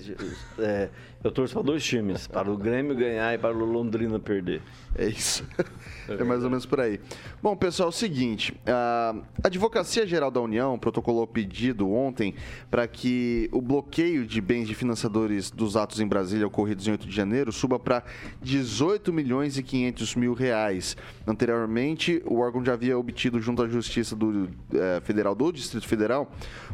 é, 0.59 0.88
eu 1.23 1.31
torço 1.31 1.55
para 1.55 1.62
dois 1.62 1.85
times, 1.85 2.27
para 2.27 2.51
o 2.51 2.57
Grêmio 2.57 2.95
ganhar 2.97 3.35
e 3.35 3.39
para 3.39 3.55
o 3.55 3.64
Londrina 3.64 4.18
perder. 4.18 4.62
É 4.97 5.07
isso. 5.07 5.45
É 6.09 6.25
mais 6.25 6.43
ou 6.43 6.51
menos 6.51 6.66
por 6.66 6.81
aí. 6.81 6.99
Bom, 7.41 7.55
pessoal, 7.55 7.89
é 7.89 7.91
o 7.91 7.93
seguinte: 7.93 8.53
a 8.66 9.14
Advocacia 9.45 10.05
Geral 10.05 10.29
da 10.29 10.41
União 10.41 10.77
protocolou 10.77 11.25
pedido 11.25 11.89
ontem 11.89 12.35
para 12.68 12.89
que 12.89 13.49
o 13.53 13.62
bloqueio 13.62 14.27
de 14.27 14.41
bens 14.41 14.66
de 14.66 14.75
financiadores 14.75 15.53
dos 15.53 15.77
atos 15.77 16.01
em 16.01 16.07
Brasília 16.09 16.47
ocorridos 16.49 16.89
em 16.89 16.91
8 16.91 17.07
de 17.07 17.14
janeiro 17.14 17.53
suba 17.53 17.79
para 17.79 18.03
18 18.43 19.12
milhões 19.12 19.57
e 19.57 19.62
500 19.62 20.16
mil 20.16 20.35
reais. 20.35 20.97
Anteriormente, 21.25 22.21
o 22.27 22.41
órgão 22.41 22.64
já 22.64 22.73
havia 22.73 22.99
obtido 22.99 23.41
junto 23.41 23.62
à 23.62 23.68
Justiça 23.68 24.16
do, 24.16 24.49
eh, 24.75 25.01
Federal 25.05 25.35
do 25.35 25.53
Distrito 25.53 25.87
Federal 25.87 26.29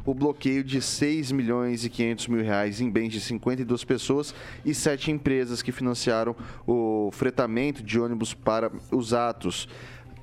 o 0.06 0.14
bloqueio 0.14 0.62
de 0.62 0.80
6 0.80 1.32
milhões 1.32 1.84
e 1.84 1.90
500 1.90 2.28
mil 2.28 2.42
reais 2.42 2.80
em 2.80 2.88
bens 2.88 3.10
de 3.10 3.20
52 3.20 3.84
pessoas 3.84 4.34
e 4.64 4.72
sete 4.72 5.10
empresas 5.10 5.60
que 5.60 5.72
financiaram 5.72 6.34
o 6.66 7.10
fretamento 7.12 7.82
de 7.82 7.98
ônibus 7.98 8.32
para 8.32 8.70
os 8.92 9.12
atos 9.12 9.68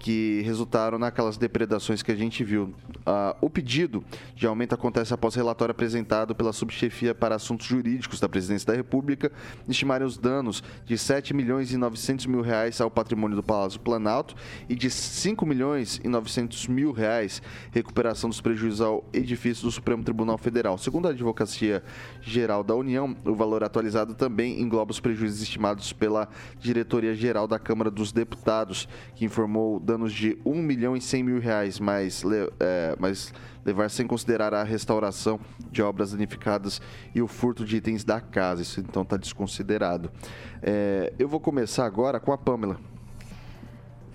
que 0.04 0.42
resultaram 0.42 1.00
naquelas 1.00 1.38
depredações 1.38 2.04
que 2.04 2.12
a 2.12 2.16
gente 2.16 2.44
viu. 2.44 2.74
Ah, 3.06 3.38
o 3.40 3.50
pedido 3.50 4.04
de 4.36 4.46
aumento 4.46 4.76
acontece 4.76 5.14
após 5.14 5.34
relatório 5.34 5.72
apresentado 5.72 6.36
pela 6.36 6.52
subchefia 6.52 7.16
para 7.16 7.36
assuntos 7.36 7.66
jurídicos 7.66 8.20
da 8.20 8.28
Presidência 8.28 8.68
da 8.68 8.74
República 8.76 9.32
estimarem 9.66 10.06
os 10.06 10.18
danos 10.18 10.62
de 10.86 10.98
7 10.98 11.34
milhões 11.34 11.72
e 11.72 11.78
900 11.78 12.26
mil 12.26 12.42
reais 12.42 12.82
ao 12.82 12.92
patrimônio 12.92 13.38
do 13.38 13.42
Palácio 13.42 13.80
Planalto 13.80 14.36
e 14.68 14.76
de 14.76 14.90
5 14.90 15.46
milhões 15.46 16.02
e 16.04 16.10
900 16.10 16.68
mil 16.68 16.92
reais 16.92 17.42
recuperação 17.72 18.30
dos 18.30 18.42
prejuízos 18.42 18.82
ao 18.82 19.06
edifício 19.14 19.64
do 19.64 19.72
Supremo 19.72 20.04
Tribunal 20.04 20.38
Federal. 20.38 20.78
Segundo 20.78 21.08
a 21.08 21.12
Advocacia 21.12 21.82
Geral 22.22 22.62
da 22.62 22.76
União, 22.76 23.16
o 23.24 23.34
valor 23.34 23.64
atualizado 23.64 24.14
também 24.16 24.62
engloba 24.62 24.92
os 24.92 25.00
prejuízos 25.00 25.42
estimados 25.42 25.94
pela 25.94 26.28
Diretoria 26.60 27.16
Geral 27.16 27.48
da 27.48 27.58
Câmara 27.58 27.90
dos 27.90 28.12
Deputados, 28.12 28.86
que 29.16 29.24
informou 29.24 29.80
danos 29.80 29.93
de 30.14 30.38
1 30.46 30.54
milhão 30.62 30.96
e 30.96 31.02
100 31.02 31.24
mil 31.24 31.40
reais, 31.40 31.80
mas, 31.80 32.24
é, 32.60 32.96
mas 33.00 33.34
levar 33.66 33.90
sem 33.90 34.06
considerar 34.06 34.54
a 34.54 34.64
restauração 34.64 35.40
de 35.72 35.82
obras 35.82 36.12
danificadas 36.12 36.82
e 37.14 37.22
o 37.22 37.28
furto 37.28 37.66
de 37.66 37.78
itens 37.78 38.04
da 38.04 38.20
casa. 38.20 38.62
Isso 38.62 38.80
então 38.80 39.04
está 39.04 39.18
desconsiderado. 39.18 40.12
É, 40.62 41.14
eu 41.18 41.28
vou 41.28 41.40
começar 41.40 41.86
agora 41.86 42.20
com 42.20 42.32
a 42.32 42.38
Pamela. 42.38 42.80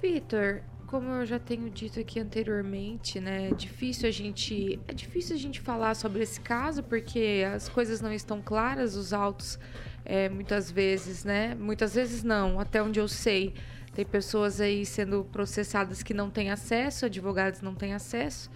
Vitor, 0.02 0.62
como 0.86 1.10
eu 1.10 1.26
já 1.26 1.38
tenho 1.38 1.68
dito 1.68 2.00
aqui 2.00 2.20
anteriormente, 2.20 3.20
né, 3.20 3.48
é 3.50 3.54
difícil 3.54 4.08
a 4.08 4.12
gente, 4.12 4.78
é 4.86 4.94
difícil 4.94 5.36
a 5.36 5.38
gente 5.38 5.60
falar 5.60 5.94
sobre 5.94 6.22
esse 6.22 6.40
caso 6.40 6.82
porque 6.82 7.44
as 7.54 7.68
coisas 7.68 8.00
não 8.00 8.12
estão 8.12 8.40
claras, 8.40 8.94
os 8.94 9.12
autos 9.12 9.58
é, 10.04 10.28
muitas 10.30 10.70
vezes, 10.70 11.24
né? 11.24 11.54
Muitas 11.54 11.94
vezes 11.94 12.22
não, 12.22 12.58
até 12.58 12.82
onde 12.82 12.98
eu 12.98 13.06
sei. 13.06 13.54
Tem 13.94 14.04
pessoas 14.04 14.60
aí 14.60 14.84
sendo 14.84 15.24
processadas 15.24 16.02
que 16.02 16.14
não 16.14 16.30
têm 16.30 16.50
acesso, 16.50 17.06
advogados 17.06 17.60
não 17.60 17.74
têm 17.74 17.94
acesso, 17.94 18.50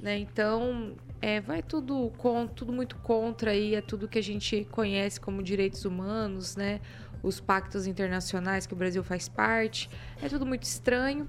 né? 0.00 0.18
Então, 0.18 0.94
é, 1.20 1.40
vai 1.40 1.62
tudo, 1.62 2.12
com, 2.18 2.46
tudo 2.46 2.72
muito 2.72 2.96
contra 2.96 3.50
aí, 3.50 3.74
é 3.74 3.80
tudo 3.80 4.08
que 4.08 4.18
a 4.18 4.22
gente 4.22 4.66
conhece 4.70 5.20
como 5.20 5.42
direitos 5.42 5.84
humanos, 5.84 6.56
né? 6.56 6.80
Os 7.22 7.40
pactos 7.40 7.86
internacionais 7.86 8.66
que 8.66 8.72
o 8.72 8.76
Brasil 8.76 9.02
faz 9.02 9.28
parte. 9.28 9.90
É 10.22 10.28
tudo 10.28 10.46
muito 10.46 10.62
estranho. 10.62 11.28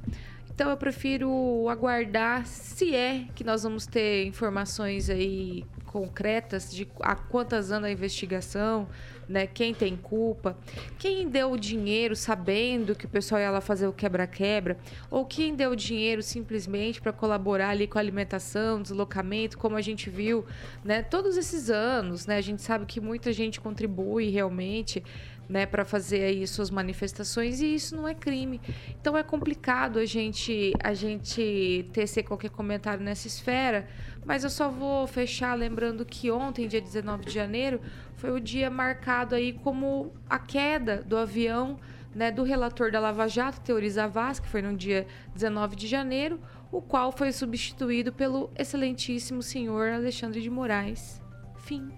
Então 0.60 0.70
eu 0.70 0.78
prefiro 0.78 1.70
aguardar 1.70 2.46
se 2.46 2.94
é 2.94 3.26
que 3.34 3.44
nós 3.44 3.64
vamos 3.64 3.88
ter 3.88 4.26
informações 4.26 5.10
aí 5.10 5.66
concretas 5.86 6.70
de 6.70 6.88
a 7.00 7.16
quantas 7.16 7.72
anda 7.72 7.88
a 7.88 7.92
investigação, 7.92 8.88
né? 9.30 9.46
Quem 9.46 9.74
tem 9.74 9.96
culpa, 9.96 10.58
quem 10.98 11.30
deu 11.30 11.52
o 11.52 11.58
dinheiro 11.58 12.16
sabendo 12.16 12.96
que 12.96 13.06
o 13.06 13.10
pessoal 13.10 13.40
ia 13.40 13.52
lá 13.52 13.62
fazer 13.62 13.88
o 13.88 13.94
quebra-quebra, 13.94 14.78
ou 15.12 15.24
quem 15.24 15.56
deu 15.56 15.72
o 15.72 15.76
dinheiro 15.76 16.24
simplesmente 16.24 17.00
para 17.00 17.14
colaborar 17.14 17.70
ali 17.70 17.88
com 17.88 18.00
a 18.00 18.02
alimentação, 18.02 18.82
deslocamento, 18.82 19.58
como 19.58 19.76
a 19.76 19.82
gente 19.82 20.10
viu, 20.10 20.44
né? 20.84 21.04
Todos 21.04 21.38
esses 21.38 21.70
anos, 21.70 22.26
né? 22.26 22.38
A 22.38 22.42
gente 22.42 22.64
sabe 22.64 22.86
que 22.86 23.00
muita 23.00 23.32
gente 23.32 23.62
contribui 23.62 24.30
realmente 24.30 25.04
né, 25.50 25.66
para 25.66 25.84
fazer 25.84 26.24
aí 26.24 26.46
suas 26.46 26.70
manifestações 26.70 27.60
e 27.60 27.74
isso 27.74 27.96
não 27.96 28.08
é 28.08 28.14
crime. 28.14 28.62
Então 29.02 29.18
é 29.18 29.24
complicado 29.24 29.98
a 29.98 30.06
gente 30.06 30.72
a 30.84 30.94
gente 30.94 31.90
tecer 31.92 32.24
qualquer 32.24 32.52
comentário 32.52 33.04
nessa 33.04 33.26
esfera, 33.26 33.88
mas 34.24 34.44
eu 34.44 34.50
só 34.50 34.70
vou 34.70 35.08
fechar 35.08 35.56
lembrando 35.56 36.06
que 36.06 36.30
ontem, 36.30 36.68
dia 36.68 36.80
19 36.80 37.26
de 37.26 37.34
janeiro, 37.34 37.82
foi 38.16 38.32
o 38.32 38.40
dia 38.40 38.70
marcado 38.70 39.34
aí 39.34 39.54
como 39.54 40.14
a 40.30 40.38
queda 40.38 41.02
do 41.02 41.18
avião 41.18 41.80
né, 42.14 42.32
do 42.32 42.44
relator 42.44 42.92
da 42.92 43.00
Lava 43.00 43.28
Jato, 43.28 43.62
Teori 43.62 43.90
Zavascki, 43.90 44.46
que 44.46 44.52
foi 44.52 44.62
no 44.62 44.76
dia 44.76 45.08
19 45.34 45.76
de 45.76 45.88
janeiro, 45.88 46.40
o 46.72 46.82
qual 46.82 47.12
foi 47.12 47.32
substituído 47.32 48.12
pelo 48.12 48.52
excelentíssimo 48.56 49.42
senhor 49.42 49.90
Alexandre 49.90 50.42
de 50.42 50.50
Moraes. 50.50 51.22
Fim. 51.58 51.90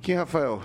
Quem, 0.00 0.14
Rafael? 0.14 0.62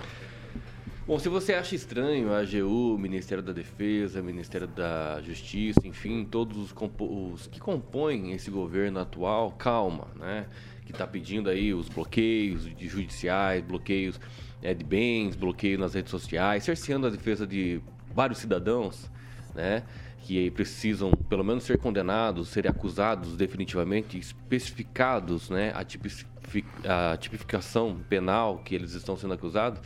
Bom, 1.05 1.19
se 1.19 1.27
você 1.27 1.53
acha 1.53 1.75
estranho 1.75 2.31
a 2.33 2.39
AGU, 2.39 2.97
Ministério 2.97 3.43
da 3.43 3.51
Defesa, 3.51 4.21
Ministério 4.21 4.67
da 4.67 5.21
Justiça, 5.21 5.81
enfim, 5.83 6.23
todos 6.23 6.57
os, 6.57 6.73
os 6.97 7.47
que 7.47 7.59
compõem 7.59 8.31
esse 8.31 8.49
governo 8.49 9.01
atual, 9.01 9.51
calma, 9.51 10.07
né? 10.15 10.45
Que 10.85 10.93
está 10.93 11.05
pedindo 11.05 11.49
aí 11.49 11.73
os 11.73 11.89
bloqueios 11.89 12.73
de 12.73 12.87
judiciais, 12.87 13.61
bloqueios 13.61 14.17
é, 14.61 14.73
de 14.73 14.85
bens, 14.85 15.35
bloqueio 15.35 15.77
nas 15.77 15.93
redes 15.93 16.09
sociais, 16.09 16.63
cerceando 16.63 17.05
a 17.05 17.09
defesa 17.09 17.45
de 17.45 17.81
vários 18.15 18.39
cidadãos, 18.39 19.11
né? 19.53 19.83
Que 20.19 20.49
precisam, 20.51 21.11
pelo 21.11 21.43
menos, 21.43 21.65
ser 21.65 21.79
condenados, 21.79 22.47
serem 22.47 22.71
acusados 22.71 23.35
definitivamente, 23.35 24.17
especificados, 24.17 25.49
né? 25.49 25.73
A, 25.75 25.81
a 25.81 27.17
tipificação 27.17 27.99
penal 28.07 28.59
que 28.59 28.73
eles 28.73 28.93
estão 28.93 29.17
sendo 29.17 29.33
acusados 29.33 29.81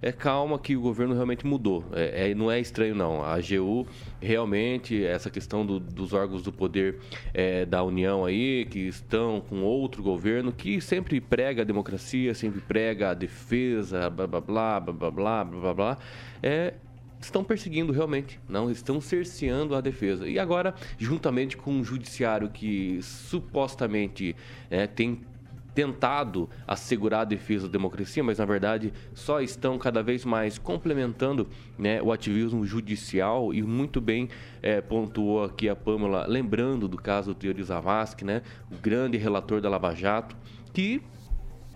é 0.00 0.12
calma 0.12 0.58
que 0.58 0.76
o 0.76 0.80
governo 0.80 1.14
realmente 1.14 1.46
mudou. 1.46 1.84
É, 1.92 2.30
é, 2.30 2.34
não 2.34 2.50
é 2.50 2.60
estranho, 2.60 2.94
não. 2.94 3.22
A 3.22 3.34
AGU, 3.34 3.86
realmente, 4.20 5.04
essa 5.04 5.30
questão 5.30 5.64
do, 5.64 5.78
dos 5.80 6.12
órgãos 6.12 6.42
do 6.42 6.52
poder 6.52 6.98
é, 7.32 7.64
da 7.64 7.82
União 7.82 8.24
aí, 8.24 8.66
que 8.66 8.80
estão 8.80 9.40
com 9.40 9.62
outro 9.62 10.02
governo, 10.02 10.52
que 10.52 10.80
sempre 10.80 11.20
prega 11.20 11.62
a 11.62 11.64
democracia, 11.64 12.34
sempre 12.34 12.60
prega 12.60 13.10
a 13.10 13.14
defesa, 13.14 14.10
blá, 14.10 14.26
blá, 14.26 14.40
blá, 14.40 14.80
blá, 14.80 14.92
blá, 14.92 15.10
blá, 15.10 15.44
blá, 15.44 15.74
blá, 15.74 15.98
é, 16.42 16.74
estão 17.20 17.42
perseguindo 17.42 17.92
realmente, 17.92 18.40
não 18.48 18.70
estão 18.70 19.00
cerceando 19.00 19.74
a 19.74 19.80
defesa. 19.80 20.28
E 20.28 20.38
agora, 20.38 20.74
juntamente 20.98 21.56
com 21.56 21.80
o 21.80 21.84
judiciário 21.84 22.48
que 22.48 23.00
supostamente 23.02 24.36
é, 24.70 24.86
tem 24.86 25.20
tentado 25.76 26.48
assegurar 26.66 27.20
a 27.20 27.24
defesa 27.24 27.66
da 27.66 27.72
democracia, 27.72 28.24
mas 28.24 28.38
na 28.38 28.46
verdade 28.46 28.94
só 29.12 29.42
estão 29.42 29.76
cada 29.76 30.02
vez 30.02 30.24
mais 30.24 30.56
complementando 30.56 31.46
né, 31.78 32.00
o 32.00 32.10
ativismo 32.10 32.64
judicial 32.64 33.52
e 33.52 33.62
muito 33.62 34.00
bem 34.00 34.30
é, 34.62 34.80
pontuou 34.80 35.44
aqui 35.44 35.68
a 35.68 35.76
Pâmela, 35.76 36.24
lembrando 36.26 36.88
do 36.88 36.96
caso 36.96 37.34
do 37.34 37.38
Teori 37.38 37.62
Zavascki, 37.62 38.24
né, 38.24 38.40
o 38.72 38.76
grande 38.76 39.18
relator 39.18 39.60
da 39.60 39.68
Lava 39.68 39.94
Jato, 39.94 40.34
que 40.72 41.02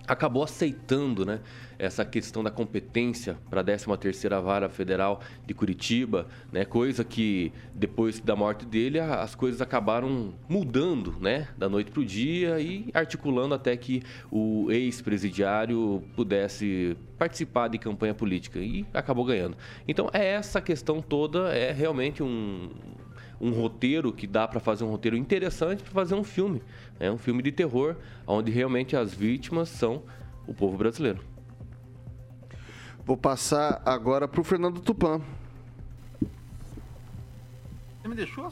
acabou 0.09 0.45
aceitando 0.45 1.27
né, 1.27 1.41
essa 1.81 2.05
questão 2.05 2.45
da 2.45 2.51
competência 2.51 3.39
para 3.49 3.63
a 3.63 3.65
13ª 3.65 4.41
Vara 4.43 4.69
Federal 4.69 5.21
de 5.47 5.55
Curitiba, 5.55 6.27
né, 6.53 6.65
coisa 6.65 7.03
que 7.03 7.53
depois 7.75 8.21
da 8.21 8.37
morte 8.37 8.67
dele 8.67 9.01
as 9.01 9.35
coisas 9.35 9.63
acabaram 9.63 10.35
mudando 10.47 11.17
né, 11.19 11.49
da 11.57 11.69
noite 11.69 11.91
para 11.91 12.01
o 12.01 12.05
dia 12.05 12.61
e 12.61 12.91
articulando 12.93 13.55
até 13.55 13.75
que 13.77 14.03
o 14.31 14.71
ex-presidiário 14.71 16.03
pudesse 16.15 16.97
participar 17.19 17.69
de 17.69 17.79
campanha 17.79 18.15
política 18.15 18.59
e 18.59 18.85
acabou 18.93 19.25
ganhando. 19.25 19.57
Então 19.89 20.11
é 20.13 20.25
essa 20.27 20.61
questão 20.61 21.01
toda, 21.01 21.55
é 21.55 21.73
realmente 21.73 22.23
um, 22.23 22.71
um 23.41 23.53
roteiro 23.53 24.13
que 24.13 24.27
dá 24.27 24.47
para 24.47 24.61
fazer 24.61 24.85
um 24.85 24.91
roteiro 24.91 25.17
interessante 25.17 25.83
para 25.83 25.93
fazer 25.93 26.15
um 26.15 26.25
filme. 26.25 26.63
É 26.99 27.11
um 27.11 27.19
filme 27.19 27.43
de 27.43 27.51
terror, 27.51 27.97
onde 28.27 28.53
realmente 28.53 28.95
as 28.95 29.15
vítimas 29.15 29.71
são 29.71 30.03
o 30.47 30.53
povo 30.53 30.77
brasileiro. 30.77 31.31
Vou 33.11 33.17
passar 33.17 33.83
agora 33.85 34.29
para 34.29 34.41
o 34.41 34.45
Fernando 34.45 34.81
Tupan. 34.81 35.21
Você 38.01 38.07
me 38.07 38.15
deixou, 38.15 38.49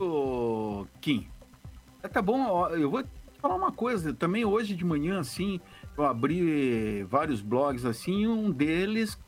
ô, 0.00 0.86
Kim? 1.02 1.28
É, 2.02 2.08
tá 2.08 2.22
bom, 2.22 2.66
eu 2.68 2.90
vou 2.90 3.04
falar 3.42 3.54
uma 3.54 3.70
coisa. 3.70 4.14
Também 4.14 4.42
hoje 4.42 4.74
de 4.74 4.86
manhã, 4.86 5.20
assim, 5.20 5.60
eu 5.98 6.04
abri 6.06 7.02
vários 7.10 7.42
blogs 7.42 7.84
assim, 7.84 8.26
um 8.26 8.50
deles 8.50 9.18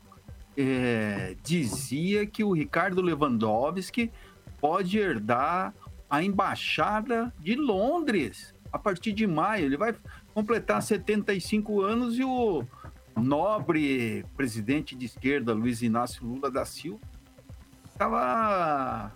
é, 0.57 1.35
dizia 1.43 2.25
que 2.25 2.43
o 2.43 2.51
Ricardo 2.51 2.99
Lewandowski 2.99 4.11
pode 4.59 4.97
herdar 4.97 5.71
a 6.09 6.23
embaixada 6.23 7.31
de 7.39 7.53
Londres 7.53 8.55
a 8.73 8.79
partir 8.79 9.11
de 9.11 9.27
maio. 9.27 9.65
Ele 9.65 9.77
vai 9.77 9.93
completar 10.33 10.81
75 10.81 11.79
anos 11.79 12.17
e 12.17 12.23
o 12.23 12.65
nobre 13.17 14.25
presidente 14.35 14.95
de 14.95 15.05
esquerda, 15.05 15.53
Luiz 15.53 15.81
Inácio 15.81 16.25
Lula 16.25 16.49
da 16.49 16.65
Silva, 16.65 17.01
estava 17.85 19.11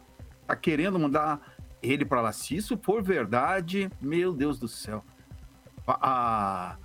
tá 0.48 0.56
querendo 0.56 1.00
mandar 1.00 1.40
ele 1.82 2.06
para 2.06 2.22
lá. 2.22 2.32
Se 2.32 2.56
isso 2.56 2.78
for 2.78 3.02
verdade, 3.02 3.90
meu 4.02 4.34
Deus 4.34 4.60
do 4.60 4.68
céu. 4.68 5.04
A, 5.88 6.78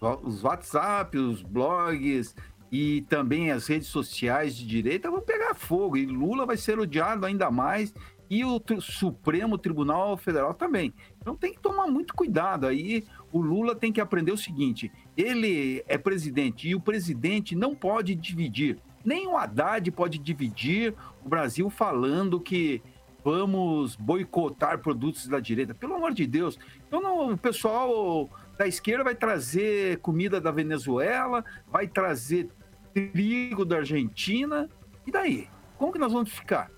a, 0.00 0.16
os 0.22 0.42
WhatsApp, 0.42 1.16
os 1.18 1.42
blogs 1.42 2.34
e 2.70 3.02
também 3.02 3.50
as 3.50 3.66
redes 3.66 3.88
sociais 3.88 4.56
de 4.56 4.66
direita 4.66 5.10
vão 5.10 5.20
pegar 5.20 5.54
fogo. 5.54 5.96
E 5.96 6.06
Lula 6.06 6.46
vai 6.46 6.56
ser 6.56 6.78
odiado 6.78 7.26
ainda 7.26 7.50
mais 7.50 7.94
e 8.28 8.44
o 8.44 8.60
Supremo 8.80 9.56
Tribunal 9.56 10.16
Federal 10.16 10.52
também. 10.52 10.92
Então 11.20 11.36
tem 11.36 11.52
que 11.52 11.60
tomar 11.60 11.86
muito 11.86 12.14
cuidado. 12.14 12.66
Aí 12.66 13.04
o 13.36 13.42
Lula 13.42 13.74
tem 13.74 13.92
que 13.92 14.00
aprender 14.00 14.32
o 14.32 14.36
seguinte: 14.36 14.90
ele 15.16 15.84
é 15.86 15.98
presidente 15.98 16.68
e 16.68 16.74
o 16.74 16.80
presidente 16.80 17.54
não 17.54 17.74
pode 17.74 18.14
dividir. 18.14 18.78
Nem 19.04 19.26
o 19.26 19.36
Haddad 19.36 19.90
pode 19.92 20.18
dividir 20.18 20.94
o 21.24 21.28
Brasil 21.28 21.70
falando 21.70 22.40
que 22.40 22.82
vamos 23.22 23.94
boicotar 23.96 24.78
produtos 24.78 25.28
da 25.28 25.38
direita. 25.38 25.74
Pelo 25.74 25.94
amor 25.94 26.12
de 26.12 26.26
Deus. 26.26 26.58
Então 26.86 27.00
não, 27.00 27.32
o 27.32 27.38
pessoal 27.38 28.30
da 28.58 28.66
esquerda 28.66 29.04
vai 29.04 29.14
trazer 29.14 29.98
comida 29.98 30.40
da 30.40 30.50
Venezuela, 30.50 31.44
vai 31.70 31.86
trazer 31.86 32.48
trigo 32.94 33.64
da 33.64 33.76
Argentina. 33.76 34.68
E 35.06 35.10
daí? 35.10 35.48
Como 35.76 35.92
que 35.92 35.98
nós 35.98 36.12
vamos 36.12 36.32
ficar? 36.32 36.70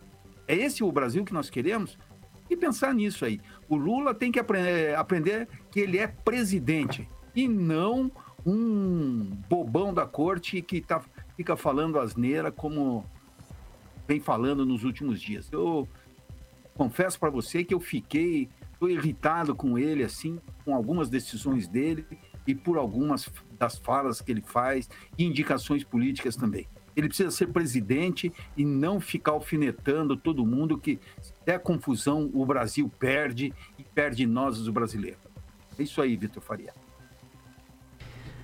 É 0.47 0.55
esse 0.55 0.83
o 0.83 0.91
Brasil 0.91 1.25
que 1.25 1.33
nós 1.33 1.49
queremos? 1.49 1.97
E 2.51 2.57
pensar 2.57 2.95
nisso 2.95 3.25
aí. 3.25 3.41
O 3.69 3.77
Lula 3.77 4.15
tem 4.15 4.33
que 4.33 4.39
aprender, 4.39 4.97
aprender 4.97 5.49
que 5.71 5.81
ele 5.81 5.99
é 5.99 6.07
presidente 6.07 7.09
e 7.35 7.47
não 7.47 8.11
um 8.47 9.31
bobão 9.49 9.93
da 9.93 10.07
corte 10.07 10.63
que 10.63 10.81
tá, 10.81 11.03
fica 11.37 11.57
falando 11.57 11.99
asneira 11.99 12.51
como 12.51 13.05
vem 14.07 14.21
falando 14.21 14.65
nos 14.65 14.85
últimos 14.85 15.21
dias. 15.21 15.51
Eu 15.53 15.87
confesso 16.75 17.19
para 17.21 17.29
você 17.29 17.63
que 17.63 17.75
eu 17.75 17.81
fiquei 17.81 18.49
tô 18.79 18.89
irritado 18.89 19.55
com 19.55 19.79
ele, 19.79 20.05
assim, 20.05 20.41
com 20.65 20.75
algumas 20.75 21.11
decisões 21.11 21.67
dele 21.67 22.07
e 22.47 22.55
por 22.55 22.79
algumas 22.79 23.29
das 23.59 23.77
falas 23.77 24.21
que 24.21 24.31
ele 24.31 24.41
faz 24.41 24.89
e 25.19 25.25
indicações 25.25 25.85
políticas 25.85 26.37
também. 26.37 26.67
Ele 26.99 27.07
precisa 27.07 27.31
ser 27.31 27.47
presidente 27.47 28.33
e 28.57 28.65
não 28.65 28.99
ficar 28.99 29.31
alfinetando 29.31 30.17
todo 30.17 30.45
mundo 30.45 30.77
que, 30.77 30.99
der 31.47 31.61
confusão, 31.61 32.29
o 32.35 32.45
Brasil 32.45 32.91
perde 32.99 33.55
e 33.79 33.85
perde 33.85 34.27
nós, 34.27 34.59
os 34.59 34.69
brasileiros. 34.69 35.21
É 35.79 35.83
isso 35.85 36.03
aí, 36.03 36.17
Vitor 36.17 36.43
Faria. 36.43 36.73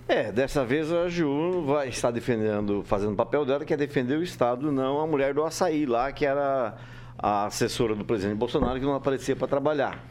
É, 0.06 0.30
dessa 0.30 0.64
vez 0.64 0.92
a 0.92 1.08
Ju 1.08 1.64
vai 1.64 1.88
estar 1.88 2.12
defendendo, 2.12 2.84
fazendo 2.84 3.14
o 3.14 3.16
papel 3.16 3.44
dela, 3.44 3.64
que 3.64 3.74
é 3.74 3.76
defender 3.76 4.16
o 4.16 4.22
Estado, 4.22 4.70
não 4.70 5.00
a 5.00 5.06
mulher 5.06 5.34
do 5.34 5.42
açaí 5.42 5.84
lá, 5.84 6.12
que 6.12 6.24
era 6.24 6.76
a 7.18 7.46
assessora 7.46 7.96
do 7.96 8.04
presidente 8.04 8.36
Bolsonaro, 8.36 8.78
que 8.78 8.86
não 8.86 8.94
aparecia 8.94 9.34
para 9.34 9.48
trabalhar. 9.48 10.04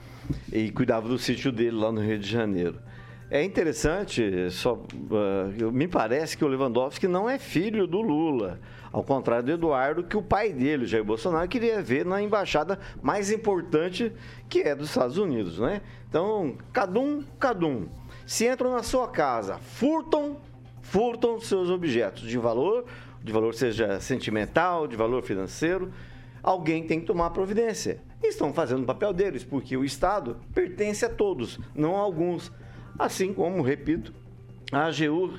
E 0.52 0.70
cuidava 0.70 1.08
do 1.08 1.18
sítio 1.18 1.50
dele 1.50 1.78
lá 1.78 1.94
no 1.94 2.02
Rio 2.02 2.20
de 2.20 2.30
Janeiro. 2.30 2.78
É 3.30 3.43
interessante, 3.43 4.51
só, 4.51 4.74
uh, 4.76 5.71
me 5.71 5.88
parece 5.88 6.38
que 6.38 6.45
o 6.45 6.47
Lewandowski 6.47 7.07
não 7.07 7.30
é 7.30 7.39
filho 7.39 7.88
do 7.88 7.99
Lula. 8.01 8.59
Ao 8.91 9.03
contrário 9.03 9.45
do 9.45 9.51
Eduardo, 9.53 10.03
que 10.03 10.15
o 10.15 10.21
pai 10.21 10.53
dele, 10.53 10.86
Jair 10.86 11.03
Bolsonaro, 11.03 11.47
queria 11.47 11.82
ver 11.82 12.05
na 12.05 12.21
embaixada 12.21 12.78
mais 13.01 13.32
importante, 13.32 14.11
que 14.47 14.59
é 14.59 14.76
dos 14.76 14.89
Estados 14.89 15.17
Unidos, 15.17 15.57
né? 15.57 15.82
Então, 16.07 16.55
cada 16.71 16.99
um, 16.99 17.24
cada 17.39 17.65
um. 17.65 17.88
Se 18.26 18.47
entram 18.47 18.71
na 18.71 18.84
sua 18.84 19.07
casa, 19.07 19.57
furtam, 19.57 20.38
furtam 20.82 21.39
seus 21.41 21.71
objetos 21.71 22.24
de 22.24 22.38
valor, 22.38 22.86
de 23.24 23.32
valor 23.32 23.55
seja 23.55 23.99
sentimental, 23.99 24.86
de 24.86 24.95
valor 24.95 25.24
financeiro, 25.24 25.91
alguém 26.43 26.86
tem 26.86 26.99
que 26.99 27.07
tomar 27.07 27.32
providência. 27.32 27.99
Estão 28.21 28.53
fazendo 28.53 28.84
o 28.84 28.86
papel 28.86 29.11
deles, 29.11 29.43
porque 29.43 29.76
o 29.76 29.84
Estado 29.84 30.38
pertence 30.53 31.03
a 31.03 31.09
todos, 31.09 31.59
não 31.74 31.95
a 31.95 31.99
alguns. 31.99 32.51
Assim 32.98 33.34
como, 33.34 33.62
repito, 33.62 34.14
a 34.72 34.86
AGU 34.86 35.34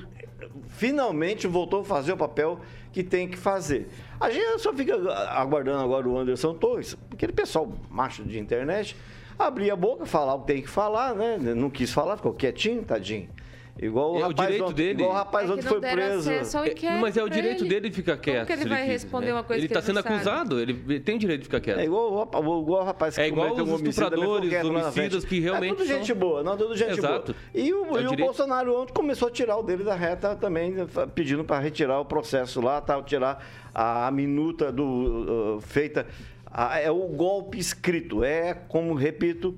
finalmente 0.67 1.47
voltou 1.47 1.81
a 1.81 1.85
fazer 1.85 2.13
o 2.13 2.17
papel 2.17 2.59
que 2.91 3.03
tem 3.03 3.27
que 3.27 3.37
fazer. 3.37 3.89
A 4.19 4.29
gente 4.29 4.59
só 4.59 4.73
fica 4.73 4.95
aguardando 5.29 5.83
agora 5.83 6.07
o 6.07 6.17
Anderson 6.17 6.53
Torres, 6.53 6.97
aquele 7.11 7.33
pessoal 7.33 7.71
macho 7.89 8.23
de 8.23 8.39
internet, 8.39 8.95
abrir 9.37 9.71
a 9.71 9.75
boca, 9.75 10.05
falar 10.05 10.35
o 10.35 10.41
que 10.41 10.47
tem 10.47 10.61
que 10.61 10.69
falar, 10.69 11.13
né? 11.13 11.37
Não 11.37 11.69
quis 11.69 11.91
falar, 11.91 12.17
ficou 12.17 12.33
quietinho, 12.33 12.83
tadinho. 12.83 13.29
Igual 13.77 14.13
o 14.13 14.15
É 14.15 14.19
o 14.19 14.21
rapaz 14.29 14.47
direito 14.49 14.63
ontem, 14.69 14.73
dele. 14.75 14.93
Igual 15.01 15.09
o 15.09 15.13
rapaz 15.13 15.49
É 15.49 15.53
ontem 15.53 15.61
foi 15.63 15.79
preso. 15.81 16.31
É, 16.31 16.99
mas 17.01 17.17
é 17.17 17.23
o 17.23 17.29
direito 17.29 17.63
ele. 17.63 17.69
dele 17.69 17.91
ficar 17.91 18.15
quieto. 18.17 18.47
que 18.47 18.53
ele 18.53 18.69
vai 18.69 18.79
quiser, 18.81 18.91
responder 18.93 19.31
uma 19.33 19.43
coisa 19.43 19.59
Ele 19.59 19.67
que 19.67 19.73
está 19.77 19.79
ele 19.91 19.99
sendo 19.99 20.13
acusado, 20.15 20.59
ele 20.61 20.99
tem 21.01 21.17
direito 21.17 21.41
de 21.41 21.45
ficar 21.47 21.59
quieto. 21.59 21.79
É 21.79 21.83
igual, 21.85 22.29
o 22.33 22.61
igual 22.61 22.81
o 22.83 22.85
rapaz 22.85 23.15
que 23.15 23.21
É 23.21 23.27
igual 23.27 23.49
cometeu 23.49 23.65
os 23.73 23.81
um 23.81 23.85
estupradores, 23.89 24.51
na 24.63 24.69
homicidas 24.69 25.25
que 25.25 25.39
realmente 25.41 25.73
É 25.73 25.75
tudo 25.75 25.87
gente 25.87 26.07
são- 26.07 26.15
boa, 26.15 26.41
não, 26.41 26.55
tudo 26.55 26.75
gente 26.77 26.97
Exato. 26.97 27.33
boa. 27.33 27.37
E 27.53 27.73
o, 27.73 27.85
É 27.97 27.99
o 27.99 28.01
e 28.01 28.07
o. 28.07 28.15
Bolsonaro 28.15 28.81
ontem 28.81 28.93
começou 28.93 29.27
a 29.27 29.31
tirar 29.31 29.57
o 29.57 29.63
dele 29.63 29.83
da 29.83 29.93
reta 29.95 30.35
também, 30.37 30.73
pedindo 31.13 31.43
para 31.43 31.59
retirar 31.59 31.99
o 31.99 32.05
processo 32.05 32.61
lá, 32.61 32.79
tal, 32.79 33.03
tirar 33.03 33.45
a, 33.73 34.07
a 34.07 34.11
minuta 34.11 34.71
do 34.71 35.57
uh, 35.57 35.61
feita. 35.61 36.07
a- 36.49 36.79
é 36.79 36.89
o 36.89 37.07
golpe 37.09 37.59
escrito, 37.59 38.23
é 38.23 38.53
como, 38.53 38.93
repito, 38.93 39.53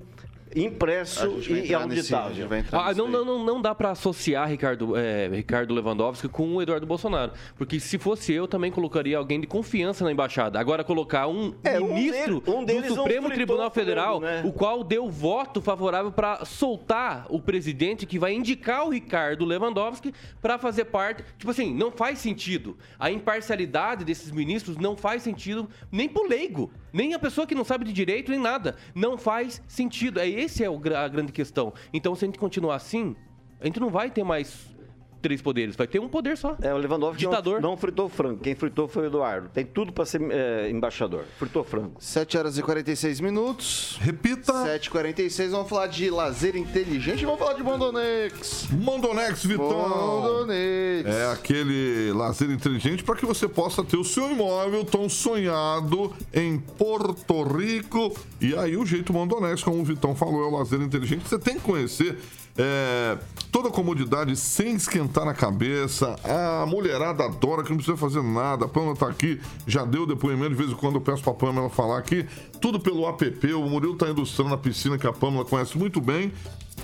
impresso 0.56 1.26
e 1.48 1.52
nesse- 1.52 1.74
auditável. 1.74 2.48
vai 2.48 2.58
entrar 2.60 2.88
Ah, 2.88 2.94
não, 2.94 3.08
não, 3.08 3.24
não, 3.24 3.44
não 3.44 3.60
dá 3.62 3.74
pra 3.74 3.90
associar 3.90 4.48
Ricardo, 4.48 4.96
é, 4.96 5.28
Ricardo 5.28 5.74
Lewandowski 5.74 6.28
com 6.28 6.56
o 6.56 6.62
Eduardo 6.62 6.86
Bolsonaro. 6.86 7.32
Porque 7.56 7.78
se 7.80 7.98
fosse 7.98 8.32
eu, 8.32 8.46
também 8.48 8.70
colocaria 8.70 9.16
alguém 9.18 9.40
de 9.40 9.46
confiança 9.46 10.04
na 10.04 10.12
embaixada. 10.12 10.58
Agora, 10.58 10.82
colocar 10.84 11.26
um 11.28 11.54
É, 11.64 11.80
um 11.80 11.94
ministro 11.94 12.40
dele- 12.40 12.56
um 12.56 12.64
do 12.64 12.72
não 12.88 12.94
Supremo 12.96 13.30
Tribunal 13.30 13.70
Federal, 13.70 14.20
né? 14.20 14.42
o 14.44 14.52
qual 14.52 14.82
deu 14.84 15.08
voto 15.10 15.60
favorável 15.60 16.10
para 16.12 16.44
soltar 16.44 17.26
o 17.28 17.40
presidente 17.40 18.06
que 18.06 18.18
vai 18.18 18.32
indicar 18.34 18.86
o 18.86 18.90
Ricardo 18.90 19.44
Lewandowski 19.44 20.12
para 20.40 20.58
fazer 20.58 20.86
parte. 20.86 21.24
Tipo 21.38 21.50
assim, 21.50 21.74
não 21.74 21.90
faz 21.90 22.18
sentido. 22.18 22.76
A 22.98 23.10
imparcialidade 23.10 24.04
desses 24.04 24.30
ministros 24.30 24.76
não 24.76 24.96
faz 24.96 25.22
sentido 25.22 25.68
nem 25.90 26.08
pro 26.08 26.26
leigo, 26.26 26.70
nem 26.92 27.14
a 27.14 27.18
pessoa 27.18 27.46
que 27.46 27.54
não 27.54 27.64
sabe 27.64 27.84
de 27.84 27.92
direito, 27.92 28.30
nem 28.30 28.40
nada. 28.40 28.76
Não 28.94 29.18
faz 29.18 29.62
sentido. 29.66 30.20
É 30.20 30.28
esse 30.28 30.64
é 30.64 30.70
o 30.70 30.80
a 30.96 31.08
grande 31.08 31.32
questão. 31.32 31.72
Então, 31.92 32.14
se 32.14 32.24
a 32.24 32.28
gente 32.28 32.38
continuar 32.38 32.76
assim, 32.76 33.16
a 33.60 33.66
gente 33.66 33.80
não 33.80 33.90
vai 33.90 34.10
ter 34.10 34.24
mais 34.24 34.77
três 35.20 35.40
poderes, 35.42 35.76
vai 35.76 35.86
ter 35.86 36.00
um 36.00 36.08
poder 36.08 36.36
só. 36.36 36.56
É, 36.62 36.72
o 36.72 36.76
Lewandowski 36.78 37.24
não- 37.24 37.30
Ditador. 37.30 37.60
Não, 37.60 37.76
fritou 37.76 38.08
frango. 38.08 38.40
Quem 38.40 38.54
fritou 38.54 38.88
foi 38.88 39.04
o 39.04 39.06
Eduardo. 39.06 39.48
Tem 39.48 39.64
tudo 39.64 39.92
para 39.92 40.04
ser 40.04 40.20
é, 40.30 40.70
embaixador. 40.70 41.24
Fritou 41.38 41.64
frango. 41.64 41.94
7 41.98 42.36
horas 42.38 42.58
e 42.58 42.62
46 42.62 43.20
minutos. 43.20 43.98
Repita. 44.00 44.52
7h46, 44.52 45.50
vamos 45.50 45.68
falar 45.68 45.86
de 45.86 46.10
lazer 46.10 46.56
inteligente 46.56 47.24
vamos 47.24 47.38
falar 47.40 47.54
de 47.54 47.62
Mondonex. 47.62 48.68
Mondonex, 48.70 49.44
Vitão. 49.44 49.68
Mondonex. 49.68 51.06
É 51.08 51.32
aquele 51.32 52.12
lazer 52.12 52.50
inteligente 52.50 53.02
para 53.04 53.16
que 53.16 53.26
você 53.26 53.48
possa 53.48 53.84
ter 53.84 53.96
o 53.96 54.04
seu 54.04 54.30
imóvel 54.30 54.84
tão 54.84 55.08
sonhado 55.08 56.12
em 56.32 56.58
Porto 56.58 57.42
Rico. 57.42 58.14
E 58.40 58.54
aí 58.56 58.76
o 58.76 58.86
jeito 58.86 59.12
Mondonex, 59.12 59.62
como 59.62 59.80
o 59.80 59.84
Vitão 59.84 60.14
falou, 60.14 60.44
é 60.44 60.46
o 60.46 60.58
lazer 60.58 60.80
inteligente. 60.80 61.28
Você 61.28 61.38
tem 61.38 61.54
que 61.56 61.62
conhecer 61.62 62.18
é, 62.56 63.16
toda 63.52 63.68
a 63.68 63.72
comodidade 63.72 64.34
sem 64.36 64.74
esquentar 64.74 65.07
a 65.14 65.34
cabeça. 65.34 66.16
A 66.24 66.66
mulherada 66.66 67.24
adora 67.24 67.62
que 67.62 67.70
não 67.70 67.76
precisa 67.76 67.96
fazer 67.96 68.22
nada. 68.22 68.64
A 68.64 68.68
Pamela 68.68 68.96
tá 68.96 69.08
aqui, 69.08 69.40
já 69.66 69.84
deu 69.84 70.06
depoimento. 70.06 70.50
De 70.50 70.56
vez 70.56 70.70
em 70.70 70.74
quando 70.74 70.96
eu 70.96 71.00
peço 71.00 71.22
pra 71.22 71.34
Pamela 71.34 71.68
falar 71.68 71.98
aqui. 71.98 72.26
Tudo 72.60 72.80
pelo 72.80 73.08
app. 73.08 73.52
O 73.54 73.68
Murilo 73.68 73.96
tá 73.96 74.06
ilustrando 74.06 74.54
a 74.54 74.58
piscina 74.58 74.98
que 74.98 75.06
a 75.06 75.12
Pamela 75.12 75.44
conhece 75.44 75.76
muito 75.76 76.00
bem. 76.00 76.32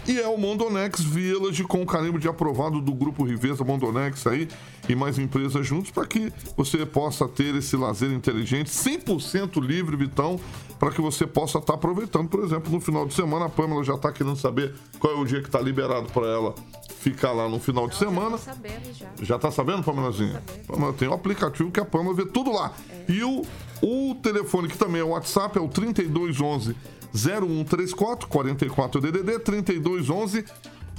E 0.07 0.21
é 0.21 0.29
o 0.29 0.37
Mondonex 0.37 1.01
Village 1.01 1.65
com 1.65 1.83
o 1.83 1.87
carimbo 1.87 2.19
de 2.19 2.29
aprovado 2.29 2.81
do 2.81 2.93
Grupo 2.93 3.25
Riveza 3.25 3.65
Mondonex 3.65 4.27
aí 4.27 4.49
e 4.89 4.95
mais 4.95 5.19
empresas 5.19 5.67
juntos 5.67 5.91
para 5.91 6.07
que 6.07 6.33
você 6.57 6.85
possa 6.85 7.27
ter 7.27 7.55
esse 7.55 7.77
lazer 7.77 8.13
inteligente 8.13 8.71
100% 8.71 9.61
livre, 9.63 9.97
Vitão, 9.97 10.39
para 10.79 10.91
que 10.91 11.01
você 11.01 11.27
possa 11.27 11.59
estar 11.59 11.75
aproveitando, 11.75 12.29
por 12.29 12.45
exemplo, 12.45 12.71
no 12.71 12.81
final 12.81 13.07
de 13.07 13.15
semana. 13.15 13.47
A 13.47 13.49
Pamela 13.49 13.83
já 13.83 13.95
está 13.95 14.13
querendo 14.13 14.37
saber 14.37 14.75
qual 14.99 15.15
é 15.15 15.17
o 15.17 15.25
dia 15.25 15.41
que 15.41 15.49
está 15.49 15.61
liberado 15.61 16.07
para 16.13 16.27
ela 16.27 16.55
ficar 16.89 17.33
lá 17.33 17.49
no 17.49 17.59
final 17.59 17.89
de 17.89 17.97
semana. 17.97 18.33
Tô 18.33 18.39
sabendo 18.39 18.93
já. 18.93 19.07
Já 19.23 19.39
tá 19.39 19.51
sabendo, 19.51 19.83
Pamelazinha? 19.83 20.43
Pamela, 20.67 20.93
tem 20.93 21.09
um 21.09 21.15
aplicativo 21.15 21.71
que 21.71 21.81
a 21.81 21.85
Pamela 21.85 22.15
vê 22.15 22.27
tudo 22.27 22.53
lá. 22.53 22.73
E 23.09 23.23
o, 23.23 23.43
o 23.83 24.15
telefone 24.17 24.69
que 24.69 24.77
também 24.77 25.01
é 25.01 25.05
o 25.05 25.09
WhatsApp 25.09 25.57
é 25.57 25.61
o 25.61 25.69
3211 25.69 26.75
0134 27.15 28.29
44 28.29 29.01
DDD 29.01 29.39
3211 29.39 30.45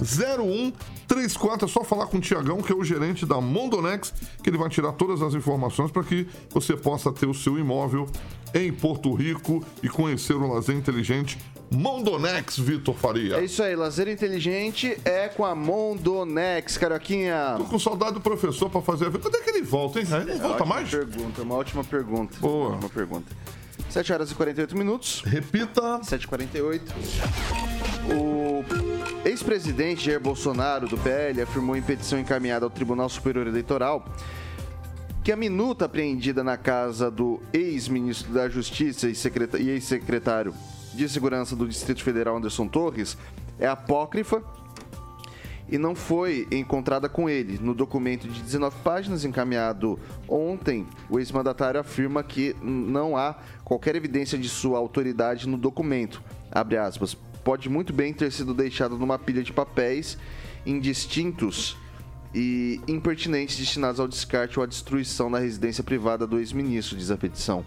0134. 0.02 1.66
É 1.66 1.68
só 1.68 1.82
falar 1.82 2.06
com 2.06 2.18
o 2.18 2.20
Tiagão, 2.20 2.58
que 2.58 2.72
é 2.72 2.76
o 2.76 2.84
gerente 2.84 3.24
da 3.24 3.40
Mondonex, 3.40 4.12
que 4.42 4.50
ele 4.50 4.58
vai 4.58 4.68
tirar 4.68 4.92
todas 4.92 5.22
as 5.22 5.34
informações 5.34 5.90
para 5.90 6.02
que 6.02 6.26
você 6.50 6.76
possa 6.76 7.12
ter 7.12 7.26
o 7.26 7.34
seu 7.34 7.58
imóvel 7.58 8.06
em 8.54 8.72
Porto 8.72 9.12
Rico 9.14 9.64
e 9.82 9.88
conhecer 9.88 10.34
o 10.34 10.52
lazer 10.52 10.76
inteligente 10.76 11.38
Mondonex, 11.70 12.58
Vitor 12.58 12.94
Faria. 12.94 13.36
É 13.36 13.44
isso 13.44 13.62
aí, 13.62 13.74
lazer 13.74 14.08
inteligente 14.08 14.96
é 15.04 15.28
com 15.28 15.44
a 15.44 15.54
Mondonex, 15.54 16.78
Carioquinha. 16.78 17.54
Tô 17.58 17.64
com 17.64 17.78
saudade 17.78 18.14
do 18.14 18.20
professor 18.20 18.70
para 18.70 18.80
fazer 18.80 19.08
a 19.08 19.10
Quando 19.10 19.36
é 19.36 19.40
que 19.40 19.50
ele 19.50 19.62
volta, 19.62 20.00
hein? 20.00 20.06
Ele 20.22 20.34
não 20.34 20.48
volta 20.48 20.64
mais? 20.64 20.88
pergunta, 20.88 21.42
uma 21.42 21.56
ótima 21.56 21.82
pergunta. 21.82 22.38
Boa. 22.38 22.76
Uma 22.76 22.88
pergunta. 22.88 23.34
7 23.96 24.12
horas 24.12 24.30
e 24.30 24.34
48 24.34 24.76
minutos. 24.76 25.22
Repita. 25.24 26.00
7h48. 26.00 26.82
O 28.12 28.62
ex-presidente 29.26 30.04
Jair 30.04 30.20
Bolsonaro, 30.20 30.86
do 30.86 30.98
PL, 30.98 31.40
afirmou 31.40 31.74
em 31.74 31.80
petição 31.80 32.18
encaminhada 32.18 32.66
ao 32.66 32.70
Tribunal 32.70 33.08
Superior 33.08 33.46
Eleitoral 33.46 34.04
que 35.24 35.32
a 35.32 35.36
minuta 35.36 35.86
apreendida 35.86 36.44
na 36.44 36.58
casa 36.58 37.10
do 37.10 37.40
ex-ministro 37.54 38.34
da 38.34 38.50
Justiça 38.50 39.08
e 39.08 39.14
e 39.58 39.70
ex-secretário 39.70 40.54
de 40.92 41.08
Segurança 41.08 41.56
do 41.56 41.66
Distrito 41.66 42.04
Federal, 42.04 42.36
Anderson 42.36 42.68
Torres, 42.68 43.16
é 43.58 43.66
apócrifa 43.66 44.44
e 45.68 45.78
não 45.78 45.94
foi 45.94 46.46
encontrada 46.50 47.08
com 47.08 47.28
ele. 47.28 47.58
No 47.60 47.74
documento 47.74 48.28
de 48.28 48.42
19 48.42 48.76
páginas 48.84 49.24
encaminhado 49.24 49.98
ontem, 50.28 50.86
o 51.10 51.18
ex-mandatário 51.18 51.80
afirma 51.80 52.22
que 52.22 52.54
não 52.62 53.16
há 53.16 53.36
qualquer 53.64 53.96
evidência 53.96 54.38
de 54.38 54.48
sua 54.48 54.78
autoridade 54.78 55.48
no 55.48 55.56
documento. 55.56 56.22
Abre 56.50 56.76
aspas. 56.76 57.16
Pode 57.42 57.68
muito 57.68 57.92
bem 57.92 58.12
ter 58.12 58.32
sido 58.32 58.52
deixado 58.52 58.98
numa 58.98 59.18
pilha 59.18 59.42
de 59.42 59.52
papéis 59.52 60.18
indistintos 60.64 61.76
e 62.34 62.80
impertinentes 62.88 63.56
destinados 63.56 64.00
ao 64.00 64.08
descarte 64.08 64.58
ou 64.58 64.64
à 64.64 64.66
destruição 64.66 65.30
na 65.30 65.38
residência 65.38 65.82
privada 65.82 66.26
do 66.26 66.38
ex-ministro, 66.38 66.96
diz 66.96 67.10
a 67.10 67.16
petição. 67.16 67.64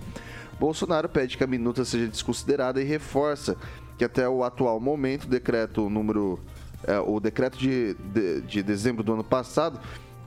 Bolsonaro 0.59 1.07
pede 1.07 1.37
que 1.37 1.43
a 1.43 1.47
minuta 1.47 1.85
seja 1.85 2.07
desconsiderada 2.07 2.81
e 2.81 2.83
reforça 2.83 3.55
que 3.97 4.03
até 4.03 4.27
o 4.27 4.43
atual 4.43 4.79
momento, 4.79 5.23
o 5.23 5.29
decreto 5.29 5.89
número 5.89 6.39
é, 6.83 6.99
o 6.99 7.19
decreto 7.19 7.57
de, 7.57 7.93
de, 7.95 8.41
de 8.41 8.63
dezembro 8.63 9.03
do 9.03 9.13
ano 9.13 9.23
passado 9.23 9.79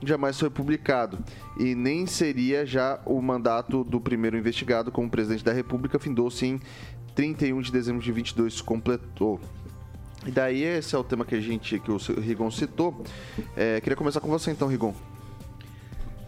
jamais 0.05 0.39
foi 0.39 0.49
publicado 0.49 1.17
e 1.57 1.75
nem 1.75 2.05
seria 2.05 2.65
já 2.65 2.99
o 3.05 3.21
mandato 3.21 3.83
do 3.83 3.99
primeiro 3.99 4.37
investigado 4.37 4.91
como 4.91 5.09
presidente 5.09 5.43
da 5.43 5.53
República 5.53 5.97
findou-se 5.97 6.45
em 6.45 6.59
31 7.15 7.61
de 7.61 7.71
dezembro 7.71 8.01
de 8.01 8.11
22 8.11 8.61
completou. 8.61 9.39
E 10.25 10.31
daí 10.31 10.63
esse 10.63 10.95
é 10.95 10.97
o 10.97 11.03
tema 11.03 11.25
que 11.25 11.35
a 11.35 11.41
gente 11.41 11.79
que 11.79 11.91
o 11.91 11.97
Rigon 11.97 12.49
citou. 12.49 13.03
É, 13.55 13.81
queria 13.81 13.95
começar 13.95 14.19
com 14.19 14.29
você 14.29 14.51
então, 14.51 14.67
Rigon. 14.67 14.93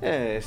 É, 0.01 0.39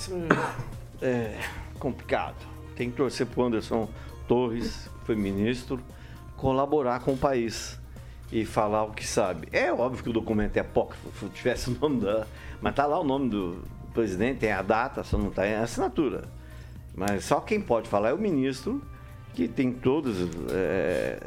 é 1.01 1.41
complicado. 1.79 2.37
Tem 2.77 2.91
que 2.91 2.97
torcer 2.97 3.27
pro 3.27 3.45
Anderson 3.45 3.89
Torres, 4.29 4.89
que 5.01 5.07
foi 5.07 5.17
ministro, 5.17 5.81
colaborar 6.37 7.01
com 7.01 7.15
o 7.15 7.17
país. 7.17 7.81
E 8.31 8.45
falar 8.45 8.85
o 8.85 8.93
que 8.93 9.07
sabe. 9.07 9.49
É 9.53 9.73
óbvio 9.73 10.03
que 10.03 10.11
o 10.11 10.13
documento 10.13 10.57
é 10.57 10.61
apócrifo, 10.61 11.11
se 11.19 11.29
tivesse 11.31 11.71
o 11.71 11.79
nome 11.79 12.01
da. 12.01 12.27
Mas 12.61 12.75
tá 12.75 12.87
lá 12.87 12.99
o 13.01 13.05
nome 13.05 13.31
do 13.31 13.63
presidente, 13.95 14.41
tem 14.41 14.53
a 14.53 14.63
data, 14.63 15.03
só 15.03 15.17
não 15.17 15.31
tá 15.31 15.47
em 15.47 15.55
assinatura. 15.55 16.25
Mas 16.95 17.25
só 17.25 17.41
quem 17.41 17.61
pode 17.61 17.89
falar 17.89 18.11
é 18.11 18.13
o 18.13 18.19
ministro, 18.19 18.83
que 19.35 19.47
tem 19.47 19.73
todas 19.73 20.17
é, 20.51 21.21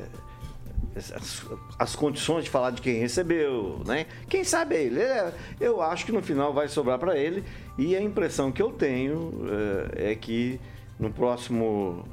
as, 0.96 1.46
as, 1.80 1.96
condições 1.96 2.44
de 2.44 2.50
falar 2.50 2.72
de 2.72 2.82
quem 2.82 3.00
recebeu, 3.00 3.82
né? 3.86 4.06
Quem 4.28 4.44
sabe 4.44 4.76
é 4.76 4.84
ele. 4.84 5.02
É, 5.02 5.34
eu 5.60 5.82
acho 5.82 6.06
que 6.06 6.12
no 6.12 6.22
final 6.22 6.54
vai 6.54 6.68
sobrar 6.68 7.00
para 7.00 7.18
ele. 7.18 7.44
E 7.78 7.96
a 7.96 8.02
impressão 8.02 8.52
que 8.52 8.62
eu 8.62 8.72
tenho 8.72 9.32
é, 9.96 10.12
é 10.12 10.16
que 10.16 10.60
no 11.00 11.12
próximo. 11.12 12.06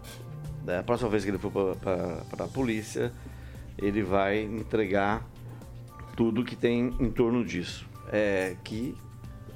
A 0.66 0.82
próxima 0.82 1.08
vez 1.08 1.24
que 1.24 1.30
ele 1.30 1.38
for 1.38 1.50
para 1.76 2.44
a 2.44 2.48
polícia, 2.48 3.10
ele 3.78 4.02
vai 4.02 4.40
entregar 4.40 5.26
tudo 6.16 6.44
que 6.44 6.56
tem 6.56 6.94
em 6.98 7.10
torno 7.10 7.44
disso. 7.44 7.86
É, 8.10 8.56
que 8.64 8.94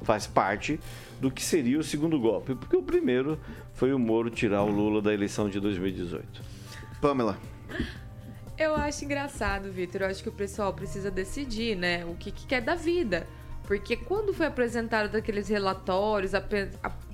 faz 0.02 0.26
parte 0.26 0.78
do 1.20 1.30
que 1.30 1.42
seria 1.42 1.78
o 1.78 1.82
segundo 1.82 2.18
golpe. 2.18 2.54
Porque 2.54 2.76
o 2.76 2.82
primeiro 2.82 3.38
foi 3.72 3.92
o 3.92 3.98
Moro 3.98 4.30
tirar 4.30 4.62
o 4.62 4.70
Lula 4.70 5.00
da 5.00 5.12
eleição 5.12 5.48
de 5.48 5.58
2018. 5.60 6.42
Pamela. 7.00 7.38
Eu 8.58 8.76
acho 8.76 9.04
engraçado, 9.04 9.72
Vitor. 9.72 10.02
Eu 10.02 10.08
acho 10.08 10.22
que 10.22 10.28
o 10.28 10.32
pessoal 10.32 10.72
precisa 10.72 11.10
decidir, 11.10 11.76
né? 11.76 12.04
O 12.04 12.14
que, 12.14 12.30
que 12.30 12.46
quer 12.46 12.60
da 12.60 12.74
vida. 12.74 13.26
Porque 13.66 13.96
quando 13.96 14.34
foi 14.34 14.46
apresentado 14.46 15.16
aqueles 15.16 15.48
relatórios 15.48 16.34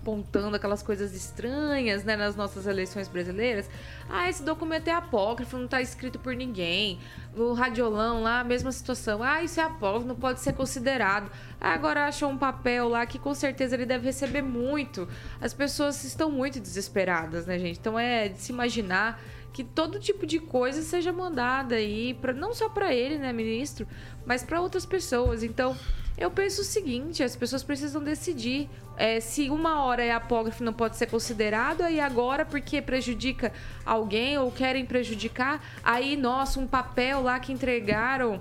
apontando 0.09 0.57
aquelas 0.57 0.83
coisas 0.83 1.15
estranhas 1.15 2.03
né, 2.03 2.17
nas 2.17 2.35
nossas 2.35 2.67
eleições 2.67 3.09
brasileiras, 3.09 3.69
ah, 4.09 4.29
esse 4.29 4.43
documento 4.43 4.89
é 4.89 4.93
apócrifo, 4.93 5.59
não 5.59 5.67
está 5.67 5.83
escrito 5.83 6.19
por 6.19 6.35
ninguém. 6.35 6.99
No 7.37 7.53
radiolão 7.53 8.23
lá, 8.23 8.41
a 8.41 8.45
mesma 8.45 8.73
situação. 8.73 9.23
Ah, 9.23 9.43
isso 9.43 9.61
é 9.61 9.63
apócrifo, 9.63 10.09
não 10.09 10.17
pode 10.17 10.41
ser 10.41 10.55
considerado. 10.55 11.31
Ah, 11.61 11.75
agora 11.75 12.07
achou 12.07 12.31
um 12.31 12.39
papel 12.39 12.89
lá 12.89 13.05
que 13.05 13.19
com 13.19 13.35
certeza 13.35 13.77
ele 13.77 13.85
deve 13.85 14.07
receber 14.07 14.41
muito. 14.41 15.07
As 15.41 15.53
pessoas 15.53 16.03
estão 16.05 16.31
muito 16.31 16.59
desesperadas, 16.59 17.47
né, 17.47 17.59
gente? 17.59 17.79
Então 17.79 17.99
é 17.99 18.29
de 18.29 18.41
se 18.41 18.51
imaginar 18.51 19.21
que 19.53 19.63
todo 19.63 19.99
tipo 19.99 20.27
de 20.27 20.39
coisa 20.39 20.81
seja 20.83 21.13
mandada 21.13 21.75
aí, 21.75 22.15
pra, 22.15 22.33
não 22.33 22.55
só 22.55 22.69
para 22.69 22.95
ele, 22.95 23.19
né, 23.19 23.33
ministro, 23.33 23.87
mas 24.25 24.43
para 24.43 24.61
outras 24.61 24.87
pessoas. 24.87 25.43
Então, 25.43 25.77
eu 26.17 26.31
penso 26.31 26.63
o 26.63 26.65
seguinte: 26.65 27.23
as 27.23 27.37
pessoas 27.37 27.63
precisam 27.63 28.03
decidir 28.03 28.69
é, 28.99 29.21
se 29.21 29.49
uma 29.49 29.85
hora 29.85 30.05
é 30.05 30.11
apógrafo 30.11 30.65
não 30.65 30.73
pode 30.73 30.97
ser 30.97 31.07
considerado, 31.07 31.83
aí 31.83 32.01
agora, 32.01 32.45
porque 32.45 32.83
prejudica 32.83 33.53
alguém 33.87 34.37
ou 34.37 34.51
querem 34.51 34.85
prejudicar, 34.85 35.63
aí, 35.85 36.17
nossa, 36.17 36.59
um 36.59 36.67
papel 36.67 37.23
lá 37.23 37.39
que 37.39 37.53
entregaram 37.53 38.41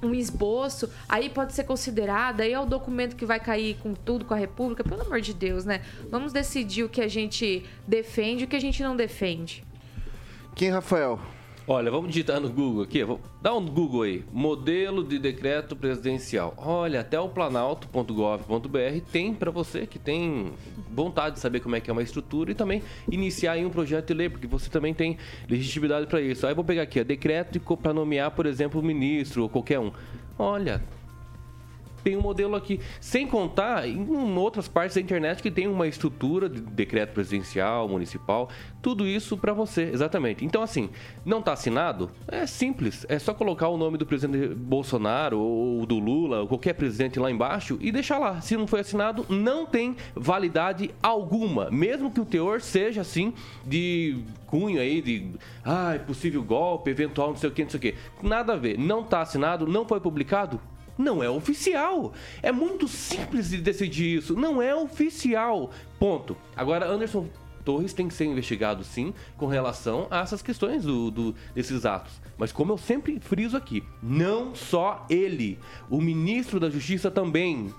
um 0.00 0.14
esboço, 0.14 0.88
aí 1.08 1.28
pode 1.28 1.52
ser 1.52 1.64
considerado, 1.64 2.40
aí 2.40 2.52
é 2.52 2.60
o 2.60 2.64
documento 2.64 3.16
que 3.16 3.26
vai 3.26 3.40
cair 3.40 3.76
com 3.82 3.92
tudo 3.92 4.24
com 4.24 4.32
a 4.32 4.36
República, 4.36 4.84
pelo 4.84 5.02
amor 5.02 5.20
de 5.20 5.34
Deus, 5.34 5.64
né? 5.64 5.82
Vamos 6.08 6.32
decidir 6.32 6.84
o 6.84 6.88
que 6.88 7.00
a 7.00 7.08
gente 7.08 7.66
defende 7.86 8.42
e 8.42 8.44
o 8.46 8.48
que 8.48 8.56
a 8.56 8.60
gente 8.60 8.82
não 8.82 8.96
defende. 8.96 9.64
Quem, 10.54 10.70
Rafael? 10.70 11.18
Olha, 11.66 11.90
vamos 11.90 12.08
digitar 12.08 12.40
no 12.40 12.48
Google 12.48 12.82
aqui. 12.82 13.00
Dá 13.40 13.54
um 13.54 13.64
Google 13.64 14.02
aí. 14.02 14.24
Modelo 14.32 15.04
de 15.04 15.18
decreto 15.18 15.76
presidencial. 15.76 16.54
Olha, 16.56 17.00
até 17.00 17.20
o 17.20 17.28
planalto.gov.br 17.28 19.00
tem 19.12 19.32
para 19.32 19.50
você 19.50 19.86
que 19.86 19.98
tem 19.98 20.52
vontade 20.90 21.36
de 21.36 21.40
saber 21.40 21.60
como 21.60 21.76
é 21.76 21.80
que 21.80 21.88
é 21.88 21.92
uma 21.92 22.02
estrutura 22.02 22.50
e 22.50 22.54
também 22.54 22.82
iniciar 23.10 23.56
em 23.56 23.64
um 23.64 23.70
projeto 23.70 24.08
de 24.08 24.14
lei, 24.14 24.28
porque 24.28 24.46
você 24.46 24.68
também 24.68 24.92
tem 24.92 25.16
legitimidade 25.48 26.06
para 26.06 26.20
isso. 26.20 26.46
Aí 26.46 26.54
vou 26.54 26.64
pegar 26.64 26.82
aqui, 26.82 27.00
ó, 27.00 27.04
decreto 27.04 27.60
para 27.76 27.92
nomear, 27.92 28.30
por 28.32 28.46
exemplo, 28.46 28.80
o 28.80 28.84
ministro 28.84 29.42
ou 29.42 29.48
qualquer 29.48 29.78
um. 29.78 29.92
Olha, 30.38 30.82
tem 32.02 32.16
um 32.16 32.20
modelo 32.20 32.56
aqui. 32.56 32.80
Sem 33.00 33.26
contar 33.26 33.88
em 33.88 34.36
outras 34.36 34.68
partes 34.68 34.94
da 34.94 35.00
internet 35.00 35.42
que 35.42 35.50
tem 35.50 35.66
uma 35.66 35.86
estrutura 35.86 36.48
de 36.48 36.60
decreto 36.60 37.12
presidencial, 37.12 37.88
municipal, 37.88 38.48
tudo 38.82 39.06
isso 39.06 39.36
para 39.36 39.52
você, 39.52 39.82
exatamente. 39.82 40.44
Então, 40.44 40.62
assim, 40.62 40.90
não 41.24 41.40
está 41.40 41.52
assinado? 41.52 42.10
É 42.28 42.46
simples. 42.46 43.04
É 43.08 43.18
só 43.18 43.34
colocar 43.34 43.68
o 43.68 43.76
nome 43.76 43.98
do 43.98 44.06
presidente 44.06 44.54
Bolsonaro 44.54 45.38
ou 45.38 45.86
do 45.86 45.98
Lula, 45.98 46.40
ou 46.40 46.48
qualquer 46.48 46.74
presidente 46.74 47.18
lá 47.18 47.30
embaixo 47.30 47.78
e 47.80 47.92
deixar 47.92 48.18
lá. 48.18 48.40
Se 48.40 48.56
não 48.56 48.66
foi 48.66 48.80
assinado, 48.80 49.26
não 49.28 49.66
tem 49.66 49.96
validade 50.14 50.90
alguma. 51.02 51.70
Mesmo 51.70 52.10
que 52.10 52.20
o 52.20 52.24
teor 52.24 52.60
seja 52.60 53.00
assim, 53.00 53.34
de 53.64 54.18
cunho 54.46 54.80
aí, 54.80 55.00
de 55.00 55.32
ah, 55.64 55.98
possível 56.06 56.42
golpe, 56.42 56.90
eventual, 56.90 57.28
não 57.28 57.36
sei 57.36 57.50
o 57.50 57.52
que, 57.52 57.62
não 57.62 57.70
sei 57.70 57.78
o 57.78 57.80
que. 57.80 57.94
Nada 58.22 58.54
a 58.54 58.56
ver. 58.56 58.78
Não 58.78 59.00
está 59.00 59.20
assinado, 59.20 59.66
não 59.66 59.86
foi 59.86 60.00
publicado, 60.00 60.60
não 61.00 61.22
é 61.22 61.28
oficial. 61.28 62.12
É 62.42 62.52
muito 62.52 62.86
simples 62.86 63.50
de 63.50 63.58
decidir 63.58 64.18
isso. 64.18 64.34
Não 64.34 64.60
é 64.60 64.74
oficial. 64.74 65.70
Ponto. 65.98 66.36
Agora, 66.54 66.86
Anderson 66.86 67.28
Torres 67.64 67.92
tem 67.92 68.08
que 68.08 68.14
ser 68.14 68.24
investigado 68.24 68.84
sim 68.84 69.12
com 69.36 69.46
relação 69.46 70.06
a 70.10 70.20
essas 70.20 70.42
questões 70.42 70.84
do, 70.84 71.10
do, 71.10 71.34
desses 71.54 71.84
atos. 71.84 72.20
Mas 72.38 72.52
como 72.52 72.72
eu 72.72 72.78
sempre 72.78 73.18
friso 73.20 73.56
aqui, 73.56 73.82
não 74.02 74.54
só 74.54 75.04
ele, 75.10 75.58
o 75.88 76.00
ministro 76.00 76.58
da 76.58 76.70
Justiça 76.70 77.10
também, 77.10 77.72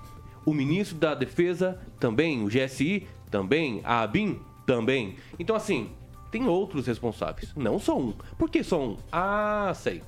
o 0.44 0.54
ministro 0.54 0.98
da 0.98 1.14
Defesa 1.14 1.80
também, 1.98 2.44
o 2.44 2.48
GSI 2.48 3.06
também, 3.30 3.80
a 3.84 4.02
ABIN 4.02 4.40
também. 4.66 5.16
Então 5.38 5.56
assim, 5.56 5.90
tem 6.30 6.46
outros 6.46 6.86
responsáveis, 6.86 7.52
não 7.56 7.78
só 7.78 7.98
um. 7.98 8.12
Por 8.38 8.48
que 8.48 8.62
só 8.62 8.80
um? 8.80 8.96
Ah, 9.10 9.72
sei. 9.74 10.02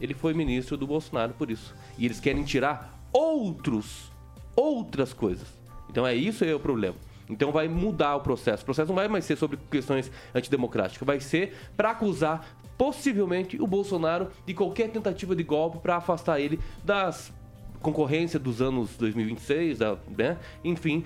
Ele 0.00 0.14
foi 0.14 0.34
ministro 0.34 0.76
do 0.76 0.86
Bolsonaro 0.86 1.34
por 1.34 1.50
isso. 1.50 1.74
E 1.98 2.04
eles 2.04 2.20
querem 2.20 2.42
tirar 2.44 2.98
outros, 3.12 4.10
outras 4.56 5.12
coisas. 5.12 5.46
Então 5.88 6.06
é 6.06 6.14
isso 6.14 6.44
aí 6.44 6.54
o 6.54 6.60
problema. 6.60 6.96
Então 7.28 7.52
vai 7.52 7.68
mudar 7.68 8.16
o 8.16 8.20
processo. 8.20 8.62
O 8.62 8.66
processo 8.66 8.88
não 8.88 8.96
vai 8.96 9.08
mais 9.08 9.24
ser 9.24 9.36
sobre 9.36 9.58
questões 9.70 10.10
antidemocráticas, 10.34 11.06
vai 11.06 11.20
ser 11.20 11.54
para 11.76 11.90
acusar 11.90 12.56
possivelmente 12.76 13.60
o 13.60 13.66
Bolsonaro 13.66 14.30
de 14.46 14.54
qualquer 14.54 14.90
tentativa 14.90 15.36
de 15.36 15.42
golpe 15.42 15.78
para 15.78 15.96
afastar 15.96 16.40
ele 16.40 16.58
das 16.82 17.32
concorrência 17.80 18.38
dos 18.38 18.60
anos 18.60 18.96
2026, 18.96 19.78
né? 20.16 20.36
enfim, 20.62 21.04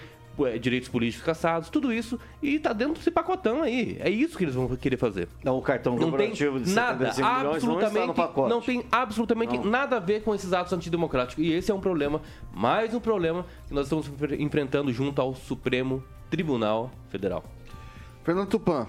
direitos 0.60 0.88
políticos 0.88 1.24
caçados, 1.24 1.68
tudo 1.68 1.92
isso, 1.92 2.18
e 2.42 2.58
tá 2.58 2.72
dentro 2.72 2.94
desse 2.94 3.10
pacotão 3.10 3.62
aí. 3.62 3.96
É 4.00 4.10
isso 4.10 4.36
que 4.36 4.44
eles 4.44 4.54
vão 4.54 4.68
querer 4.76 4.96
fazer. 4.96 5.28
Não, 5.42 5.58
o 5.58 5.62
cartão 5.62 5.96
não 5.96 6.12
tem 6.12 6.32
nada, 6.66 7.08
absolutamente, 7.08 8.18
não, 8.36 8.48
não, 8.48 8.60
tem 8.60 8.84
absolutamente 8.90 9.56
não. 9.58 9.64
nada 9.64 9.96
a 9.96 10.00
ver 10.00 10.22
com 10.22 10.34
esses 10.34 10.52
atos 10.52 10.72
antidemocráticos. 10.72 11.44
E 11.44 11.52
esse 11.52 11.70
é 11.70 11.74
um 11.74 11.80
problema, 11.80 12.20
mais 12.52 12.94
um 12.94 13.00
problema 13.00 13.46
que 13.68 13.74
nós 13.74 13.86
estamos 13.86 14.10
enfrentando 14.38 14.92
junto 14.92 15.20
ao 15.20 15.34
Supremo 15.34 16.02
Tribunal 16.30 16.90
Federal. 17.10 17.44
Fernando 18.24 18.48
Tupan. 18.48 18.88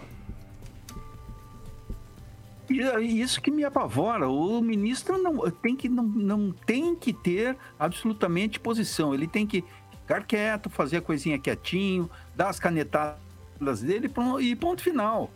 Isso 3.00 3.42
que 3.42 3.52
me 3.52 3.64
apavora. 3.64 4.28
O 4.28 4.62
ministro 4.62 5.22
não 5.22 5.52
tem 5.52 5.76
que, 5.76 5.88
não, 5.88 6.04
não 6.04 6.52
tem 6.52 6.96
que 6.96 7.14
ter 7.14 7.56
absolutamente 7.78 8.60
posição. 8.60 9.14
Ele 9.14 9.28
tem 9.28 9.46
que 9.46 9.64
ficar 10.06 10.24
quieto, 10.24 10.70
fazer 10.70 10.98
a 10.98 11.02
coisinha 11.02 11.40
quietinho, 11.40 12.10
dar 12.36 12.50
as 12.50 12.60
canetadas 12.60 13.82
dele 13.82 14.12
e 14.40 14.56
ponto 14.56 14.84
final. 14.84 15.32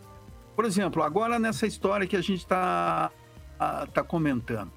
Por 0.54 0.64
exemplo, 0.64 1.02
agora 1.02 1.38
nessa 1.38 1.66
história 1.66 2.06
que 2.06 2.16
a 2.16 2.20
gente 2.20 2.38
está 2.38 3.10
tá 3.92 4.04
comentando. 4.04 4.70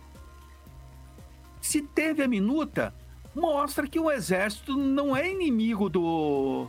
Se 1.61 1.81
teve 1.81 2.23
a 2.23 2.27
minuta, 2.27 2.93
mostra 3.35 3.87
que 3.87 3.99
o 3.99 4.11
exército 4.11 4.75
não 4.75 5.15
é 5.15 5.29
inimigo 5.29 5.89
do, 5.89 6.67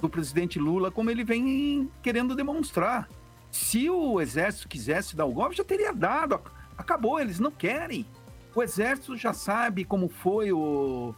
do 0.00 0.08
presidente 0.08 0.58
Lula 0.58 0.90
como 0.90 1.10
ele 1.10 1.24
vem 1.24 1.90
querendo 2.02 2.34
demonstrar. 2.36 3.08
Se 3.50 3.90
o 3.90 4.20
exército 4.20 4.68
quisesse 4.68 5.16
dar 5.16 5.26
o 5.26 5.32
golpe, 5.32 5.56
já 5.56 5.64
teria 5.64 5.92
dado. 5.92 6.40
Acabou, 6.78 7.20
eles 7.20 7.38
não 7.38 7.50
querem. 7.50 8.06
O 8.54 8.62
exército 8.62 9.16
já 9.16 9.32
sabe 9.32 9.84
como 9.84 10.08
foi 10.08 10.52
o, 10.52 11.14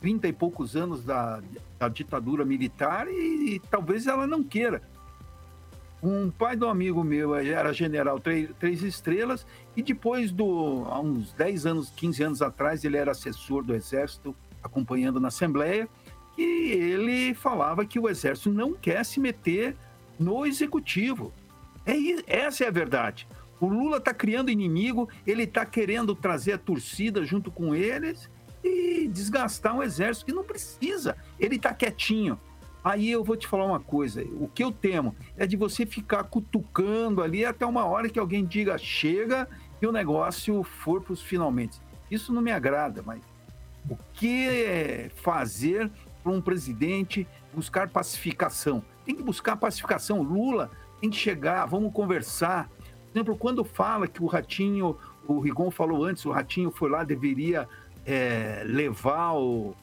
30 0.00 0.28
e 0.28 0.32
poucos 0.32 0.76
anos 0.76 1.04
da, 1.04 1.42
da 1.78 1.88
ditadura 1.88 2.44
militar 2.44 3.08
e, 3.08 3.54
e, 3.54 3.58
talvez 3.70 4.06
ela 4.06 4.26
não 4.26 4.42
queira. 4.42 4.82
Um 6.02 6.30
pai 6.30 6.54
do 6.54 6.68
amigo 6.68 7.02
meu 7.02 7.34
era 7.34 7.72
general 7.72 8.20
três, 8.20 8.82
estrelas 8.82 9.46
e 9.74 9.82
depois, 9.82 10.30
do, 10.30 10.84
há 10.88 11.00
uns 11.00 11.32
10 11.32 11.66
anos, 11.66 11.90
15 11.96 12.22
anos 12.22 12.42
atrás, 12.42 12.84
ele 12.84 12.96
era 12.96 13.10
assessor 13.10 13.64
do 13.64 13.74
Exército, 13.74 14.34
acompanhando 14.62 15.18
na 15.18 15.28
Assembleia, 15.28 15.88
e 16.36 16.42
ele 16.72 17.34
falava 17.34 17.84
que 17.84 17.98
o 17.98 18.08
Exército 18.08 18.50
não 18.50 18.74
quer 18.74 19.04
se 19.04 19.18
meter 19.18 19.74
no 20.18 20.44
Executivo. 20.44 21.32
É, 21.84 21.94
essa 22.26 22.64
é 22.64 22.68
a 22.68 22.70
verdade. 22.70 23.26
O 23.58 23.66
Lula 23.66 23.96
está 23.96 24.12
criando 24.12 24.50
inimigo, 24.50 25.08
ele 25.26 25.44
está 25.44 25.64
querendo 25.64 26.14
trazer 26.14 26.52
a 26.52 26.58
torcida 26.58 27.24
junto 27.24 27.50
com 27.50 27.74
eles 27.74 28.28
e 28.66 29.08
desgastar 29.08 29.74
um 29.74 29.82
exército 29.82 30.26
que 30.26 30.32
não 30.32 30.44
precisa. 30.44 31.16
Ele 31.38 31.56
está 31.56 31.72
quietinho. 31.72 32.38
Aí 32.82 33.10
eu 33.10 33.24
vou 33.24 33.36
te 33.36 33.46
falar 33.46 33.64
uma 33.64 33.80
coisa: 33.80 34.22
o 34.40 34.48
que 34.48 34.62
eu 34.62 34.70
temo 34.70 35.14
é 35.36 35.46
de 35.46 35.56
você 35.56 35.84
ficar 35.84 36.24
cutucando 36.24 37.22
ali 37.22 37.44
até 37.44 37.66
uma 37.66 37.84
hora 37.84 38.08
que 38.08 38.18
alguém 38.18 38.44
diga 38.44 38.78
chega 38.78 39.48
e 39.80 39.86
o 39.86 39.92
negócio 39.92 40.62
for 40.62 41.02
para 41.02 41.12
os 41.12 41.22
finalmente. 41.22 41.80
Isso 42.10 42.32
não 42.32 42.40
me 42.40 42.52
agrada, 42.52 43.02
mas 43.04 43.20
o 43.88 43.96
que 44.12 45.10
fazer 45.16 45.90
para 46.22 46.32
um 46.32 46.40
presidente 46.40 47.26
buscar 47.52 47.88
pacificação? 47.88 48.82
Tem 49.04 49.14
que 49.14 49.22
buscar 49.22 49.56
pacificação. 49.56 50.22
Lula 50.22 50.70
tem 51.00 51.10
que 51.10 51.16
chegar, 51.16 51.66
vamos 51.66 51.92
conversar. 51.92 52.68
Por 52.68 53.18
exemplo, 53.18 53.36
quando 53.36 53.64
fala 53.64 54.06
que 54.06 54.22
o 54.22 54.26
Ratinho, 54.26 54.96
o 55.26 55.40
Rigon 55.40 55.70
falou 55.70 56.04
antes, 56.04 56.24
o 56.24 56.30
Ratinho 56.30 56.70
foi 56.70 56.90
lá, 56.90 57.02
deveria 57.02 57.68
é, 58.06 58.62
levar 58.64 59.34
o, 59.34 59.74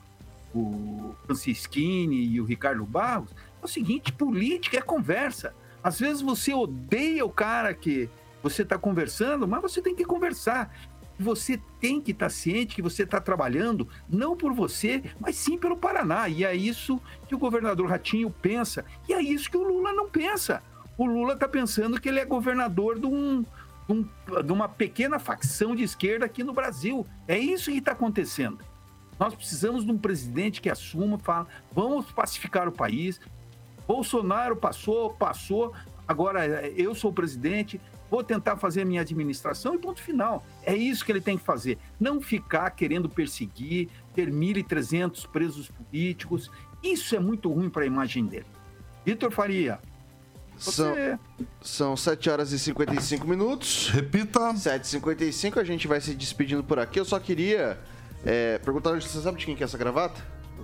o 0.55 1.13
Francisquini 1.25 2.25
e 2.25 2.39
o 2.39 2.45
Ricardo 2.45 2.85
Barros, 2.85 3.31
é 3.61 3.65
o 3.65 3.67
seguinte, 3.67 4.11
política 4.11 4.77
é 4.77 4.81
conversa. 4.81 5.53
Às 5.83 5.99
vezes 5.99 6.21
você 6.21 6.53
odeia 6.53 7.25
o 7.25 7.29
cara 7.29 7.73
que 7.73 8.09
você 8.41 8.61
está 8.61 8.77
conversando, 8.77 9.47
mas 9.47 9.61
você 9.61 9.81
tem 9.81 9.95
que 9.95 10.05
conversar. 10.05 10.73
Você 11.19 11.59
tem 11.79 12.01
que 12.01 12.11
estar 12.11 12.25
tá 12.25 12.29
ciente 12.29 12.75
que 12.75 12.81
você 12.81 13.03
está 13.03 13.21
trabalhando 13.21 13.87
não 14.09 14.35
por 14.35 14.53
você, 14.53 15.03
mas 15.19 15.35
sim 15.35 15.57
pelo 15.57 15.77
Paraná. 15.77 16.27
E 16.27 16.43
é 16.43 16.55
isso 16.55 16.99
que 17.27 17.35
o 17.35 17.37
governador 17.37 17.89
Ratinho 17.89 18.29
pensa. 18.29 18.85
E 19.07 19.13
é 19.13 19.21
isso 19.21 19.51
que 19.51 19.57
o 19.57 19.63
Lula 19.63 19.93
não 19.93 20.09
pensa. 20.09 20.63
O 20.97 21.05
Lula 21.05 21.33
está 21.33 21.47
pensando 21.47 21.99
que 21.99 22.09
ele 22.09 22.19
é 22.19 22.25
governador 22.25 22.99
de, 22.99 23.05
um, 23.05 23.45
um, 23.89 24.03
de 24.43 24.51
uma 24.51 24.67
pequena 24.69 25.19
facção 25.19 25.75
de 25.75 25.83
esquerda 25.83 26.25
aqui 26.25 26.43
no 26.43 26.53
Brasil. 26.53 27.05
É 27.27 27.37
isso 27.37 27.71
que 27.71 27.77
está 27.77 27.91
acontecendo. 27.91 28.59
Nós 29.19 29.35
precisamos 29.35 29.85
de 29.85 29.91
um 29.91 29.97
presidente 29.97 30.61
que 30.61 30.69
assuma, 30.69 31.17
fala, 31.19 31.47
vamos 31.71 32.11
pacificar 32.11 32.67
o 32.67 32.71
país. 32.71 33.19
Bolsonaro 33.87 34.55
passou, 34.55 35.11
passou, 35.11 35.73
agora 36.07 36.67
eu 36.69 36.95
sou 36.95 37.11
o 37.11 37.13
presidente, 37.13 37.79
vou 38.09 38.23
tentar 38.23 38.57
fazer 38.57 38.81
a 38.81 38.85
minha 38.85 39.01
administração 39.01 39.75
e 39.75 39.77
ponto 39.77 40.01
final. 40.01 40.45
É 40.63 40.75
isso 40.75 41.05
que 41.05 41.11
ele 41.11 41.21
tem 41.21 41.37
que 41.37 41.43
fazer. 41.43 41.77
Não 41.99 42.21
ficar 42.21 42.69
querendo 42.71 43.09
perseguir, 43.09 43.89
ter 44.13 44.29
1.300 44.31 45.27
presos 45.27 45.69
políticos. 45.69 46.49
Isso 46.81 47.15
é 47.15 47.19
muito 47.19 47.51
ruim 47.51 47.69
para 47.69 47.83
a 47.83 47.87
imagem 47.87 48.25
dele. 48.25 48.45
Vitor 49.05 49.31
Faria. 49.31 49.79
São, 50.57 50.95
são 51.61 51.97
7 51.97 52.29
horas 52.29 52.51
e 52.51 52.59
55 52.59 53.27
minutos. 53.27 53.89
Repita. 53.89 54.39
7h55, 54.53 55.57
a 55.57 55.63
gente 55.63 55.87
vai 55.87 55.99
se 55.99 56.13
despedindo 56.13 56.63
por 56.63 56.79
aqui. 56.79 56.99
Eu 56.99 57.05
só 57.05 57.19
queria 57.19 57.77
é, 58.25 58.57
perguntar, 58.59 58.93
você 58.93 59.21
sabe 59.21 59.39
de 59.39 59.45
quem 59.45 59.55
que 59.55 59.63
é 59.63 59.65
essa 59.65 59.77
gravata? 59.77 60.21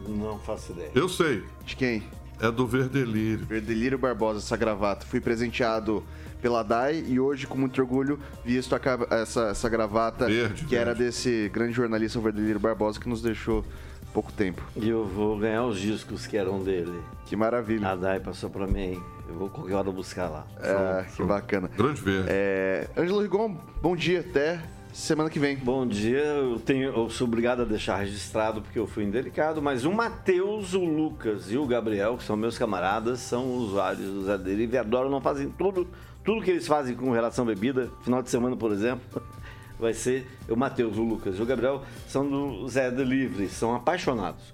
Não 0.07 0.39
faço 0.39 0.71
ideia. 0.71 0.91
Eu 0.95 1.09
sei. 1.09 1.43
De 1.65 1.75
quem? 1.75 2.03
É 2.39 2.49
do 2.49 2.65
Verdelírio. 2.65 3.45
Verdelírio 3.45 3.97
Barbosa, 3.97 4.39
essa 4.39 4.55
gravata. 4.55 5.05
Fui 5.05 5.19
presenteado 5.19 6.03
pela 6.41 6.63
DAI 6.63 7.03
e 7.05 7.19
hoje, 7.19 7.45
com 7.45 7.57
muito 7.57 7.81
orgulho, 7.81 8.17
visto 8.45 8.73
a, 8.73 8.79
essa, 9.17 9.47
essa 9.49 9.67
gravata 9.67 10.25
verde, 10.25 10.63
que 10.63 10.69
verde. 10.69 10.75
era 10.75 10.95
desse 10.95 11.49
grande 11.53 11.73
jornalista, 11.73 12.17
o 12.17 12.21
Verdelírio 12.21 12.59
Barbosa, 12.59 12.97
que 12.97 13.09
nos 13.09 13.21
deixou 13.21 13.65
pouco 14.13 14.31
tempo. 14.31 14.61
E 14.75 14.89
eu 14.89 15.05
vou 15.05 15.37
ganhar 15.37 15.65
os 15.65 15.79
discos 15.79 16.25
que 16.25 16.37
eram 16.37 16.61
dele. 16.61 17.01
Que 17.25 17.35
maravilha. 17.35 17.89
A 17.89 17.95
DAI 17.95 18.19
passou 18.19 18.49
pra 18.49 18.67
mim. 18.67 19.01
Eu 19.27 19.35
vou 19.35 19.49
qualquer 19.49 19.75
hora 19.75 19.91
buscar 19.91 20.27
lá. 20.27 20.47
É, 20.59 21.05
que 21.15 21.23
bacana. 21.23 21.69
Grande 21.77 22.01
verde. 22.01 22.27
É, 22.29 22.87
Ângelo 22.97 23.21
Rigon, 23.21 23.55
bom 23.81 23.95
dia. 23.95 24.21
Até 24.21 24.59
semana 24.91 25.29
que 25.29 25.39
vem. 25.39 25.55
Bom 25.55 25.85
dia, 25.85 26.19
eu, 26.19 26.59
tenho, 26.59 26.91
eu 26.91 27.09
sou 27.09 27.27
obrigado 27.27 27.61
a 27.61 27.65
deixar 27.65 27.97
registrado 27.97 28.61
porque 28.61 28.79
eu 28.79 28.87
fui 28.87 29.03
indelicado, 29.03 29.61
mas 29.61 29.85
o 29.85 29.91
Matheus, 29.91 30.73
o 30.73 30.83
Lucas 30.83 31.51
e 31.51 31.57
o 31.57 31.65
Gabriel, 31.65 32.17
que 32.17 32.23
são 32.23 32.35
meus 32.35 32.57
camaradas, 32.57 33.19
são 33.19 33.51
usuários 33.55 34.09
do 34.09 34.25
Zé 34.25 34.37
Delivery 34.37 34.75
e 34.75 34.77
adoram, 34.77 35.09
não 35.09 35.21
fazem 35.21 35.49
tudo, 35.49 35.87
tudo 36.23 36.41
que 36.41 36.51
eles 36.51 36.67
fazem 36.67 36.95
com 36.95 37.11
relação 37.11 37.45
à 37.45 37.47
bebida, 37.47 37.89
final 38.01 38.21
de 38.21 38.29
semana, 38.29 38.55
por 38.55 38.71
exemplo, 38.71 39.21
vai 39.79 39.93
ser 39.93 40.27
o 40.49 40.55
Matheus, 40.55 40.97
o 40.97 41.03
Lucas 41.03 41.37
e 41.37 41.41
o 41.41 41.45
Gabriel, 41.45 41.83
são 42.07 42.27
do 42.27 42.67
Zé 42.67 42.91
Delivery, 42.91 43.47
são 43.47 43.73
apaixonados. 43.73 44.53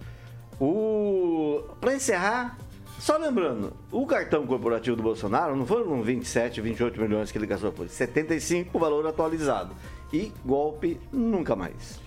O... 0.59 1.63
Para 1.81 1.95
encerrar, 1.95 2.57
só 2.99 3.17
lembrando, 3.17 3.73
o 3.91 4.05
cartão 4.05 4.45
corporativo 4.45 4.95
do 4.95 5.03
Bolsonaro 5.03 5.55
não 5.55 5.65
foram 5.65 6.01
27, 6.01 6.61
28 6.61 7.01
milhões 7.01 7.31
que 7.31 7.37
ele 7.37 7.47
gastou, 7.47 7.71
foi 7.71 7.87
75 7.87 8.77
o 8.77 8.79
valor 8.79 9.05
atualizado 9.07 9.75
e 10.13 10.31
golpe 10.45 10.99
nunca 11.11 11.55
mais. 11.55 11.99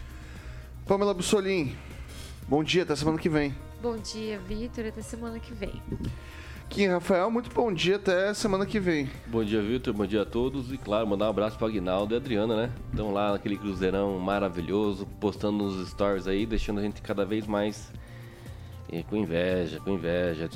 Pamela 0.86 1.12
Bussolim, 1.12 1.76
bom 2.48 2.64
dia, 2.64 2.84
até 2.84 2.96
semana 2.96 3.18
que 3.18 3.28
vem. 3.28 3.54
Bom 3.82 3.96
dia, 3.96 4.38
Vitor, 4.38 4.86
até 4.86 5.02
semana 5.02 5.38
que 5.38 5.52
vem. 5.52 5.82
Kim 6.68 6.86
Rafael, 6.88 7.30
muito 7.30 7.50
bom 7.52 7.72
dia, 7.72 7.96
até 7.96 8.32
semana 8.34 8.66
que 8.66 8.78
vem. 8.78 9.08
Bom 9.26 9.42
dia, 9.42 9.60
Vitor, 9.60 9.92
bom 9.94 10.06
dia 10.06 10.22
a 10.22 10.26
todos 10.26 10.70
e, 10.70 10.76
claro, 10.76 11.06
mandar 11.06 11.26
um 11.26 11.30
abraço 11.30 11.56
para 11.58 11.66
Aguinaldo 11.66 12.14
e 12.14 12.16
Adriana, 12.16 12.54
né? 12.56 12.70
Estão 12.90 13.12
lá 13.12 13.32
naquele 13.32 13.56
cruzeirão 13.56 14.18
maravilhoso, 14.18 15.06
postando 15.18 15.56
nos 15.64 15.88
stories 15.88 16.28
aí, 16.28 16.44
deixando 16.44 16.78
a 16.80 16.82
gente 16.82 17.00
cada 17.00 17.24
vez 17.24 17.46
mais 17.46 17.90
e 18.92 19.02
com 19.02 19.16
inveja, 19.16 19.80
com 19.80 19.90
inveja. 19.92 20.48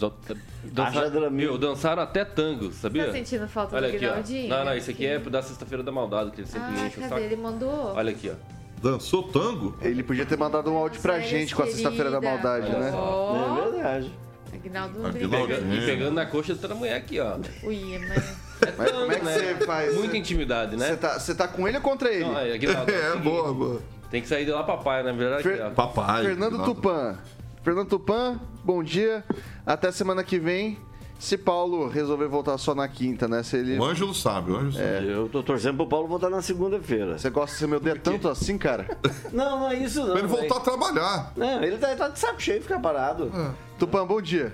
Dançar, 0.65 1.11
meu, 1.31 1.57
dançaram 1.59 2.03
até 2.03 2.25
tango, 2.25 2.71
sabia? 2.73 3.07
Tá 3.07 3.13
sentindo 3.13 3.49
falta 3.49 3.75
Olha 3.75 3.91
do 3.91 3.97
aqui, 3.97 4.07
ó. 4.07 4.49
Não, 4.49 4.65
não, 4.67 4.77
isso 4.77 4.91
aqui 4.91 5.07
é 5.07 5.19
da 5.19 5.43
sexta-feira 5.43 5.83
da 5.83 5.91
maldade, 5.91 6.31
que 6.31 6.43
ele 6.43 6.47
sempre 6.49 6.69
Ah, 6.69 6.87
enche 6.87 6.99
o 6.99 7.01
cadê? 7.01 7.09
saco. 7.09 7.21
Ele 7.21 7.37
mandou. 7.37 7.95
Olha 7.95 8.11
aqui, 8.13 8.31
ó. 8.31 8.35
Dançou 8.83 9.23
tango? 9.25 9.77
Ele 9.81 10.03
podia 10.03 10.27
ter 10.27 10.37
mandado 10.37 10.71
um 10.71 10.77
áudio 10.77 11.01
pra 11.01 11.21
gente 11.21 11.55
com 11.55 11.63
a 11.63 11.67
Sexta-feira 11.67 12.11
da. 12.11 12.21
Maldade, 12.21 12.69
né? 12.71 12.91
Ó. 12.95 13.67
É 13.69 13.71
verdade. 13.71 14.13
Aguinaldo. 14.53 14.99
E 15.19 15.87
pegando 15.87 16.13
na 16.15 16.27
coxa 16.27 16.55
da 16.55 16.61
outra 16.63 16.75
mulher 16.75 16.97
aqui, 16.97 17.19
ó. 17.21 17.37
Ui, 17.63 17.99
mas... 18.09 18.53
É 18.63 18.73
Mas 18.79 18.91
como 18.93 19.11
é 19.11 19.19
que 19.19 19.25
né? 19.25 19.33
você 19.33 19.67
faz? 19.67 19.95
Muita 19.95 20.17
intimidade, 20.17 20.77
né? 20.77 20.87
Você 20.89 20.97
tá, 20.97 21.19
você 21.19 21.35
tá 21.35 21.49
com 21.49 21.67
ele 21.67 21.79
ou 21.79 21.83
contra 21.83 22.13
ele? 22.13 22.25
Não, 22.25 22.39
é, 22.39 22.53
Aguinaldo, 22.53 22.91
é 22.93 23.13
É, 23.13 23.17
boa, 23.17 23.53
boa. 23.53 23.83
Tem 24.11 24.23
que 24.23 24.29
sair 24.29 24.45
de 24.45 24.51
lá 24.53 24.63
papai, 24.63 25.03
na 25.03 25.11
verdade. 25.13 25.43
Fer- 25.43 25.55
Aqui, 25.55 25.63
ó. 25.63 25.71
Papai. 25.71 26.23
Fernando 26.25 26.55
Aguinaldo. 26.57 26.75
Tupan. 26.75 27.19
Fernando 27.65 27.89
Tupan, 27.89 28.41
bom 28.63 28.83
dia. 28.85 29.25
Até 29.67 29.91
semana 29.91 30.23
que 30.23 30.39
vem. 30.39 30.79
Se 31.23 31.39
Paulo 31.39 31.87
resolver 31.87 32.27
voltar 32.27 32.59
só 32.59 32.75
na 32.75 32.89
quinta, 32.89 33.29
né? 33.29 33.45
Se 33.45 33.57
ele. 33.57 33.79
O 33.79 33.85
Ângelo 33.85 34.13
sabe, 34.13 34.51
o 34.51 34.57
Ângelo 34.57 34.73
sabe. 34.73 35.09
Eu 35.09 35.29
tô 35.29 35.41
torcendo 35.41 35.77
pro 35.77 35.87
Paulo 35.87 36.09
voltar 36.09 36.29
na 36.29 36.43
segunda-feira. 36.43 37.17
Você 37.17 37.31
gosta 37.31 37.53
de 37.53 37.61
ser 37.61 37.69
meu 37.69 37.79
dedo 37.79 38.01
tanto 38.01 38.29
assim, 38.29 38.59
cara? 38.59 38.99
Não, 39.33 39.61
não 39.61 39.71
é 39.71 39.77
isso 39.77 40.01
não. 40.01 40.11
Pra 40.11 40.19
ele 40.19 40.27
voltar 40.27 40.57
a 40.57 40.59
velho. 40.59 40.65
trabalhar. 40.65 41.33
Não, 41.37 41.63
ele 41.63 41.79
tá, 41.79 41.95
tá 41.95 42.09
de 42.09 42.19
saco 42.19 42.43
cheio, 42.43 42.61
fica 42.61 42.79
parado. 42.79 43.31
Tupan, 43.79 44.05
bom 44.05 44.21
dia. 44.21 44.53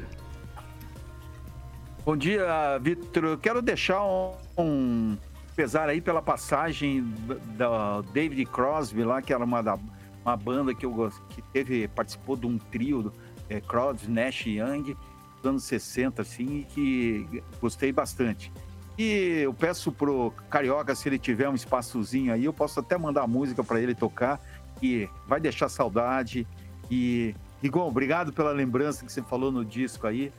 Bom 2.05 2.15
dia, 2.15 2.79
Vitor. 2.83 3.25
Eu 3.25 3.39
quero 3.39 3.63
deixar 3.63 4.05
um, 4.05 4.35
um 4.59 5.19
pesar 5.57 5.89
aí 5.89 6.03
pela 6.03 6.21
passagem 6.21 7.03
da 7.57 8.03
David 8.13 8.45
Crosby 8.45 9.05
lá, 9.05 9.23
que 9.23 9.33
era 9.33 9.43
uma, 9.43 9.63
da, 9.63 9.79
uma 10.23 10.37
banda 10.37 10.75
que 10.75 10.85
eu 10.85 10.91
gosto, 10.91 11.21
que 11.31 11.41
teve, 11.51 11.89
participou 11.89 12.37
de 12.37 12.47
um 12.47 12.59
trio, 12.59 13.11
é, 13.49 13.59
Crosby, 13.59 14.11
Nash 14.13 14.47
e 14.47 14.59
Young, 14.59 14.95
anos 15.47 15.65
60, 15.65 16.23
assim, 16.23 16.61
e 16.61 16.65
que 16.65 17.43
gostei 17.61 17.93
bastante. 17.93 18.53
E 18.99 19.43
eu 19.43 19.55
peço 19.55 19.93
pro 19.93 20.33
Carioca, 20.51 20.95
se 20.95 21.09
ele 21.09 21.19
tiver 21.19 21.49
um 21.49 21.55
espaçozinho 21.55 22.33
aí, 22.33 22.45
eu 22.45 22.53
posso 22.53 22.81
até 22.81 22.99
mandar 22.99 23.27
música 23.29 23.63
para 23.63 23.81
ele 23.81 23.95
tocar, 23.95 24.41
que 24.81 25.09
vai 25.27 25.39
deixar 25.39 25.69
saudade. 25.69 26.47
E, 26.91 27.35
Rigon, 27.63 27.87
obrigado 27.87 28.33
pela 28.33 28.51
lembrança 28.51 29.07
que 29.07 29.13
você 29.13 29.23
falou 29.23 29.53
no 29.53 29.65
disco 29.65 30.07
aí. 30.07 30.33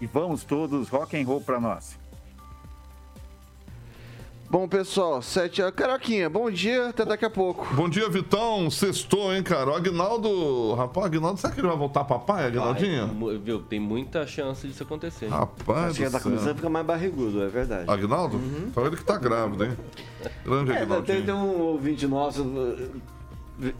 E 0.00 0.06
vamos 0.06 0.44
todos, 0.44 0.88
rock 0.88 1.20
and 1.20 1.26
roll 1.26 1.40
para 1.40 1.58
nós. 1.58 1.98
Bom, 4.48 4.68
pessoal, 4.68 5.20
sete 5.20 5.60
horas. 5.60 5.74
Caroquinha, 5.74 6.30
bom 6.30 6.48
dia, 6.50 6.88
até 6.90 7.04
daqui 7.04 7.24
a 7.24 7.30
pouco. 7.30 7.66
Bom 7.74 7.88
dia, 7.88 8.08
Vitão. 8.08 8.70
Sextou, 8.70 9.34
hein, 9.34 9.42
cara? 9.42 9.70
O 9.70 9.74
Agnaldo. 9.74 10.72
Rapaz, 10.74 11.06
Agnaldo, 11.06 11.40
será 11.40 11.52
que 11.52 11.60
ele 11.60 11.66
vai 11.66 11.76
voltar 11.76 12.04
papai, 12.04 12.46
Agnaldinho? 12.46 13.08
Vai, 13.08 13.38
viu, 13.38 13.60
tem 13.60 13.80
muita 13.80 14.24
chance 14.24 14.66
disso 14.66 14.84
acontecer. 14.84 15.26
Rapaz, 15.26 15.86
Acho 15.90 15.98
que 15.98 16.04
do 16.06 16.10
tá 16.12 16.20
começando 16.20 16.42
a 16.42 16.46
céu. 16.46 16.54
ficar 16.54 16.68
mais 16.68 16.86
barrigudo, 16.86 17.42
é 17.42 17.48
verdade. 17.48 17.90
Agnaldo? 17.90 18.40
Então 18.68 18.86
ele 18.86 18.96
que 18.96 19.04
tá 19.04 19.18
grávido, 19.18 19.64
hein? 19.64 19.76
Grande 20.44 20.70
É, 20.70 20.74
tem, 20.74 20.82
Agnaldinho. 20.84 21.24
tem 21.24 21.34
um 21.34 21.60
ouvinte 21.62 22.06
nosso, 22.06 22.44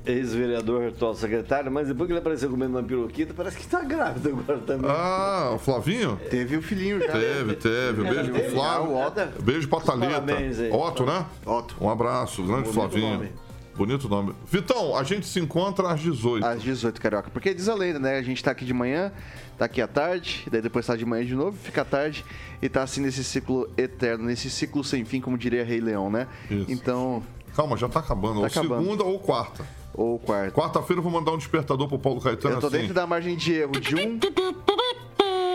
ex-vereador, 0.05 0.89
atual 0.89 1.15
secretário, 1.15 1.71
mas 1.71 1.89
depois 1.89 2.07
que 2.07 2.13
ele 2.13 2.21
apareceu 2.21 2.49
comendo 2.51 2.77
uma 2.77 2.83
piroquita, 2.83 3.35
parece 3.35 3.59
que 3.59 3.67
tá 3.67 3.83
grávido 3.83 4.29
agora 4.29 4.59
também. 4.61 4.91
Ah, 4.91 5.53
o 5.55 5.59
Flavinho? 5.59 6.19
Teve 6.31 6.57
o 6.57 6.63
filhinho 6.63 7.01
já. 7.01 7.13
Teve, 7.13 7.55
teve. 7.55 8.03
Um 8.03 8.09
beijo 8.09 8.33
pro? 8.33 8.51
Flávio. 8.51 8.99
Ah. 8.99 9.29
Beijo 9.43 9.69
pra 9.69 9.81
Thalita. 9.81 10.07
Parabéns 10.09 10.59
aí. 10.59 10.71
Otto, 10.71 11.05
né? 11.05 11.27
Otto. 11.45 11.77
Um 11.81 11.91
abraço, 11.91 12.43
grande 12.43 12.63
Bonito 12.63 12.75
Flavinho. 12.75 13.13
nome. 13.13 13.33
Bonito 13.77 14.09
nome. 14.09 14.33
Vitão, 14.51 14.97
a 14.97 15.03
gente 15.05 15.27
se 15.27 15.39
encontra 15.39 15.91
às 15.91 16.01
18. 16.01 16.47
Às 16.47 16.63
18, 16.63 16.99
Carioca. 16.99 17.31
Porque 17.31 17.53
diz 17.53 17.69
a 17.69 17.75
lenda, 17.75 17.99
né? 17.99 18.17
A 18.17 18.23
gente 18.23 18.43
tá 18.43 18.51
aqui 18.53 18.65
de 18.65 18.73
manhã, 18.73 19.13
tá 19.59 19.67
aqui 19.67 19.83
à 19.83 19.87
tarde, 19.87 20.47
daí 20.51 20.63
depois 20.63 20.87
tá 20.87 20.97
de 20.97 21.05
manhã 21.05 21.27
de 21.27 21.35
novo, 21.35 21.59
fica 21.63 21.83
à 21.83 21.85
tarde 21.85 22.25
e 22.63 22.71
tá 22.71 22.83
assim 22.83 23.03
nesse 23.03 23.23
ciclo 23.23 23.69
eterno, 23.77 24.25
nesse 24.25 24.49
ciclo 24.49 24.83
sem 24.83 25.05
fim, 25.05 25.21
como 25.21 25.37
diria 25.37 25.63
Rei 25.63 25.79
Leão, 25.81 26.11
né? 26.11 26.27
Isso. 26.51 26.65
Então, 26.71 27.23
Calma, 27.57 27.75
já 27.75 27.89
tá 27.89 28.01
acabando. 28.01 28.35
Tá 28.35 28.41
ou 28.41 28.47
acabando. 28.47 28.83
segunda 28.83 29.05
ou 29.05 29.19
quarta. 29.19 29.65
ou 29.95 30.19
quarto. 30.19 30.53
Quarta-feira 30.53 30.99
eu 30.99 31.03
vou 31.03 31.11
mandar 31.11 31.33
um 31.33 31.39
despertador 31.39 31.89
pro 31.89 31.99
Paulo 31.99 32.21
Caetano 32.21 32.57
Eu 32.57 32.61
tô 32.61 32.67
assim. 32.67 32.79
dentro 32.81 32.93
da 32.95 33.07
margem 33.07 33.35
de 33.35 33.55
erro 33.55 33.73
de 33.81 33.95
um. 33.95 34.21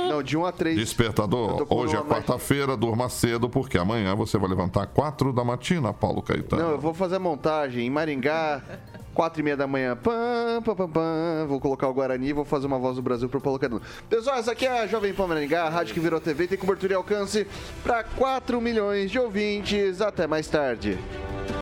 Não, 0.10 0.24
de 0.24 0.36
1 0.36 0.46
a 0.46 0.52
3. 0.52 0.76
Despertador, 0.78 1.66
hoje 1.70 1.96
é 1.96 2.02
quarta-feira, 2.02 2.76
durma 2.76 3.08
cedo, 3.08 3.48
porque 3.48 3.78
amanhã 3.78 4.14
você 4.14 4.38
vai 4.38 4.50
levantar 4.50 4.88
4 4.88 5.32
da 5.32 5.44
matina, 5.44 5.94
Paulo 5.94 6.22
Caetano. 6.22 6.62
Não, 6.62 6.72
eu 6.72 6.80
vou 6.80 6.94
fazer 6.94 7.16
a 7.16 7.20
montagem 7.20 7.86
em 7.86 7.90
Maringá, 7.90 8.62
4 9.14 9.40
e 9.40 9.44
meia 9.44 9.56
da 9.56 9.68
manhã. 9.68 9.96
Pam, 9.96 10.62
pam, 10.66 10.76
pam, 10.76 10.90
pam. 10.90 11.46
Vou 11.48 11.62
colocar 11.62 11.88
o 11.88 11.94
Guarani 11.94 12.28
e 12.30 12.34
vou 12.34 12.44
fazer 12.44 12.68
uma 12.68 12.78
voz 12.80 12.98
do 12.98 13.02
Brasil 13.02 13.30
pro 13.30 13.40
Paulo 13.40 13.58
Caetano. 13.58 13.82
Pessoal, 14.10 14.38
essa 14.38 14.52
aqui 14.52 14.66
é 14.66 14.82
a 14.82 14.88
Jovem 14.88 15.14
Pan 15.14 15.28
Maringá, 15.28 15.64
a 15.64 15.70
rádio 15.70 15.94
que 15.94 16.00
virou 16.00 16.20
TV, 16.20 16.46
tem 16.48 16.58
cobertura 16.58 16.92
e 16.92 16.96
alcance 16.96 17.48
para 17.82 18.04
4 18.04 18.60
milhões 18.60 19.12
de 19.12 19.18
ouvintes. 19.20 20.02
Até 20.02 20.28
mais 20.28 20.48
tarde. 20.48 21.00